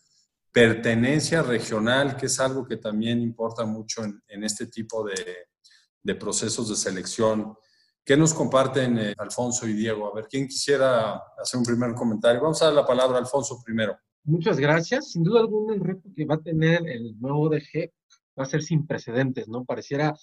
pertenencia 0.53 1.43
regional, 1.43 2.15
que 2.15 2.27
es 2.27 2.39
algo 2.39 2.67
que 2.67 2.77
también 2.77 3.23
importa 3.23 3.65
mucho 3.65 4.05
en, 4.05 4.45
este 4.45 4.67
tipo 4.67 5.03
de, 5.03 6.15
procesos 6.17 6.69
de 6.69 6.77
selección. 6.77 7.57
¿Qué 8.05 8.19
nos 8.19 8.35
comparten 8.35 8.99
eh, 8.99 9.15
Alfonso 9.17 9.67
y 9.67 9.73
Diego? 9.73 10.13
A 10.13 10.15
ver, 10.15 10.29
¿quién 10.29 10.47
quisiera 10.47 11.23
hacer 11.39 11.59
un 11.59 11.65
primer 11.65 11.95
comentario? 11.95 12.43
Vamos 12.43 12.61
a 12.61 12.67
dar 12.67 12.75
la 12.75 12.87
palabra 12.87 13.17
a 13.17 13.21
Alfonso 13.21 13.63
primero. 13.65 13.97
Muchas 14.25 14.61
gracias. 14.61 15.13
Sin 15.13 15.25
duda 15.25 15.41
alguna, 15.41 15.75
el 15.75 15.81
reto 15.81 16.11
que 16.15 16.27
va 16.27 16.35
a 16.35 16.43
tener 16.43 16.87
el 16.87 17.19
nuevo 17.19 17.49
DG 17.49 17.91
va 18.39 18.45
a 18.45 18.47
ser 18.47 18.63
sin 18.63 18.87
precedentes, 18.87 19.49
¿no? 19.49 19.65
Pareciera 19.65 20.15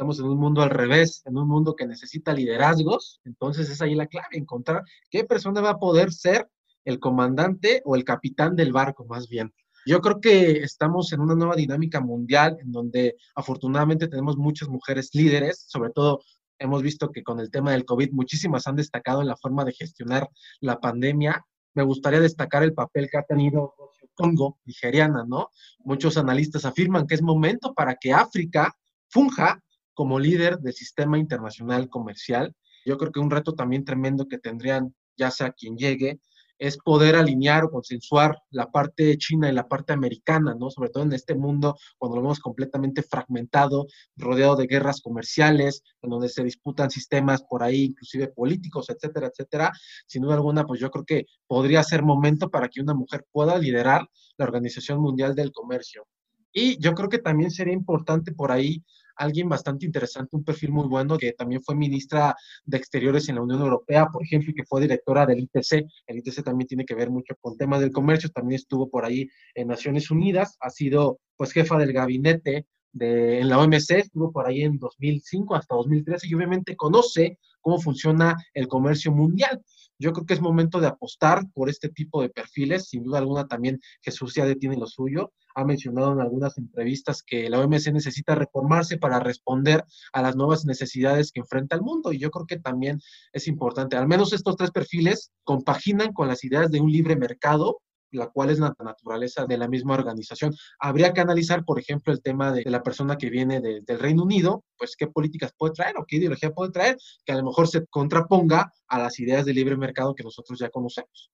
Estamos 0.00 0.18
en 0.18 0.28
un 0.28 0.38
mundo 0.38 0.62
al 0.62 0.70
revés, 0.70 1.22
en 1.26 1.36
un 1.36 1.46
mundo 1.46 1.76
que 1.76 1.86
necesita 1.86 2.32
liderazgos, 2.32 3.20
entonces 3.26 3.68
es 3.68 3.82
ahí 3.82 3.94
la 3.94 4.06
clave, 4.06 4.28
encontrar 4.38 4.82
qué 5.10 5.24
persona 5.24 5.60
va 5.60 5.72
a 5.72 5.78
poder 5.78 6.10
ser 6.10 6.48
el 6.86 6.98
comandante 6.98 7.82
o 7.84 7.96
el 7.96 8.02
capitán 8.02 8.56
del 8.56 8.72
barco, 8.72 9.04
más 9.04 9.28
bien. 9.28 9.52
Yo 9.84 10.00
creo 10.00 10.18
que 10.18 10.62
estamos 10.62 11.12
en 11.12 11.20
una 11.20 11.34
nueva 11.34 11.54
dinámica 11.54 12.00
mundial 12.00 12.56
en 12.62 12.72
donde 12.72 13.16
afortunadamente 13.34 14.08
tenemos 14.08 14.38
muchas 14.38 14.70
mujeres 14.70 15.10
líderes, 15.12 15.66
sobre 15.68 15.90
todo 15.90 16.22
hemos 16.58 16.82
visto 16.82 17.10
que 17.10 17.22
con 17.22 17.38
el 17.38 17.50
tema 17.50 17.72
del 17.72 17.84
COVID 17.84 18.12
muchísimas 18.12 18.66
han 18.66 18.76
destacado 18.76 19.20
en 19.20 19.28
la 19.28 19.36
forma 19.36 19.66
de 19.66 19.74
gestionar 19.74 20.30
la 20.62 20.80
pandemia. 20.80 21.44
Me 21.74 21.82
gustaría 21.82 22.20
destacar 22.20 22.62
el 22.62 22.72
papel 22.72 23.10
que 23.10 23.18
ha 23.18 23.22
tenido 23.24 23.74
Congo, 24.14 24.60
nigeriana, 24.64 25.26
¿no? 25.28 25.50
Muchos 25.80 26.16
analistas 26.16 26.64
afirman 26.64 27.06
que 27.06 27.16
es 27.16 27.22
momento 27.22 27.74
para 27.74 27.96
que 27.96 28.14
África 28.14 28.74
funja 29.10 29.62
como 30.00 30.18
líder 30.18 30.60
del 30.60 30.72
sistema 30.72 31.18
internacional 31.18 31.90
comercial. 31.90 32.56
Yo 32.86 32.96
creo 32.96 33.12
que 33.12 33.20
un 33.20 33.30
reto 33.30 33.52
también 33.52 33.84
tremendo 33.84 34.28
que 34.28 34.38
tendrían, 34.38 34.94
ya 35.14 35.30
sea 35.30 35.52
quien 35.52 35.76
llegue, 35.76 36.20
es 36.58 36.78
poder 36.78 37.16
alinear 37.16 37.64
o 37.64 37.70
consensuar 37.70 38.34
la 38.48 38.70
parte 38.70 39.18
china 39.18 39.50
y 39.50 39.52
la 39.52 39.68
parte 39.68 39.92
americana, 39.92 40.56
¿no? 40.58 40.70
Sobre 40.70 40.88
todo 40.88 41.02
en 41.02 41.12
este 41.12 41.34
mundo, 41.34 41.76
cuando 41.98 42.16
lo 42.16 42.22
vemos 42.22 42.40
completamente 42.40 43.02
fragmentado, 43.02 43.88
rodeado 44.16 44.56
de 44.56 44.68
guerras 44.68 45.02
comerciales, 45.02 45.82
en 46.00 46.08
donde 46.08 46.30
se 46.30 46.44
disputan 46.44 46.90
sistemas 46.90 47.42
por 47.42 47.62
ahí, 47.62 47.84
inclusive 47.84 48.28
políticos, 48.28 48.88
etcétera, 48.88 49.26
etcétera. 49.26 49.70
Sin 50.06 50.22
duda 50.22 50.36
alguna, 50.36 50.64
pues 50.64 50.80
yo 50.80 50.90
creo 50.90 51.04
que 51.04 51.26
podría 51.46 51.82
ser 51.82 52.02
momento 52.02 52.48
para 52.48 52.70
que 52.70 52.80
una 52.80 52.94
mujer 52.94 53.26
pueda 53.30 53.58
liderar 53.58 54.08
la 54.38 54.46
Organización 54.46 54.98
Mundial 55.02 55.34
del 55.34 55.52
Comercio. 55.52 56.06
Y 56.54 56.78
yo 56.80 56.94
creo 56.94 57.10
que 57.10 57.18
también 57.18 57.50
sería 57.50 57.74
importante 57.74 58.32
por 58.32 58.50
ahí 58.50 58.82
alguien 59.20 59.48
bastante 59.48 59.84
interesante, 59.86 60.34
un 60.36 60.44
perfil 60.44 60.72
muy 60.72 60.88
bueno, 60.88 61.18
que 61.18 61.32
también 61.32 61.62
fue 61.62 61.76
ministra 61.76 62.34
de 62.64 62.76
Exteriores 62.78 63.28
en 63.28 63.36
la 63.36 63.42
Unión 63.42 63.60
Europea, 63.60 64.06
por 64.06 64.22
ejemplo, 64.24 64.50
y 64.50 64.54
que 64.54 64.64
fue 64.64 64.80
directora 64.80 65.26
del 65.26 65.40
ITC. 65.40 65.86
El 66.06 66.18
ITC 66.18 66.42
también 66.42 66.66
tiene 66.66 66.84
que 66.84 66.94
ver 66.94 67.10
mucho 67.10 67.34
con 67.40 67.56
temas 67.56 67.80
del 67.80 67.92
comercio, 67.92 68.30
también 68.30 68.56
estuvo 68.56 68.88
por 68.88 69.04
ahí 69.04 69.28
en 69.54 69.68
Naciones 69.68 70.10
Unidas, 70.10 70.56
ha 70.60 70.70
sido 70.70 71.20
pues 71.36 71.52
jefa 71.52 71.78
del 71.78 71.92
gabinete 71.92 72.66
de, 72.92 73.40
en 73.40 73.48
la 73.48 73.58
OMC, 73.58 73.90
estuvo 73.90 74.32
por 74.32 74.46
ahí 74.46 74.62
en 74.62 74.78
2005 74.78 75.54
hasta 75.54 75.74
2013 75.74 76.26
y 76.28 76.34
obviamente 76.34 76.76
conoce 76.76 77.38
cómo 77.60 77.78
funciona 77.78 78.36
el 78.54 78.68
comercio 78.68 79.12
mundial. 79.12 79.62
Yo 80.00 80.14
creo 80.14 80.24
que 80.24 80.32
es 80.32 80.40
momento 80.40 80.80
de 80.80 80.86
apostar 80.86 81.44
por 81.52 81.68
este 81.68 81.90
tipo 81.90 82.22
de 82.22 82.30
perfiles. 82.30 82.88
Sin 82.88 83.04
duda 83.04 83.18
alguna 83.18 83.46
también 83.46 83.78
Jesús 84.00 84.34
ya 84.34 84.52
tiene 84.54 84.76
lo 84.76 84.86
suyo. 84.86 85.32
Ha 85.54 85.64
mencionado 85.64 86.12
en 86.12 86.20
algunas 86.20 86.56
entrevistas 86.56 87.22
que 87.22 87.50
la 87.50 87.60
OMC 87.60 87.92
necesita 87.92 88.34
reformarse 88.34 88.96
para 88.96 89.20
responder 89.20 89.84
a 90.14 90.22
las 90.22 90.36
nuevas 90.36 90.64
necesidades 90.64 91.32
que 91.32 91.40
enfrenta 91.40 91.76
el 91.76 91.82
mundo. 91.82 92.12
Y 92.12 92.18
yo 92.18 92.30
creo 92.30 92.46
que 92.46 92.58
también 92.58 92.98
es 93.34 93.46
importante. 93.46 93.96
Al 93.96 94.08
menos 94.08 94.32
estos 94.32 94.56
tres 94.56 94.70
perfiles 94.70 95.32
compaginan 95.44 96.14
con 96.14 96.28
las 96.28 96.44
ideas 96.44 96.70
de 96.70 96.80
un 96.80 96.90
libre 96.90 97.14
mercado 97.14 97.82
la 98.12 98.28
cual 98.28 98.50
es 98.50 98.58
la 98.58 98.74
naturaleza 98.82 99.46
de 99.46 99.58
la 99.58 99.68
misma 99.68 99.94
organización. 99.94 100.54
Habría 100.78 101.12
que 101.12 101.20
analizar, 101.20 101.64
por 101.64 101.78
ejemplo, 101.78 102.12
el 102.12 102.22
tema 102.22 102.52
de, 102.52 102.64
la 102.64 102.82
persona 102.82 103.16
que 103.16 103.30
viene 103.30 103.60
del 103.60 103.98
Reino 103.98 104.22
Unido, 104.22 104.64
pues 104.76 104.96
qué 104.96 105.06
políticas 105.06 105.52
puede 105.56 105.74
traer 105.74 105.96
o 105.98 106.04
qué 106.06 106.16
ideología 106.16 106.50
puede 106.52 106.72
traer, 106.72 106.96
que 107.24 107.32
a 107.32 107.36
lo 107.36 107.44
mejor 107.44 107.68
se 107.68 107.86
contraponga 107.86 108.72
a 108.88 108.98
las 108.98 109.18
ideas 109.20 109.44
de 109.44 109.54
libre 109.54 109.76
mercado 109.76 110.14
que 110.14 110.24
nosotros 110.24 110.58
ya 110.58 110.70
conocemos. 110.70 111.30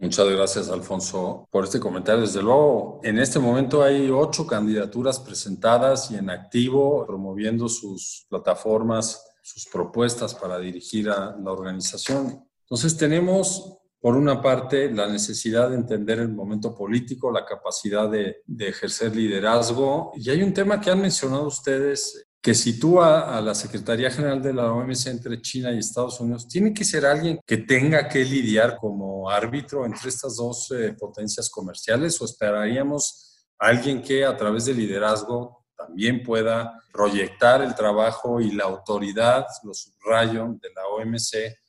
Muchas 0.00 0.26
gracias, 0.30 0.70
Alfonso, 0.70 1.46
por 1.50 1.64
este 1.64 1.78
comentario. 1.78 2.22
Desde 2.22 2.42
luego, 2.42 3.00
en 3.02 3.18
este 3.18 3.38
momento 3.38 3.82
hay 3.82 4.10
ocho 4.10 4.46
candidaturas 4.46 5.20
presentadas 5.20 6.10
y 6.10 6.16
en 6.16 6.30
activo, 6.30 7.04
promoviendo 7.06 7.68
sus 7.68 8.24
plataformas, 8.30 9.22
sus 9.42 9.66
propuestas 9.66 10.34
para 10.34 10.58
dirigir 10.58 11.10
a 11.10 11.36
la 11.36 11.52
organización. 11.52 12.48
Entonces, 12.62 12.96
tenemos 12.96 13.79
por 14.00 14.16
una 14.16 14.40
parte, 14.40 14.90
la 14.90 15.06
necesidad 15.06 15.68
de 15.68 15.76
entender 15.76 16.20
el 16.20 16.30
momento 16.30 16.74
político, 16.74 17.30
la 17.30 17.44
capacidad 17.44 18.10
de, 18.10 18.42
ejercer 18.58 19.14
liderazgo. 19.14 20.12
Y 20.16 20.30
hay 20.30 20.42
un 20.42 20.54
tema 20.54 20.80
que 20.80 20.90
han 20.90 21.02
mencionado 21.02 21.46
ustedes 21.46 22.26
que 22.40 22.54
sitúa 22.54 23.36
a 23.36 23.42
la 23.42 23.54
Secretaría 23.54 24.10
General 24.10 24.42
de 24.42 24.54
la 24.54 24.72
OMS 24.72 25.06
entre 25.06 25.42
China 25.42 25.70
y 25.70 25.78
Estados 25.78 26.18
Unidos. 26.20 26.48
Tiene 26.48 26.72
que 26.72 26.84
ser 26.84 27.04
alguien 27.04 27.40
que 27.46 27.58
tenga 27.58 28.08
que 28.08 28.24
lidiar 28.24 28.78
como 28.78 29.28
árbitro 29.28 29.84
entre 29.84 30.08
estas 30.08 30.36
dos 30.36 30.70
eh, 30.70 30.96
potencias 30.98 31.50
comerciales 31.50 32.18
o 32.22 32.24
esperaríamos 32.24 33.46
a 33.58 33.66
alguien 33.66 34.00
que 34.00 34.24
a 34.24 34.34
través 34.34 34.64
del 34.64 34.78
liderazgo 34.78 35.66
también 35.76 36.22
pueda 36.22 36.72
proyectar 36.90 37.60
el 37.60 37.74
trabajo 37.74 38.40
y 38.40 38.52
la 38.52 38.64
autoridad, 38.64 39.44
lo 39.62 39.74
subrayo, 39.74 40.56
de 40.60 40.68
la 40.74 40.86
OMC 40.86 41.60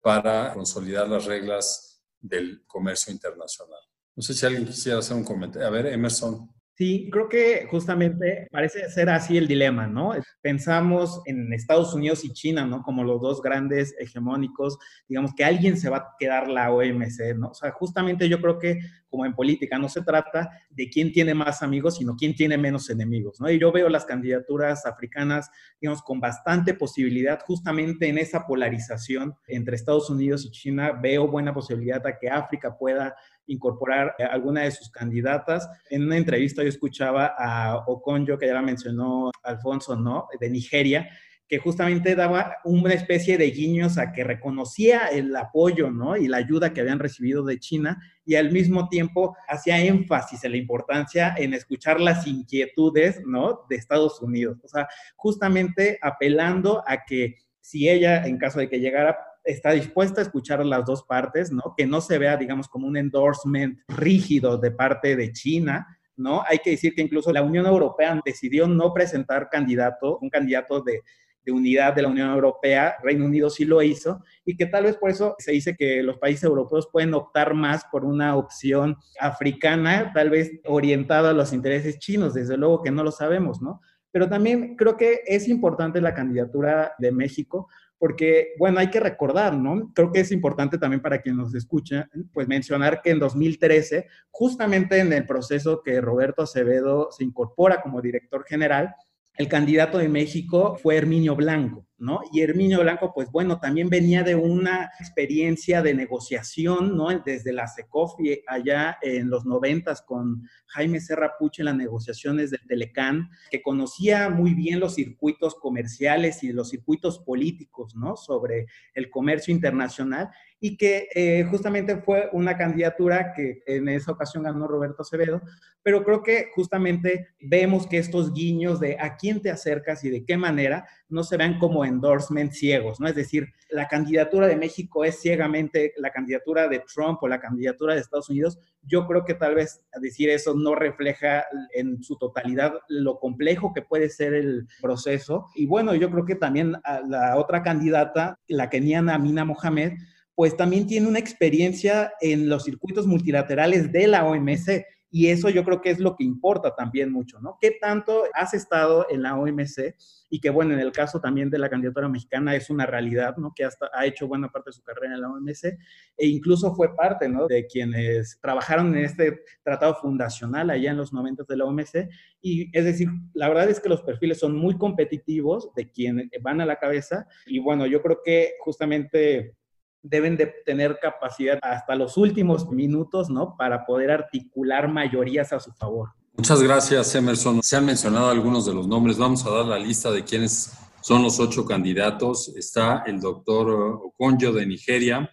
para 0.00 0.52
consolidar 0.54 1.08
las 1.08 1.24
reglas 1.24 2.02
del 2.20 2.64
comercio 2.66 3.12
internacional. 3.12 3.80
No 4.16 4.22
sé 4.22 4.34
si 4.34 4.46
alguien 4.46 4.66
quisiera 4.66 4.98
hacer 4.98 5.16
un 5.16 5.24
comentario. 5.24 5.66
A 5.66 5.70
ver, 5.70 5.86
Emerson. 5.86 6.50
Sí, 6.78 7.08
creo 7.10 7.28
que 7.28 7.66
justamente 7.68 8.46
parece 8.52 8.88
ser 8.88 9.10
así 9.10 9.36
el 9.36 9.48
dilema, 9.48 9.88
¿no? 9.88 10.12
Pensamos 10.40 11.20
en 11.26 11.52
Estados 11.52 11.92
Unidos 11.92 12.24
y 12.24 12.32
China, 12.32 12.66
¿no? 12.66 12.84
Como 12.84 13.02
los 13.02 13.20
dos 13.20 13.42
grandes 13.42 13.96
hegemónicos, 13.98 14.78
digamos 15.08 15.34
que 15.34 15.44
alguien 15.44 15.76
se 15.76 15.90
va 15.90 15.96
a 15.96 16.14
quedar 16.20 16.46
la 16.46 16.70
OMC, 16.70 17.34
¿no? 17.36 17.48
O 17.48 17.54
sea, 17.54 17.72
justamente 17.72 18.28
yo 18.28 18.40
creo 18.40 18.60
que 18.60 18.78
como 19.08 19.26
en 19.26 19.34
política 19.34 19.76
no 19.76 19.88
se 19.88 20.02
trata 20.02 20.50
de 20.70 20.88
quién 20.88 21.10
tiene 21.10 21.34
más 21.34 21.64
amigos, 21.64 21.96
sino 21.96 22.14
quién 22.14 22.36
tiene 22.36 22.56
menos 22.56 22.88
enemigos, 22.90 23.40
¿no? 23.40 23.50
Y 23.50 23.58
yo 23.58 23.72
veo 23.72 23.88
las 23.88 24.04
candidaturas 24.04 24.86
africanas, 24.86 25.50
digamos, 25.80 26.00
con 26.00 26.20
bastante 26.20 26.74
posibilidad, 26.74 27.40
justamente 27.44 28.06
en 28.06 28.18
esa 28.18 28.46
polarización 28.46 29.34
entre 29.48 29.74
Estados 29.74 30.10
Unidos 30.10 30.44
y 30.44 30.52
China, 30.52 30.92
veo 30.92 31.26
buena 31.26 31.52
posibilidad 31.52 32.06
a 32.06 32.16
que 32.16 32.30
África 32.30 32.78
pueda 32.78 33.16
incorporar 33.48 34.14
alguna 34.30 34.62
de 34.62 34.70
sus 34.70 34.90
candidatas. 34.90 35.68
En 35.90 36.04
una 36.04 36.16
entrevista 36.16 36.62
yo 36.62 36.68
escuchaba 36.68 37.34
a 37.36 37.84
Okonjo, 37.86 38.38
que 38.38 38.46
ya 38.46 38.54
la 38.54 38.62
mencionó 38.62 39.30
Alfonso, 39.42 39.96
¿no? 39.96 40.28
De 40.38 40.48
Nigeria, 40.48 41.08
que 41.48 41.58
justamente 41.58 42.14
daba 42.14 42.58
una 42.64 42.92
especie 42.92 43.38
de 43.38 43.50
guiños 43.50 43.96
a 43.96 44.12
que 44.12 44.22
reconocía 44.22 45.06
el 45.06 45.34
apoyo, 45.34 45.90
¿no? 45.90 46.16
Y 46.16 46.28
la 46.28 46.36
ayuda 46.36 46.74
que 46.74 46.82
habían 46.82 46.98
recibido 46.98 47.42
de 47.42 47.58
China 47.58 47.98
y 48.26 48.34
al 48.34 48.52
mismo 48.52 48.88
tiempo 48.90 49.34
hacía 49.48 49.82
énfasis 49.82 50.44
en 50.44 50.52
la 50.52 50.58
importancia 50.58 51.34
en 51.38 51.54
escuchar 51.54 52.00
las 52.00 52.26
inquietudes, 52.26 53.22
¿no? 53.26 53.64
De 53.70 53.76
Estados 53.76 54.20
Unidos. 54.20 54.58
O 54.62 54.68
sea, 54.68 54.88
justamente 55.16 55.98
apelando 56.02 56.84
a 56.86 57.04
que 57.06 57.36
si 57.62 57.88
ella, 57.88 58.26
en 58.26 58.36
caso 58.36 58.58
de 58.58 58.68
que 58.68 58.80
llegara 58.80 59.18
está 59.48 59.72
dispuesta 59.72 60.20
a 60.20 60.24
escuchar 60.24 60.64
las 60.64 60.84
dos 60.84 61.04
partes, 61.04 61.50
¿no? 61.50 61.74
Que 61.76 61.86
no 61.86 62.02
se 62.02 62.18
vea, 62.18 62.36
digamos, 62.36 62.68
como 62.68 62.86
un 62.86 62.98
endorsement 62.98 63.78
rígido 63.88 64.58
de 64.58 64.70
parte 64.70 65.16
de 65.16 65.32
China, 65.32 65.86
¿no? 66.16 66.42
Hay 66.46 66.58
que 66.58 66.70
decir 66.70 66.94
que 66.94 67.00
incluso 67.00 67.32
la 67.32 67.42
Unión 67.42 67.64
Europea 67.64 68.20
decidió 68.24 68.68
no 68.68 68.92
presentar 68.92 69.48
candidato, 69.48 70.18
un 70.20 70.28
candidato 70.28 70.82
de, 70.82 71.00
de 71.46 71.52
unidad 71.52 71.94
de 71.94 72.02
la 72.02 72.08
Unión 72.08 72.30
Europea, 72.30 72.96
Reino 73.02 73.24
Unido 73.24 73.48
sí 73.48 73.64
lo 73.64 73.80
hizo, 73.80 74.22
y 74.44 74.54
que 74.54 74.66
tal 74.66 74.84
vez 74.84 74.98
por 74.98 75.08
eso 75.08 75.34
se 75.38 75.52
dice 75.52 75.74
que 75.76 76.02
los 76.02 76.18
países 76.18 76.44
europeos 76.44 76.86
pueden 76.92 77.14
optar 77.14 77.54
más 77.54 77.86
por 77.90 78.04
una 78.04 78.36
opción 78.36 78.98
africana, 79.18 80.12
tal 80.12 80.28
vez 80.28 80.60
orientada 80.66 81.30
a 81.30 81.34
los 81.34 81.54
intereses 81.54 81.98
chinos, 81.98 82.34
desde 82.34 82.58
luego 82.58 82.82
que 82.82 82.90
no 82.90 83.02
lo 83.02 83.12
sabemos, 83.12 83.62
¿no? 83.62 83.80
Pero 84.10 84.28
también 84.28 84.76
creo 84.76 84.98
que 84.98 85.22
es 85.26 85.48
importante 85.48 86.02
la 86.02 86.12
candidatura 86.12 86.92
de 86.98 87.12
México 87.12 87.68
porque, 87.98 88.54
bueno, 88.58 88.78
hay 88.78 88.90
que 88.90 89.00
recordar, 89.00 89.56
¿no? 89.56 89.92
Creo 89.94 90.12
que 90.12 90.20
es 90.20 90.30
importante 90.30 90.78
también 90.78 91.02
para 91.02 91.20
quien 91.20 91.36
nos 91.36 91.54
escucha, 91.54 92.08
pues 92.32 92.46
mencionar 92.46 93.02
que 93.02 93.10
en 93.10 93.18
2013, 93.18 94.06
justamente 94.30 94.98
en 94.98 95.12
el 95.12 95.26
proceso 95.26 95.82
que 95.82 96.00
Roberto 96.00 96.42
Acevedo 96.42 97.10
se 97.10 97.24
incorpora 97.24 97.82
como 97.82 98.00
director 98.00 98.44
general, 98.46 98.94
el 99.36 99.48
candidato 99.48 99.98
de 99.98 100.08
México 100.08 100.76
fue 100.76 100.96
Herminio 100.96 101.34
Blanco. 101.34 101.87
¿No? 101.98 102.20
Y 102.32 102.40
Herminio 102.40 102.80
Blanco, 102.80 103.12
pues 103.14 103.30
bueno, 103.30 103.58
también 103.58 103.88
venía 103.88 104.22
de 104.22 104.34
una 104.34 104.90
experiencia 105.00 105.82
de 105.82 105.94
negociación, 105.94 106.96
¿no? 106.96 107.08
Desde 107.20 107.52
la 107.52 107.66
SECOFI 107.66 108.42
allá 108.46 108.98
en 109.02 109.28
los 109.30 109.44
noventas 109.44 110.02
con 110.02 110.48
Jaime 110.66 111.00
Serra 111.00 111.32
Puche 111.38 111.62
en 111.62 111.66
las 111.66 111.76
negociaciones 111.76 112.50
del 112.50 112.66
Telecán, 112.66 113.30
que 113.50 113.62
conocía 113.62 114.30
muy 114.30 114.54
bien 114.54 114.80
los 114.80 114.94
circuitos 114.94 115.54
comerciales 115.56 116.42
y 116.44 116.52
los 116.52 116.70
circuitos 116.70 117.18
políticos, 117.18 117.96
¿no? 117.96 118.16
Sobre 118.16 118.66
el 118.94 119.10
comercio 119.10 119.52
internacional 119.52 120.30
y 120.60 120.76
que 120.76 121.08
eh, 121.14 121.44
justamente 121.50 121.98
fue 121.98 122.28
una 122.32 122.56
candidatura 122.56 123.32
que 123.34 123.62
en 123.66 123.88
esa 123.88 124.12
ocasión 124.12 124.42
ganó 124.42 124.66
Roberto 124.66 125.02
Acevedo, 125.02 125.40
pero 125.82 126.04
creo 126.04 126.22
que 126.22 126.50
justamente 126.54 127.28
vemos 127.40 127.86
que 127.86 127.98
estos 127.98 128.32
guiños 128.32 128.80
de 128.80 128.96
a 128.98 129.16
quién 129.16 129.40
te 129.40 129.50
acercas 129.50 130.04
y 130.04 130.10
de 130.10 130.24
qué 130.24 130.36
manera 130.36 130.86
no 131.08 131.24
se 131.24 131.36
vean 131.36 131.58
como 131.58 131.84
endorsement 131.84 132.52
ciegos, 132.52 133.00
¿no? 133.00 133.08
Es 133.08 133.14
decir, 133.14 133.48
la 133.70 133.88
candidatura 133.88 134.46
de 134.46 134.56
México 134.56 135.04
es 135.04 135.20
ciegamente 135.20 135.92
la 135.96 136.10
candidatura 136.10 136.68
de 136.68 136.82
Trump 136.92 137.22
o 137.22 137.28
la 137.28 137.40
candidatura 137.40 137.94
de 137.94 138.00
Estados 138.00 138.30
Unidos. 138.30 138.58
Yo 138.82 139.06
creo 139.06 139.24
que 139.24 139.34
tal 139.34 139.54
vez 139.54 139.82
decir 140.00 140.30
eso 140.30 140.54
no 140.54 140.74
refleja 140.74 141.44
en 141.74 142.02
su 142.02 142.16
totalidad 142.16 142.74
lo 142.88 143.18
complejo 143.18 143.72
que 143.74 143.82
puede 143.82 144.08
ser 144.08 144.34
el 144.34 144.66
proceso. 144.80 145.46
Y 145.54 145.66
bueno, 145.66 145.94
yo 145.94 146.10
creo 146.10 146.24
que 146.24 146.34
también 146.34 146.76
la 147.06 147.36
otra 147.36 147.62
candidata, 147.62 148.38
la 148.46 148.70
keniana 148.70 149.14
Amina 149.14 149.44
Mohamed, 149.44 149.92
pues 150.34 150.56
también 150.56 150.86
tiene 150.86 151.08
una 151.08 151.18
experiencia 151.18 152.12
en 152.20 152.48
los 152.48 152.64
circuitos 152.64 153.06
multilaterales 153.06 153.90
de 153.90 154.06
la 154.06 154.24
OMC 154.24 154.84
y 155.10 155.28
eso 155.28 155.48
yo 155.48 155.64
creo 155.64 155.80
que 155.80 155.90
es 155.90 155.98
lo 155.98 156.16
que 156.16 156.24
importa 156.24 156.74
también 156.74 157.10
mucho, 157.10 157.40
¿no? 157.40 157.56
¿Qué 157.60 157.78
tanto 157.80 158.24
has 158.34 158.52
estado 158.52 159.06
en 159.10 159.22
la 159.22 159.36
OMC? 159.36 159.94
Y 160.30 160.40
que, 160.40 160.50
bueno, 160.50 160.74
en 160.74 160.80
el 160.80 160.92
caso 160.92 161.20
también 161.20 161.48
de 161.48 161.58
la 161.58 161.70
candidatura 161.70 162.08
mexicana 162.08 162.54
es 162.54 162.68
una 162.68 162.84
realidad, 162.84 163.36
¿no? 163.38 163.52
Que 163.54 163.64
hasta 163.64 163.88
ha 163.94 164.04
hecho 164.04 164.28
buena 164.28 164.50
parte 164.50 164.68
de 164.68 164.74
su 164.74 164.82
carrera 164.82 165.14
en 165.14 165.22
la 165.22 165.30
OMC 165.30 165.78
e 166.18 166.26
incluso 166.26 166.74
fue 166.74 166.94
parte, 166.94 167.28
¿no? 167.28 167.46
De 167.46 167.66
quienes 167.66 168.38
trabajaron 168.42 168.94
en 168.96 169.04
este 169.04 169.40
tratado 169.62 169.94
fundacional 169.94 170.68
allá 170.68 170.90
en 170.90 170.98
los 170.98 171.14
90 171.14 171.44
de 171.48 171.56
la 171.56 171.64
OMC. 171.64 172.08
Y 172.42 172.76
es 172.76 172.84
decir, 172.84 173.08
la 173.32 173.48
verdad 173.48 173.70
es 173.70 173.80
que 173.80 173.88
los 173.88 174.02
perfiles 174.02 174.38
son 174.38 174.54
muy 174.54 174.76
competitivos 174.76 175.72
de 175.74 175.90
quienes 175.90 176.28
van 176.42 176.60
a 176.60 176.66
la 176.66 176.76
cabeza. 176.76 177.26
Y 177.46 177.60
bueno, 177.60 177.86
yo 177.86 178.02
creo 178.02 178.20
que 178.22 178.52
justamente 178.60 179.56
deben 180.02 180.36
de 180.36 180.46
tener 180.64 180.98
capacidad 181.00 181.58
hasta 181.62 181.94
los 181.94 182.16
últimos 182.16 182.70
minutos, 182.70 183.30
¿no? 183.30 183.56
Para 183.56 183.84
poder 183.84 184.10
articular 184.10 184.88
mayorías 184.88 185.52
a 185.52 185.60
su 185.60 185.72
favor. 185.72 186.10
Muchas 186.36 186.62
gracias, 186.62 187.14
Emerson. 187.14 187.62
Se 187.62 187.76
han 187.76 187.84
mencionado 187.84 188.30
algunos 188.30 188.64
de 188.64 188.72
los 188.72 188.86
nombres. 188.86 189.18
Vamos 189.18 189.44
a 189.44 189.50
dar 189.50 189.64
la 189.64 189.78
lista 189.78 190.10
de 190.10 190.22
quiénes 190.22 190.72
son 191.00 191.22
los 191.22 191.40
ocho 191.40 191.64
candidatos. 191.64 192.54
Está 192.56 193.02
el 193.06 193.20
doctor 193.20 193.70
Okonjo 193.70 194.52
de 194.52 194.66
Nigeria, 194.66 195.30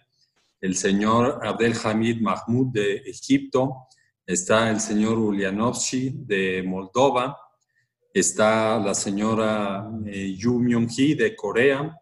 el 0.60 0.74
señor 0.74 1.40
Abdelhamid 1.42 2.20
Mahmoud 2.20 2.72
de 2.72 2.96
Egipto, 2.96 3.86
está 4.26 4.70
el 4.70 4.80
señor 4.80 5.18
Ulyanovsky 5.18 6.12
de 6.26 6.64
Moldova, 6.66 7.36
está 8.12 8.78
la 8.78 8.94
señora 8.94 9.88
eh, 10.06 10.34
Yu 10.36 10.58
Myung-hee 10.58 11.14
de 11.14 11.36
Corea, 11.36 11.94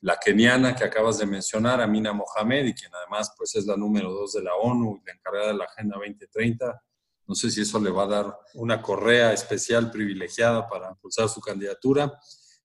la 0.00 0.18
keniana 0.18 0.74
que 0.74 0.84
acabas 0.84 1.18
de 1.18 1.26
mencionar, 1.26 1.80
Amina 1.80 2.12
Mohamed, 2.12 2.66
y 2.66 2.74
quien 2.74 2.92
además 2.94 3.34
pues, 3.36 3.54
es 3.54 3.66
la 3.66 3.76
número 3.76 4.12
dos 4.12 4.32
de 4.34 4.42
la 4.42 4.54
ONU 4.54 5.00
y 5.02 5.06
la 5.06 5.12
encargada 5.12 5.48
de 5.48 5.54
la 5.54 5.64
Agenda 5.64 5.96
2030. 5.96 6.82
No 7.26 7.34
sé 7.34 7.50
si 7.50 7.62
eso 7.62 7.80
le 7.80 7.90
va 7.90 8.04
a 8.04 8.06
dar 8.06 8.38
una 8.54 8.80
correa 8.80 9.32
especial 9.32 9.90
privilegiada 9.90 10.68
para 10.68 10.90
impulsar 10.90 11.28
su 11.28 11.40
candidatura. 11.40 12.18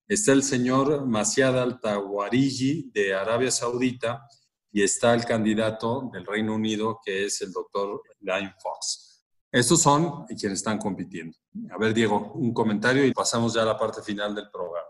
Está 0.07 0.33
el 0.33 0.43
señor 0.43 1.05
Maciad 1.07 1.57
Al-Tawariji 1.59 2.91
de 2.93 3.15
Arabia 3.15 3.49
Saudita 3.49 4.27
y 4.71 4.83
está 4.83 5.13
el 5.13 5.25
candidato 5.25 6.09
del 6.13 6.25
Reino 6.25 6.53
Unido 6.53 6.99
que 7.03 7.25
es 7.25 7.41
el 7.41 7.51
doctor 7.51 8.01
Lyon 8.19 8.53
Fox. 8.61 9.25
Estos 9.51 9.81
son 9.81 10.25
quienes 10.27 10.59
están 10.59 10.77
compitiendo. 10.77 11.37
A 11.71 11.77
ver, 11.77 11.93
Diego, 11.93 12.31
un 12.35 12.53
comentario 12.53 13.05
y 13.05 13.11
pasamos 13.11 13.53
ya 13.53 13.63
a 13.63 13.65
la 13.65 13.77
parte 13.77 14.01
final 14.01 14.33
del 14.33 14.49
programa. 14.49 14.87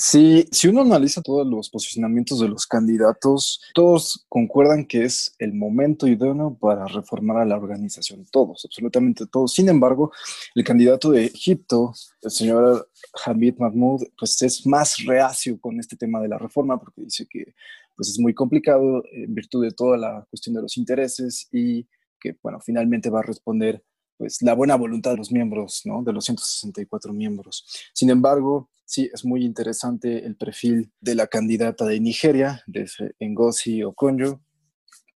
Sí, 0.00 0.46
si 0.52 0.68
uno 0.68 0.82
analiza 0.82 1.22
todos 1.22 1.44
los 1.44 1.70
posicionamientos 1.70 2.38
de 2.38 2.46
los 2.46 2.68
candidatos, 2.68 3.60
todos 3.74 4.24
concuerdan 4.28 4.86
que 4.86 5.02
es 5.02 5.34
el 5.40 5.54
momento 5.54 6.06
idóneo 6.06 6.56
para 6.56 6.86
reformar 6.86 7.38
a 7.38 7.44
la 7.44 7.56
organización, 7.56 8.24
todos, 8.30 8.64
absolutamente 8.64 9.26
todos. 9.26 9.54
Sin 9.54 9.68
embargo, 9.68 10.12
el 10.54 10.62
candidato 10.62 11.10
de 11.10 11.24
Egipto, 11.24 11.92
el 12.22 12.30
señor 12.30 12.88
Hamid 13.26 13.56
Mahmoud, 13.58 14.04
pues 14.16 14.40
es 14.42 14.64
más 14.68 15.04
reacio 15.04 15.60
con 15.60 15.80
este 15.80 15.96
tema 15.96 16.20
de 16.20 16.28
la 16.28 16.38
reforma 16.38 16.78
porque 16.78 17.02
dice 17.02 17.26
que 17.28 17.54
pues 17.96 18.10
es 18.10 18.20
muy 18.20 18.34
complicado 18.34 19.02
en 19.10 19.34
virtud 19.34 19.64
de 19.64 19.72
toda 19.72 19.98
la 19.98 20.24
cuestión 20.30 20.54
de 20.54 20.62
los 20.62 20.76
intereses 20.76 21.48
y 21.50 21.88
que, 22.20 22.36
bueno, 22.40 22.60
finalmente 22.60 23.10
va 23.10 23.18
a 23.18 23.22
responder 23.22 23.82
pues, 24.16 24.42
la 24.42 24.54
buena 24.54 24.76
voluntad 24.76 25.10
de 25.10 25.16
los 25.16 25.32
miembros, 25.32 25.82
¿no? 25.86 26.04
De 26.04 26.12
los 26.12 26.24
164 26.24 27.12
miembros. 27.12 27.66
Sin 27.92 28.10
embargo, 28.10 28.70
sí, 28.88 29.10
es 29.12 29.24
muy 29.24 29.44
interesante 29.44 30.24
el 30.24 30.34
perfil 30.34 30.90
de 31.00 31.14
la 31.14 31.26
candidata 31.26 31.84
de 31.84 32.00
Nigeria, 32.00 32.62
de 32.66 32.88
Ngozi 33.20 33.82
Okonjo, 33.84 34.40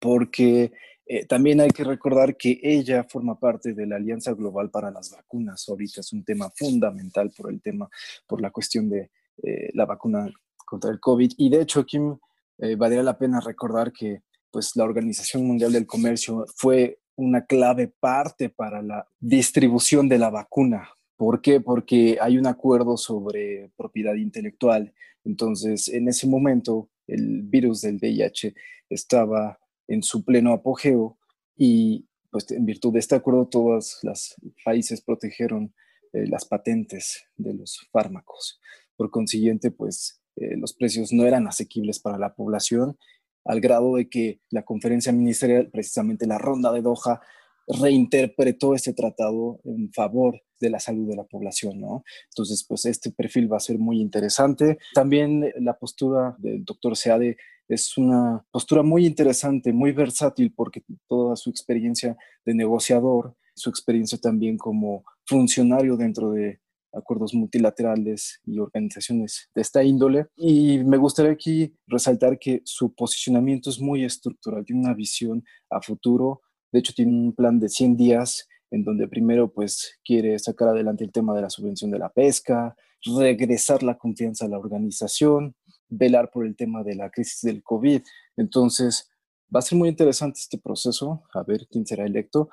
porque 0.00 0.72
eh, 1.06 1.24
también 1.26 1.60
hay 1.60 1.70
que 1.70 1.84
recordar 1.84 2.36
que 2.36 2.58
ella 2.62 3.04
forma 3.04 3.38
parte 3.38 3.72
de 3.72 3.86
la 3.86 3.96
Alianza 3.96 4.32
Global 4.32 4.70
para 4.70 4.90
las 4.90 5.12
Vacunas. 5.12 5.68
Ahorita 5.68 6.00
es 6.00 6.12
un 6.12 6.24
tema 6.24 6.50
fundamental 6.50 7.30
por 7.36 7.50
el 7.50 7.62
tema, 7.62 7.88
por 8.26 8.40
la 8.40 8.50
cuestión 8.50 8.90
de 8.90 9.10
eh, 9.42 9.70
la 9.74 9.86
vacuna 9.86 10.28
contra 10.66 10.90
el 10.90 10.98
COVID. 10.98 11.32
Y 11.36 11.48
de 11.48 11.62
hecho, 11.62 11.86
Kim, 11.86 12.18
eh, 12.58 12.74
valdría 12.74 13.04
la 13.04 13.18
pena 13.18 13.40
recordar 13.40 13.92
que 13.92 14.22
pues, 14.50 14.74
la 14.74 14.84
Organización 14.84 15.46
Mundial 15.46 15.72
del 15.72 15.86
Comercio 15.86 16.44
fue 16.56 16.98
una 17.14 17.44
clave 17.46 17.86
parte 17.86 18.48
para 18.48 18.82
la 18.82 19.06
distribución 19.20 20.08
de 20.08 20.18
la 20.18 20.30
vacuna. 20.30 20.88
¿Por 21.20 21.42
qué? 21.42 21.60
Porque 21.60 22.16
hay 22.18 22.38
un 22.38 22.46
acuerdo 22.46 22.96
sobre 22.96 23.70
propiedad 23.76 24.14
intelectual. 24.14 24.94
Entonces, 25.22 25.88
en 25.88 26.08
ese 26.08 26.26
momento, 26.26 26.88
el 27.06 27.42
virus 27.42 27.82
del 27.82 27.96
VIH 27.96 28.54
estaba 28.88 29.60
en 29.86 30.02
su 30.02 30.24
pleno 30.24 30.54
apogeo 30.54 31.18
y 31.58 32.08
pues 32.30 32.50
en 32.52 32.64
virtud 32.64 32.94
de 32.94 33.00
este 33.00 33.16
acuerdo 33.16 33.46
todos 33.48 33.98
los 34.02 34.34
países 34.64 35.02
protegieron 35.02 35.74
eh, 36.14 36.26
las 36.26 36.46
patentes 36.46 37.22
de 37.36 37.52
los 37.52 37.86
fármacos. 37.92 38.58
Por 38.96 39.10
consiguiente, 39.10 39.70
pues 39.70 40.22
eh, 40.36 40.56
los 40.56 40.72
precios 40.72 41.12
no 41.12 41.26
eran 41.26 41.46
asequibles 41.46 42.00
para 42.00 42.16
la 42.16 42.34
población 42.34 42.96
al 43.44 43.60
grado 43.60 43.96
de 43.96 44.08
que 44.08 44.40
la 44.48 44.62
conferencia 44.62 45.12
ministerial, 45.12 45.68
precisamente 45.70 46.26
la 46.26 46.38
ronda 46.38 46.72
de 46.72 46.80
Doha, 46.80 47.20
reinterpretó 47.68 48.74
este 48.74 48.94
tratado 48.94 49.60
en 49.64 49.92
favor 49.92 50.40
de 50.60 50.70
la 50.70 50.78
salud 50.78 51.08
de 51.08 51.16
la 51.16 51.24
población, 51.24 51.80
¿no? 51.80 52.04
Entonces, 52.30 52.64
pues 52.68 52.84
este 52.84 53.10
perfil 53.10 53.52
va 53.52 53.56
a 53.56 53.60
ser 53.60 53.78
muy 53.78 54.00
interesante. 54.00 54.78
También 54.94 55.52
la 55.60 55.78
postura 55.78 56.36
del 56.38 56.64
doctor 56.64 56.96
Seade 56.96 57.36
es 57.68 57.96
una 57.96 58.44
postura 58.50 58.82
muy 58.82 59.06
interesante, 59.06 59.72
muy 59.72 59.92
versátil, 59.92 60.52
porque 60.54 60.82
toda 61.08 61.36
su 61.36 61.50
experiencia 61.50 62.16
de 62.44 62.54
negociador, 62.54 63.36
su 63.54 63.70
experiencia 63.70 64.18
también 64.18 64.58
como 64.58 65.04
funcionario 65.24 65.96
dentro 65.96 66.32
de 66.32 66.60
acuerdos 66.92 67.34
multilaterales 67.34 68.40
y 68.44 68.58
organizaciones 68.58 69.48
de 69.54 69.62
esta 69.62 69.84
índole. 69.84 70.26
Y 70.36 70.78
me 70.78 70.96
gustaría 70.96 71.32
aquí 71.32 71.72
resaltar 71.86 72.38
que 72.38 72.62
su 72.64 72.92
posicionamiento 72.92 73.70
es 73.70 73.80
muy 73.80 74.04
estructural, 74.04 74.64
tiene 74.64 74.82
una 74.82 74.94
visión 74.94 75.44
a 75.70 75.80
futuro, 75.80 76.42
de 76.72 76.80
hecho 76.80 76.92
tiene 76.92 77.12
un 77.12 77.32
plan 77.32 77.60
de 77.60 77.68
100 77.68 77.96
días 77.96 78.48
en 78.70 78.84
donde 78.84 79.08
primero 79.08 79.52
pues 79.52 79.98
quiere 80.04 80.38
sacar 80.38 80.68
adelante 80.68 81.04
el 81.04 81.12
tema 81.12 81.34
de 81.34 81.42
la 81.42 81.50
subvención 81.50 81.90
de 81.90 81.98
la 81.98 82.10
pesca, 82.10 82.76
regresar 83.04 83.82
la 83.82 83.96
confianza 83.96 84.44
a 84.44 84.48
la 84.48 84.58
organización, 84.58 85.54
velar 85.88 86.30
por 86.30 86.46
el 86.46 86.56
tema 86.56 86.82
de 86.82 86.94
la 86.94 87.10
crisis 87.10 87.40
del 87.42 87.62
COVID. 87.62 88.02
Entonces, 88.36 89.10
va 89.54 89.60
a 89.60 89.62
ser 89.62 89.76
muy 89.76 89.88
interesante 89.88 90.40
este 90.40 90.58
proceso, 90.58 91.22
a 91.34 91.42
ver 91.42 91.66
quién 91.68 91.86
será 91.86 92.04
electo. 92.04 92.48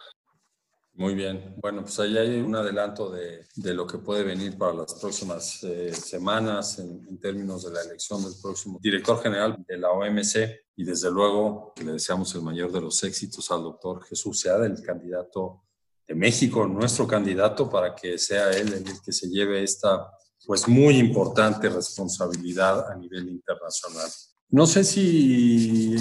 Muy 0.97 1.13
bien. 1.13 1.53
Bueno, 1.61 1.84
pues 1.84 1.99
ahí 1.99 2.18
hay 2.18 2.39
un 2.41 2.55
adelanto 2.55 3.11
de, 3.11 3.45
de 3.55 3.74
lo 3.76 3.86
que 3.86 3.99
puede 3.99 4.24
venir 4.24 4.57
para 4.57 4.74
las 4.74 4.95
próximas 4.95 5.63
eh, 5.63 5.93
semanas 5.93 6.80
en, 6.80 7.20
términos 7.20 7.63
de 7.65 7.72
la 7.72 7.84
elección 7.84 8.24
del 8.24 8.34
próximo 8.41 8.80
director 8.82 9.22
general 9.22 9.63
de 9.68 9.78
la 9.78 9.91
OMC 9.91 10.36
y 10.76 10.84
desde 10.84 11.11
luego 11.11 11.74
le 11.84 11.93
deseamos 11.93 12.34
el 12.34 12.41
mayor 12.41 12.72
de 12.72 12.82
los 12.82 13.03
éxitos 13.03 13.51
al 13.51 13.61
doctor 13.61 14.03
Jesús 14.05 14.39
Seada, 14.39 14.65
el 14.65 14.82
candidato 14.82 15.66
de 16.08 16.16
México, 16.16 16.66
nuestro 16.68 17.05
candidato, 17.05 17.70
para 17.70 17.93
que 17.93 18.18
sea 18.18 18.51
él 18.51 18.74
el 18.74 19.01
que 19.01 19.12
se 19.12 19.28
lleve 19.28 19.64
esta 19.64 20.10
pues 20.45 20.68
muy 20.68 20.97
importante 20.97 21.70
responsabilidad 21.70 22.89
a 22.89 22.95
nivel 22.95 23.28
internacional. 23.28 24.10
No 24.49 24.66
sé 24.66 24.86
si 24.86 25.97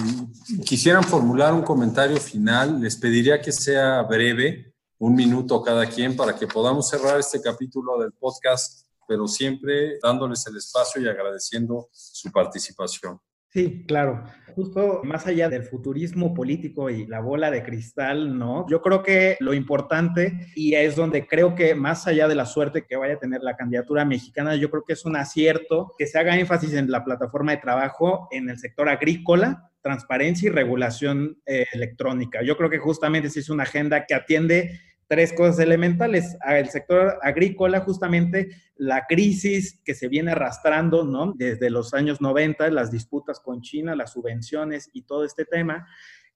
quisieran 0.65 1.03
formular 1.03 1.53
un 1.53 1.63
comentario 1.63 2.19
final, 2.19 2.81
les 2.81 2.97
pediría 2.97 3.41
que 3.41 3.51
sea 3.51 4.03
breve 4.03 4.73
un 4.99 5.15
minuto 5.17 5.61
cada 5.63 5.85
quien 5.87 6.17
para 6.17 6.37
que 6.37 6.47
podamos 6.47 6.89
cerrar 6.89 7.19
este 7.19 7.43
capítulo 7.43 7.99
del 7.99 8.13
podcast, 8.13 8.87
pero 9.09 9.27
siempre 9.27 9.99
dándoles 10.01 10.47
el 10.47 10.57
espacio 10.57 11.03
y 11.03 11.09
agradeciendo 11.09 11.89
su 11.91 12.31
participación. 12.31 13.21
Sí, 13.57 13.87
claro. 13.89 14.23
Justo 14.55 15.01
más 15.03 15.27
allá 15.27 15.49
del 15.49 15.63
futurismo 15.63 16.35
político 16.35 16.91
y 16.91 17.07
la 17.07 17.21
bola 17.21 17.51
de 17.51 17.63
cristal, 17.63 18.39
¿no? 18.39 18.67
Yo 18.69 18.83
creo 18.83 19.03
que 19.03 19.39
lo 19.41 19.55
importante, 19.55 20.51
y 20.55 20.75
es 20.75 20.95
donde 20.95 21.27
creo 21.27 21.55
que 21.55 21.75
más 21.75 22.07
allá 22.07 22.29
de 22.29 22.35
la 22.35 22.45
suerte 22.45 22.85
que 22.87 22.97
vaya 22.97 23.15
a 23.15 23.19
tener 23.19 23.41
la 23.41 23.57
candidatura 23.57 24.05
mexicana, 24.05 24.57
yo 24.57 24.71
creo 24.71 24.85
que 24.85 24.93
es 24.93 25.07
un 25.07 25.17
acierto 25.17 25.95
que 25.97 26.07
se 26.07 26.19
haga 26.19 26.39
énfasis 26.39 26.75
en 26.75 26.91
la 26.91 27.03
plataforma 27.03 27.53
de 27.53 27.63
trabajo 27.63 28.29
en 28.31 28.51
el 28.51 28.59
sector 28.59 28.91
agrícola, 28.91 29.71
transparencia 29.81 30.49
y 30.49 30.53
regulación 30.53 31.39
eh, 31.47 31.65
electrónica. 31.73 32.43
Yo 32.43 32.59
creo 32.59 32.69
que 32.69 32.77
justamente 32.77 33.31
se 33.31 33.41
es 33.41 33.49
una 33.49 33.63
agenda 33.63 34.05
que 34.05 34.15
atiende 34.15 34.79
tres 35.09 35.33
cosas 35.33 35.59
elementales. 35.61 36.37
El 36.47 36.69
sector 36.69 37.19
agrícola, 37.23 37.81
justamente 37.81 38.51
la 38.77 39.07
crisis 39.07 39.81
que 39.85 39.95
se 39.95 40.09
viene 40.09 40.33
arrastrando, 40.33 41.05
¿no? 41.05 41.33
Desde 41.37 41.71
los 41.71 41.95
años 41.95 42.21
90, 42.21 42.71
las 42.71 42.91
disputas 42.91 43.41
con 43.41 43.63
China, 43.63 43.97
las 43.97 44.13
subvenciones 44.13 44.91
y 44.93 45.03
todo 45.03 45.25
este 45.25 45.45
tema 45.45 45.87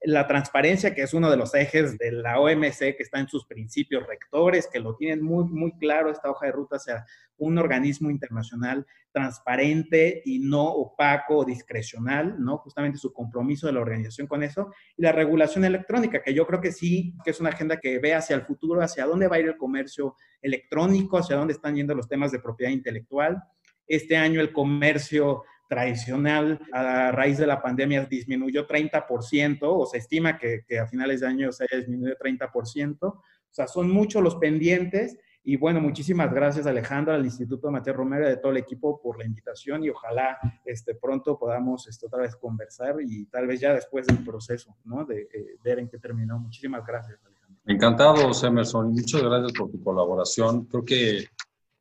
la 0.03 0.27
transparencia, 0.27 0.95
que 0.95 1.03
es 1.03 1.13
uno 1.13 1.29
de 1.29 1.37
los 1.37 1.53
ejes 1.53 1.97
de 1.97 2.11
la 2.11 2.39
OMC, 2.39 2.95
que 2.95 3.03
está 3.03 3.19
en 3.19 3.27
sus 3.27 3.45
principios 3.45 4.05
rectores, 4.07 4.67
que 4.71 4.79
lo 4.79 4.95
tienen 4.95 5.23
muy, 5.23 5.45
muy 5.45 5.77
claro 5.77 6.09
esta 6.09 6.29
hoja 6.29 6.47
de 6.47 6.51
ruta 6.53 6.77
hacia 6.77 7.05
un 7.37 7.57
organismo 7.59 8.09
internacional 8.09 8.85
transparente 9.11 10.21
y 10.25 10.39
no 10.39 10.63
opaco 10.63 11.37
o 11.37 11.45
discrecional, 11.45 12.35
¿no? 12.39 12.57
Justamente 12.59 12.97
su 12.97 13.13
compromiso 13.13 13.67
de 13.67 13.73
la 13.73 13.81
organización 13.81 14.25
con 14.25 14.41
eso. 14.41 14.73
Y 14.97 15.03
la 15.03 15.11
regulación 15.11 15.65
electrónica, 15.65 16.23
que 16.23 16.33
yo 16.33 16.47
creo 16.47 16.61
que 16.61 16.71
sí, 16.71 17.13
que 17.23 17.31
es 17.31 17.39
una 17.39 17.49
agenda 17.49 17.77
que 17.77 17.99
ve 17.99 18.15
hacia 18.15 18.35
el 18.35 18.43
futuro, 18.43 18.81
hacia 18.81 19.05
dónde 19.05 19.27
va 19.27 19.35
a 19.35 19.39
ir 19.39 19.47
el 19.47 19.57
comercio 19.57 20.15
electrónico, 20.41 21.17
hacia 21.17 21.35
dónde 21.35 21.53
están 21.53 21.75
yendo 21.75 21.93
los 21.93 22.07
temas 22.07 22.31
de 22.31 22.39
propiedad 22.39 22.71
intelectual. 22.71 23.41
Este 23.87 24.17
año 24.17 24.41
el 24.41 24.51
comercio 24.51 25.43
tradicional 25.71 26.59
a 26.73 27.13
raíz 27.13 27.37
de 27.37 27.47
la 27.47 27.61
pandemia 27.61 28.03
disminuyó 28.03 28.67
30%, 28.67 29.59
o 29.61 29.85
se 29.85 29.99
estima 29.99 30.37
que, 30.37 30.65
a 30.77 30.85
finales 30.85 31.21
de 31.21 31.27
año 31.27 31.51
se 31.53 31.63
haya 31.63 31.77
disminuido 31.77 32.17
30%. 32.17 32.97
O 33.03 33.23
sea, 33.49 33.69
son 33.69 33.89
muchos 33.89 34.21
los 34.21 34.35
pendientes. 34.35 35.17
Y 35.45 35.55
bueno, 35.55 35.79
muchísimas 35.79 36.29
gracias 36.33 36.67
Alejandra, 36.67 37.15
al 37.15 37.23
Instituto 37.23 37.71
Mateo 37.71 37.93
Romero 37.93 38.25
y 38.27 38.31
de 38.31 38.37
todo 38.37 38.51
el 38.51 38.57
equipo 38.57 39.01
por 39.01 39.17
la 39.17 39.25
invitación 39.25 39.83
y 39.85 39.89
ojalá 39.89 40.37
este, 40.65 40.93
pronto 40.93 41.39
podamos 41.39 41.87
este, 41.87 42.05
otra 42.05 42.19
vez 42.19 42.35
conversar 42.35 42.97
y 43.01 43.25
tal 43.27 43.47
vez 43.47 43.61
ya 43.61 43.73
después 43.73 44.05
del 44.05 44.23
proceso, 44.25 44.75
¿no? 44.83 45.05
De 45.05 45.21
eh, 45.21 45.57
ver 45.63 45.79
en 45.79 45.87
qué 45.87 45.97
terminó. 45.99 46.37
Muchísimas 46.37 46.85
gracias, 46.85 47.17
Alejandra. 47.25 47.61
Encantado, 47.65 48.31
Emerson, 48.45 48.91
muchas 48.91 49.23
gracias 49.23 49.53
por 49.53 49.71
tu 49.71 49.81
colaboración. 49.81 50.65
Creo 50.65 50.83
que 50.83 51.25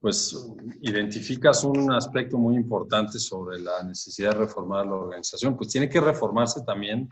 pues 0.01 0.37
identificas 0.81 1.63
un 1.63 1.93
aspecto 1.93 2.39
muy 2.39 2.57
importante 2.57 3.19
sobre 3.19 3.61
la 3.61 3.83
necesidad 3.83 4.31
de 4.33 4.39
reformar 4.39 4.87
la 4.87 4.95
organización, 4.95 5.57
pues 5.57 5.69
tiene 5.69 5.89
que 5.89 6.01
reformarse 6.01 6.63
también 6.63 7.09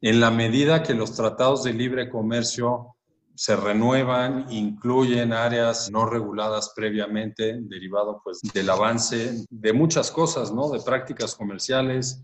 en 0.00 0.20
la 0.20 0.30
medida 0.30 0.82
que 0.82 0.94
los 0.94 1.12
tratados 1.12 1.64
de 1.64 1.74
libre 1.74 2.08
comercio 2.08 2.94
se 3.34 3.56
renuevan, 3.56 4.46
incluyen 4.50 5.32
áreas 5.32 5.90
no 5.90 6.06
reguladas 6.06 6.72
previamente, 6.74 7.58
derivado 7.62 8.20
pues 8.22 8.40
del 8.52 8.68
avance 8.70 9.46
de 9.48 9.72
muchas 9.72 10.10
cosas, 10.10 10.52
¿no? 10.52 10.70
De 10.70 10.80
prácticas 10.80 11.34
comerciales, 11.34 12.22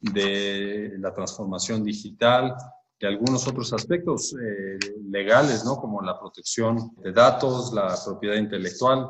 de 0.00 0.94
la 0.98 1.12
transformación 1.12 1.82
digital, 1.82 2.54
de 3.00 3.06
algunos 3.06 3.46
otros 3.48 3.72
aspectos 3.72 4.34
eh, 4.34 4.78
legales, 5.10 5.64
¿no? 5.64 5.76
Como 5.76 6.02
la 6.02 6.18
protección 6.18 6.94
de 6.96 7.12
datos, 7.12 7.72
la 7.72 7.96
propiedad 8.04 8.36
intelectual. 8.36 9.08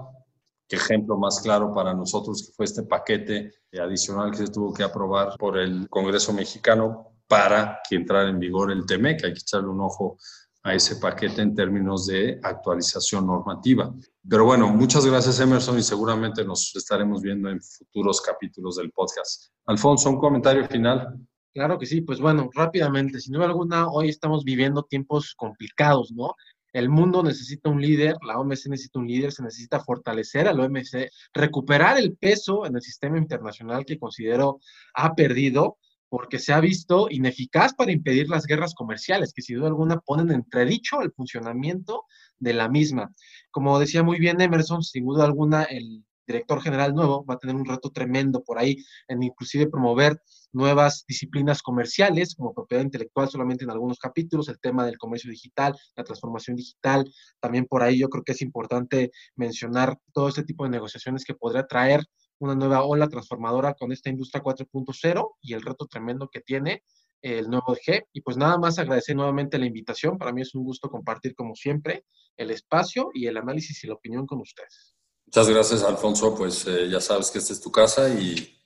Qué 0.68 0.76
ejemplo 0.76 1.16
más 1.16 1.40
claro 1.40 1.72
para 1.72 1.94
nosotros 1.94 2.46
que 2.46 2.52
fue 2.52 2.66
este 2.66 2.82
paquete 2.82 3.52
adicional 3.80 4.30
que 4.30 4.38
se 4.38 4.48
tuvo 4.48 4.72
que 4.72 4.82
aprobar 4.82 5.36
por 5.38 5.58
el 5.58 5.88
Congreso 5.88 6.32
mexicano 6.32 7.14
para 7.26 7.80
que 7.88 7.96
entrara 7.96 8.28
en 8.28 8.38
vigor 8.38 8.70
el 8.70 8.84
TEMEC. 8.84 9.24
Hay 9.24 9.32
que 9.32 9.40
echarle 9.40 9.68
un 9.68 9.80
ojo 9.80 10.18
a 10.62 10.74
ese 10.74 10.96
paquete 10.96 11.40
en 11.40 11.54
términos 11.54 12.06
de 12.06 12.38
actualización 12.42 13.26
normativa. 13.26 13.94
Pero 14.28 14.44
bueno, 14.44 14.68
muchas 14.68 15.06
gracias 15.06 15.40
Emerson 15.40 15.78
y 15.78 15.82
seguramente 15.82 16.44
nos 16.44 16.74
estaremos 16.76 17.22
viendo 17.22 17.48
en 17.48 17.60
futuros 17.62 18.20
capítulos 18.20 18.76
del 18.76 18.90
podcast. 18.90 19.50
Alfonso, 19.66 20.10
un 20.10 20.18
comentario 20.18 20.66
final. 20.68 21.18
Claro 21.54 21.78
que 21.78 21.86
sí, 21.86 22.02
pues 22.02 22.20
bueno, 22.20 22.50
rápidamente, 22.54 23.20
sin 23.20 23.32
duda 23.32 23.46
alguna, 23.46 23.88
hoy 23.88 24.10
estamos 24.10 24.44
viviendo 24.44 24.82
tiempos 24.82 25.34
complicados, 25.34 26.12
¿no? 26.12 26.34
El 26.72 26.88
mundo 26.88 27.22
necesita 27.22 27.70
un 27.70 27.80
líder, 27.80 28.16
la 28.26 28.38
OMC 28.38 28.66
necesita 28.68 28.98
un 28.98 29.06
líder, 29.06 29.32
se 29.32 29.42
necesita 29.42 29.80
fortalecer 29.80 30.48
al 30.48 30.60
OMC, 30.60 31.10
recuperar 31.32 31.98
el 31.98 32.16
peso 32.16 32.66
en 32.66 32.76
el 32.76 32.82
sistema 32.82 33.18
internacional 33.18 33.84
que 33.84 33.98
considero 33.98 34.60
ha 34.94 35.14
perdido 35.14 35.78
porque 36.08 36.38
se 36.38 36.52
ha 36.52 36.60
visto 36.60 37.08
ineficaz 37.10 37.74
para 37.74 37.92
impedir 37.92 38.28
las 38.28 38.46
guerras 38.46 38.74
comerciales, 38.74 39.32
que 39.32 39.42
sin 39.42 39.58
duda 39.58 39.68
alguna 39.68 39.98
ponen 40.00 40.30
entredicho 40.30 41.02
el 41.02 41.12
funcionamiento 41.12 42.04
de 42.38 42.54
la 42.54 42.68
misma. 42.68 43.12
Como 43.50 43.78
decía 43.78 44.02
muy 44.02 44.18
bien 44.18 44.40
Emerson, 44.40 44.82
sin 44.82 45.04
duda 45.04 45.24
alguna 45.24 45.64
el 45.64 46.04
director 46.26 46.62
general 46.62 46.94
nuevo 46.94 47.24
va 47.24 47.34
a 47.34 47.38
tener 47.38 47.56
un 47.56 47.64
reto 47.64 47.90
tremendo 47.90 48.42
por 48.42 48.58
ahí 48.58 48.84
en 49.08 49.22
inclusive 49.22 49.66
promover 49.66 50.20
nuevas 50.52 51.04
disciplinas 51.06 51.62
comerciales 51.62 52.34
como 52.34 52.54
propiedad 52.54 52.82
intelectual 52.82 53.28
solamente 53.28 53.64
en 53.64 53.70
algunos 53.70 53.98
capítulos, 53.98 54.48
el 54.48 54.58
tema 54.58 54.84
del 54.86 54.98
comercio 54.98 55.30
digital, 55.30 55.76
la 55.96 56.04
transformación 56.04 56.56
digital, 56.56 57.10
también 57.40 57.66
por 57.66 57.82
ahí 57.82 57.98
yo 57.98 58.08
creo 58.08 58.24
que 58.24 58.32
es 58.32 58.42
importante 58.42 59.10
mencionar 59.36 59.98
todo 60.12 60.28
este 60.28 60.44
tipo 60.44 60.64
de 60.64 60.70
negociaciones 60.70 61.24
que 61.24 61.34
podría 61.34 61.66
traer 61.66 62.04
una 62.38 62.54
nueva 62.54 62.84
ola 62.84 63.08
transformadora 63.08 63.74
con 63.74 63.92
esta 63.92 64.10
industria 64.10 64.42
4.0 64.42 65.30
y 65.40 65.54
el 65.54 65.62
reto 65.62 65.86
tremendo 65.86 66.28
que 66.28 66.40
tiene 66.40 66.84
el 67.22 67.48
nuevo 67.48 67.74
G. 67.74 68.06
Y 68.12 68.20
pues 68.20 68.36
nada 68.36 68.58
más 68.58 68.78
agradecer 68.78 69.16
nuevamente 69.16 69.58
la 69.58 69.66
invitación. 69.66 70.18
Para 70.18 70.32
mí 70.32 70.42
es 70.42 70.54
un 70.54 70.64
gusto 70.64 70.88
compartir 70.88 71.34
como 71.34 71.54
siempre 71.54 72.04
el 72.36 72.50
espacio 72.50 73.10
y 73.12 73.26
el 73.26 73.36
análisis 73.36 73.82
y 73.82 73.88
la 73.88 73.94
opinión 73.94 74.26
con 74.26 74.40
ustedes. 74.40 74.94
Muchas 75.26 75.50
gracias, 75.50 75.82
Alfonso. 75.82 76.34
Pues 76.34 76.66
eh, 76.66 76.88
ya 76.88 77.00
sabes 77.00 77.30
que 77.30 77.38
esta 77.38 77.52
es 77.52 77.60
tu 77.60 77.70
casa 77.70 78.08
y 78.08 78.57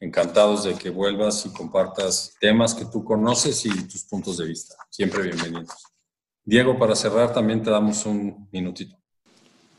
encantados 0.00 0.64
de 0.64 0.74
que 0.74 0.90
vuelvas 0.90 1.46
y 1.46 1.50
compartas 1.50 2.34
temas 2.40 2.74
que 2.74 2.84
tú 2.84 3.04
conoces 3.04 3.64
y 3.66 3.70
tus 3.88 4.04
puntos 4.04 4.38
de 4.38 4.46
vista. 4.46 4.74
Siempre 4.90 5.22
bienvenidos. 5.22 5.84
Diego, 6.44 6.78
para 6.78 6.94
cerrar, 6.94 7.32
también 7.32 7.62
te 7.62 7.70
damos 7.70 8.04
un 8.04 8.48
minutito. 8.52 8.96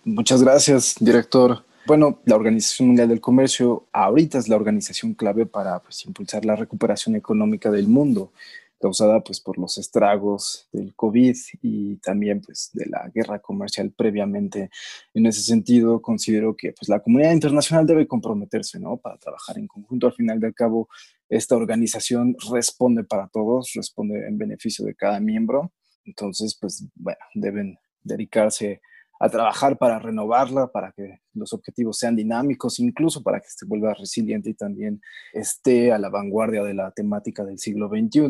Muchas 0.03 0.41
gracias, 0.41 0.95
director. 0.99 1.63
Bueno, 1.88 2.20
la 2.26 2.36
Organización 2.36 2.89
Mundial 2.89 3.09
del 3.09 3.22
Comercio 3.22 3.88
ahorita 3.91 4.39
es 4.39 4.47
la 4.47 4.55
organización 4.55 5.13
clave 5.13 5.45
para 5.45 5.80
pues, 5.80 6.03
impulsar 6.05 6.43
la 6.43 6.55
recuperación 6.55 7.16
económica 7.16 7.70
del 7.70 7.88
mundo, 7.88 8.32
causada 8.80 9.23
pues, 9.23 9.39
por 9.39 9.57
los 9.57 9.78
estragos 9.78 10.67
del 10.71 10.93
COVID 10.95 11.36
y 11.61 11.97
también 11.97 12.41
pues, 12.41 12.69
de 12.73 12.86
la 12.88 13.09
guerra 13.13 13.39
comercial 13.39 13.91
previamente. 13.95 14.69
En 15.13 15.26
ese 15.26 15.41
sentido, 15.41 16.01
considero 16.01 16.55
que 16.55 16.73
pues, 16.73 16.89
la 16.89 16.99
comunidad 16.99 17.34
internacional 17.34 17.86
debe 17.86 18.07
comprometerse 18.07 18.80
¿no? 18.80 18.97
para 18.97 19.17
trabajar 19.17 19.57
en 19.57 19.67
conjunto. 19.67 20.07
Al 20.07 20.13
final 20.13 20.39
del 20.39 20.53
cabo, 20.53 20.89
esta 21.30 21.55
organización 21.55 22.36
responde 22.51 23.03
para 23.03 23.28
todos, 23.28 23.71
responde 23.76 24.28
en 24.28 24.38
beneficio 24.38 24.86
de 24.86 24.95
cada 24.95 25.19
miembro. 25.19 25.71
Entonces, 26.03 26.57
pues 26.59 26.86
deben 27.34 27.78
dedicarse 28.03 28.82
trabajar 29.30 29.78
para 29.78 29.99
renovarla, 29.99 30.67
para 30.71 30.91
que 30.91 31.19
los 31.34 31.53
objetivos 31.53 31.97
sean 31.97 32.15
dinámicos, 32.15 32.80
incluso 32.80 33.23
para 33.23 33.39
que 33.39 33.47
se 33.49 33.65
vuelva 33.65 33.93
resiliente 33.93 34.49
y 34.49 34.53
también 34.53 35.01
esté 35.34 35.91
a 35.91 35.99
la 35.99 36.09
vanguardia 36.09 36.63
de 36.63 36.73
la 36.73 36.91
temática 36.91 37.43
del 37.43 37.59
siglo 37.59 37.89
XXI 37.89 38.30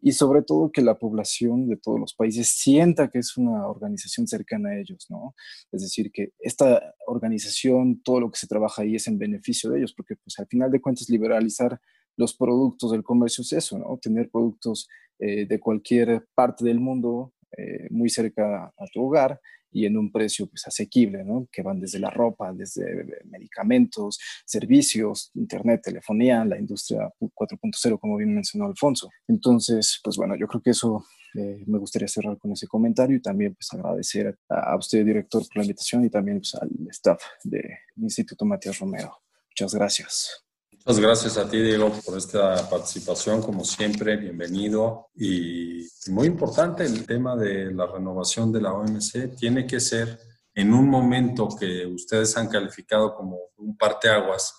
y 0.00 0.12
sobre 0.12 0.42
todo 0.42 0.70
que 0.70 0.82
la 0.82 0.98
población 0.98 1.68
de 1.68 1.76
todos 1.76 1.98
los 1.98 2.14
países 2.14 2.48
sienta 2.48 3.08
que 3.08 3.18
es 3.18 3.36
una 3.36 3.66
organización 3.66 4.26
cercana 4.26 4.70
a 4.70 4.78
ellos, 4.78 5.06
¿no? 5.08 5.34
Es 5.72 5.82
decir, 5.82 6.12
que 6.12 6.32
esta 6.38 6.94
organización, 7.06 8.02
todo 8.02 8.20
lo 8.20 8.30
que 8.30 8.38
se 8.38 8.46
trabaja 8.46 8.82
ahí 8.82 8.96
es 8.96 9.08
en 9.08 9.18
beneficio 9.18 9.70
de 9.70 9.78
ellos, 9.78 9.94
porque 9.94 10.16
pues 10.16 10.38
al 10.38 10.46
final 10.46 10.70
de 10.70 10.80
cuentas 10.80 11.08
liberalizar 11.08 11.80
los 12.16 12.36
productos 12.36 12.92
del 12.92 13.02
comercio 13.02 13.42
es 13.42 13.52
eso, 13.52 13.78
¿no? 13.78 13.98
Tener 14.00 14.30
productos 14.30 14.88
eh, 15.18 15.46
de 15.46 15.60
cualquier 15.60 16.26
parte 16.34 16.64
del 16.64 16.78
mundo 16.78 17.32
eh, 17.56 17.88
muy 17.90 18.10
cerca 18.10 18.66
a 18.66 18.86
tu 18.92 19.02
hogar 19.02 19.40
y 19.76 19.84
en 19.84 19.98
un 19.98 20.10
precio 20.10 20.46
pues 20.46 20.66
asequible, 20.66 21.22
¿no? 21.22 21.46
Que 21.52 21.60
van 21.60 21.78
desde 21.78 21.98
la 21.98 22.08
ropa, 22.08 22.50
desde 22.50 23.04
medicamentos, 23.26 24.18
servicios, 24.46 25.30
internet, 25.34 25.82
telefonía, 25.84 26.46
la 26.46 26.58
industria 26.58 27.12
4.0, 27.20 28.00
como 28.00 28.16
bien 28.16 28.34
mencionó 28.34 28.64
Alfonso. 28.64 29.10
Entonces, 29.28 30.00
pues 30.02 30.16
bueno, 30.16 30.34
yo 30.34 30.46
creo 30.46 30.62
que 30.62 30.70
eso 30.70 31.04
eh, 31.34 31.62
me 31.66 31.78
gustaría 31.78 32.08
cerrar 32.08 32.38
con 32.38 32.52
ese 32.52 32.66
comentario 32.66 33.18
y 33.18 33.20
también 33.20 33.54
pues 33.54 33.70
agradecer 33.74 34.38
a, 34.48 34.74
usted, 34.76 35.04
director, 35.04 35.42
por 35.46 35.58
la 35.58 35.64
invitación 35.64 36.06
y 36.06 36.08
también 36.08 36.38
pues, 36.38 36.54
al 36.54 36.70
staff 36.88 37.20
del 37.44 37.68
Instituto 37.96 38.46
Matías 38.46 38.78
Romero. 38.78 39.14
Muchas 39.50 39.74
gracias. 39.74 40.45
Muchas 40.88 41.00
gracias 41.00 41.36
a 41.36 41.50
ti, 41.50 41.60
Diego, 41.60 41.90
por 42.06 42.16
esta 42.16 42.70
participación. 42.70 43.42
Como 43.42 43.64
siempre, 43.64 44.16
bienvenido. 44.16 45.08
Y 45.16 45.84
muy 46.10 46.28
importante 46.28 46.84
el 46.84 47.04
tema 47.04 47.34
de 47.34 47.74
la 47.74 47.86
renovación 47.86 48.52
de 48.52 48.60
la 48.60 48.72
OMC. 48.72 49.34
Tiene 49.36 49.66
que 49.66 49.80
ser 49.80 50.16
en 50.54 50.72
un 50.72 50.88
momento 50.88 51.48
que 51.58 51.84
ustedes 51.86 52.36
han 52.36 52.46
calificado 52.46 53.16
como 53.16 53.36
un 53.56 53.76
parteaguas 53.76 54.54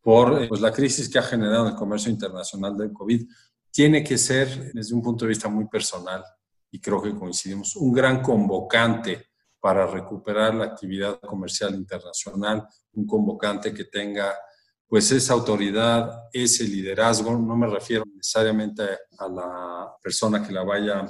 por 0.00 0.48
pues, 0.48 0.60
la 0.60 0.72
crisis 0.72 1.08
que 1.08 1.20
ha 1.20 1.22
generado 1.22 1.68
el 1.68 1.76
comercio 1.76 2.10
internacional 2.10 2.76
del 2.76 2.92
COVID. 2.92 3.28
Tiene 3.70 4.02
que 4.02 4.18
ser, 4.18 4.72
desde 4.72 4.92
un 4.92 5.02
punto 5.02 5.24
de 5.24 5.28
vista 5.28 5.48
muy 5.48 5.68
personal, 5.68 6.24
y 6.72 6.80
creo 6.80 7.00
que 7.00 7.14
coincidimos, 7.14 7.76
un 7.76 7.92
gran 7.92 8.22
convocante 8.22 9.28
para 9.60 9.86
recuperar 9.86 10.52
la 10.52 10.64
actividad 10.64 11.20
comercial 11.20 11.76
internacional, 11.76 12.66
un 12.94 13.06
convocante 13.06 13.72
que 13.72 13.84
tenga 13.84 14.34
pues 14.90 15.12
esa 15.12 15.34
autoridad, 15.34 16.24
ese 16.32 16.64
liderazgo, 16.64 17.38
no 17.38 17.56
me 17.56 17.68
refiero 17.68 18.02
necesariamente 18.12 18.82
a 19.18 19.28
la 19.28 19.96
persona 20.02 20.44
que 20.44 20.52
la 20.52 20.64
vaya 20.64 21.06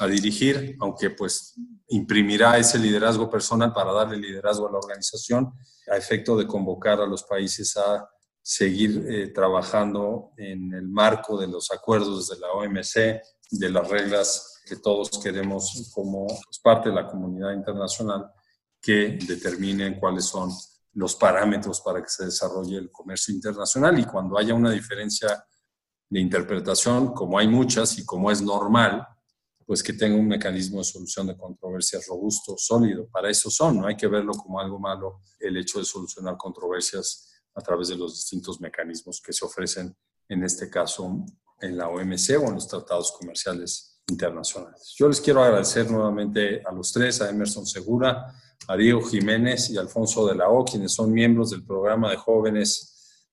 a 0.00 0.06
dirigir, 0.08 0.76
aunque 0.80 1.10
pues 1.10 1.54
imprimirá 1.90 2.58
ese 2.58 2.76
liderazgo 2.76 3.30
personal 3.30 3.72
para 3.72 3.92
darle 3.92 4.16
liderazgo 4.16 4.66
a 4.66 4.72
la 4.72 4.78
organización, 4.78 5.52
a 5.88 5.96
efecto 5.96 6.36
de 6.36 6.48
convocar 6.48 7.00
a 7.00 7.06
los 7.06 7.22
países 7.22 7.76
a 7.76 8.04
seguir 8.42 9.06
eh, 9.08 9.28
trabajando 9.28 10.32
en 10.36 10.74
el 10.74 10.88
marco 10.88 11.38
de 11.38 11.46
los 11.46 11.70
acuerdos 11.70 12.30
de 12.30 12.38
la 12.40 12.50
OMC, 12.50 13.22
de 13.52 13.70
las 13.70 13.88
reglas 13.88 14.60
que 14.66 14.74
todos 14.74 15.08
queremos 15.22 15.88
como 15.94 16.26
pues, 16.26 16.58
parte 16.60 16.88
de 16.88 16.96
la 16.96 17.06
comunidad 17.06 17.52
internacional 17.52 18.28
que 18.82 19.18
determinen 19.24 20.00
cuáles 20.00 20.24
son 20.24 20.50
los 20.92 21.14
parámetros 21.14 21.80
para 21.80 22.02
que 22.02 22.08
se 22.08 22.24
desarrolle 22.24 22.78
el 22.78 22.90
comercio 22.90 23.34
internacional 23.34 23.98
y 23.98 24.04
cuando 24.04 24.36
haya 24.36 24.54
una 24.54 24.70
diferencia 24.70 25.44
de 26.08 26.20
interpretación, 26.20 27.14
como 27.14 27.38
hay 27.38 27.46
muchas 27.46 27.98
y 27.98 28.04
como 28.04 28.30
es 28.30 28.42
normal, 28.42 29.06
pues 29.64 29.84
que 29.84 29.92
tenga 29.92 30.16
un 30.16 30.26
mecanismo 30.26 30.78
de 30.78 30.84
solución 30.84 31.28
de 31.28 31.36
controversias 31.36 32.08
robusto, 32.08 32.56
sólido. 32.58 33.08
Para 33.08 33.30
eso 33.30 33.48
son, 33.50 33.78
no 33.78 33.86
hay 33.86 33.96
que 33.96 34.08
verlo 34.08 34.32
como 34.32 34.58
algo 34.58 34.80
malo 34.80 35.22
el 35.38 35.56
hecho 35.56 35.78
de 35.78 35.84
solucionar 35.84 36.36
controversias 36.36 37.30
a 37.54 37.60
través 37.60 37.88
de 37.88 37.96
los 37.96 38.14
distintos 38.14 38.60
mecanismos 38.60 39.20
que 39.20 39.32
se 39.32 39.44
ofrecen, 39.44 39.96
en 40.28 40.42
este 40.42 40.68
caso 40.68 41.24
en 41.60 41.76
la 41.76 41.88
OMC 41.88 42.30
o 42.40 42.48
en 42.48 42.54
los 42.54 42.66
tratados 42.66 43.12
comerciales 43.12 44.00
internacionales. 44.08 44.92
Yo 44.96 45.06
les 45.06 45.20
quiero 45.20 45.42
agradecer 45.42 45.88
nuevamente 45.88 46.62
a 46.66 46.72
los 46.72 46.92
tres, 46.92 47.20
a 47.20 47.30
Emerson 47.30 47.64
Segura, 47.64 48.34
a 48.68 48.76
Jiménez 49.10 49.70
y 49.70 49.78
Alfonso 49.78 50.26
de 50.26 50.34
la 50.34 50.48
O, 50.48 50.64
quienes 50.64 50.92
son 50.92 51.12
miembros 51.12 51.50
del 51.50 51.64
programa 51.64 52.10
de 52.10 52.16
jóvenes 52.16 52.90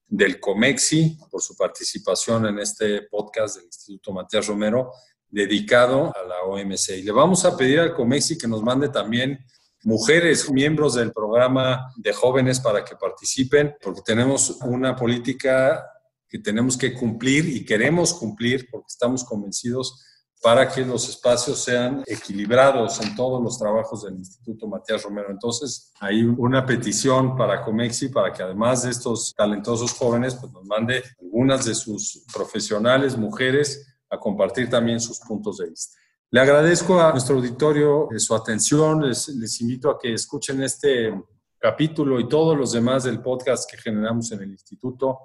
del 0.08 0.40
COMEXI, 0.40 1.18
por 1.30 1.42
su 1.42 1.56
participación 1.56 2.46
en 2.46 2.60
este 2.60 3.04
podcast 3.04 3.58
del 3.58 3.66
Instituto 3.66 4.14
Matías 4.14 4.48
Romero, 4.48 4.92
dedicado 5.30 6.14
a 6.16 6.24
la 6.28 6.44
OMC. 6.44 6.98
Y 6.98 7.04
le 7.04 7.12
vamos 7.12 7.44
a 7.46 7.58
pedir 7.58 7.80
al 7.80 7.94
COMEXI 7.94 8.38
que 8.38 8.48
nos 8.48 8.64
mande 8.64 8.90
también 8.90 9.40
mujeres, 9.84 10.50
miembros 10.52 10.96
del 10.96 11.12
programa 11.12 11.94
de 11.98 12.14
jóvenes 12.14 12.60
para 12.60 12.84
que 12.84 12.96
participen, 12.96 13.76
porque 13.82 14.02
tenemos 14.02 14.58
una 14.62 14.96
política 14.96 15.86
que 16.28 16.40
tenemos 16.40 16.78
que 16.78 16.94
cumplir 16.94 17.48
y 17.48 17.66
queremos 17.66 18.14
cumplir, 18.14 18.68
porque 18.70 18.88
estamos 18.90 19.24
convencidos 19.24 20.04
para 20.42 20.68
que 20.72 20.86
los 20.86 21.10
espacios 21.10 21.64
sean 21.64 22.04
equilibrados 22.06 23.02
en 23.02 23.16
todos 23.16 23.42
los 23.42 23.58
trabajos 23.58 24.04
del 24.04 24.16
Instituto 24.16 24.68
Matías 24.68 25.04
Romero. 25.04 25.30
Entonces, 25.32 25.92
hay 26.00 26.24
una 26.24 26.66
petición 26.66 27.36
para 27.36 27.64
Comexi 27.64 28.10
para 28.10 28.32
que 28.32 28.44
además 28.44 28.84
de 28.84 28.92
estos 28.92 29.34
talentosos 29.36 29.94
jóvenes, 29.94 30.36
pues 30.36 30.52
nos 30.52 30.66
mande 30.66 31.04
algunas 31.20 31.66
de 31.66 31.74
sus 31.74 32.24
profesionales, 32.34 33.18
mujeres, 33.18 33.86
a 34.10 34.18
compartir 34.20 34.70
también 34.70 35.00
sus 35.00 35.20
puntos 35.20 35.58
de 35.58 35.70
vista. 35.70 35.98
Le 36.30 36.40
agradezco 36.40 37.00
a 37.00 37.12
nuestro 37.12 37.38
auditorio 37.38 38.08
su 38.18 38.36
atención, 38.36 39.08
les, 39.08 39.30
les 39.30 39.62
invito 39.62 39.90
a 39.90 39.98
que 39.98 40.14
escuchen 40.14 40.62
este 40.62 41.14
capítulo 41.60 42.20
y 42.20 42.28
todos 42.28 42.58
los 42.58 42.72
demás 42.74 43.04
del 43.04 43.22
podcast 43.22 43.70
que 43.70 43.78
generamos 43.78 44.32
en 44.32 44.42
el 44.44 44.52
instituto 44.52 45.20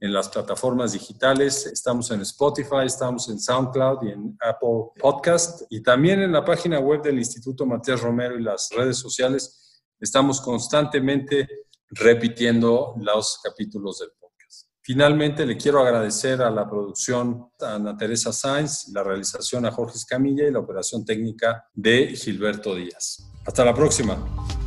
en 0.00 0.12
las 0.12 0.28
plataformas 0.28 0.92
digitales. 0.92 1.66
Estamos 1.66 2.10
en 2.10 2.20
Spotify, 2.22 2.84
estamos 2.84 3.28
en 3.28 3.40
SoundCloud 3.40 4.02
y 4.04 4.10
en 4.12 4.36
Apple 4.40 4.92
Podcast 5.00 5.62
y 5.70 5.82
también 5.82 6.20
en 6.20 6.32
la 6.32 6.44
página 6.44 6.78
web 6.78 7.02
del 7.02 7.18
Instituto 7.18 7.66
Matías 7.66 8.00
Romero 8.00 8.38
y 8.38 8.42
las 8.42 8.68
redes 8.70 8.98
sociales. 8.98 9.82
Estamos 10.00 10.40
constantemente 10.40 11.48
repitiendo 11.90 12.94
los 12.98 13.40
capítulos 13.42 13.98
del 13.98 14.10
podcast. 14.18 14.68
Finalmente, 14.82 15.44
le 15.44 15.56
quiero 15.56 15.80
agradecer 15.80 16.42
a 16.42 16.50
la 16.50 16.68
producción 16.68 17.50
a 17.60 17.74
Ana 17.74 17.96
Teresa 17.96 18.32
Sainz, 18.32 18.88
la 18.92 19.02
realización 19.02 19.66
a 19.66 19.72
Jorge 19.72 19.96
Escamilla 19.96 20.46
y 20.46 20.52
la 20.52 20.60
operación 20.60 21.04
técnica 21.04 21.66
de 21.74 22.14
Gilberto 22.14 22.74
Díaz. 22.74 23.28
Hasta 23.44 23.64
la 23.64 23.74
próxima. 23.74 24.57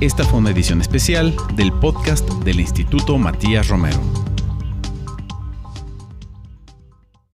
Esta 0.00 0.24
fue 0.24 0.40
una 0.40 0.50
edición 0.50 0.82
especial 0.82 1.34
del 1.54 1.72
podcast 1.72 2.28
del 2.44 2.60
Instituto 2.60 3.16
Matías 3.16 3.68
Romero. 3.68 4.25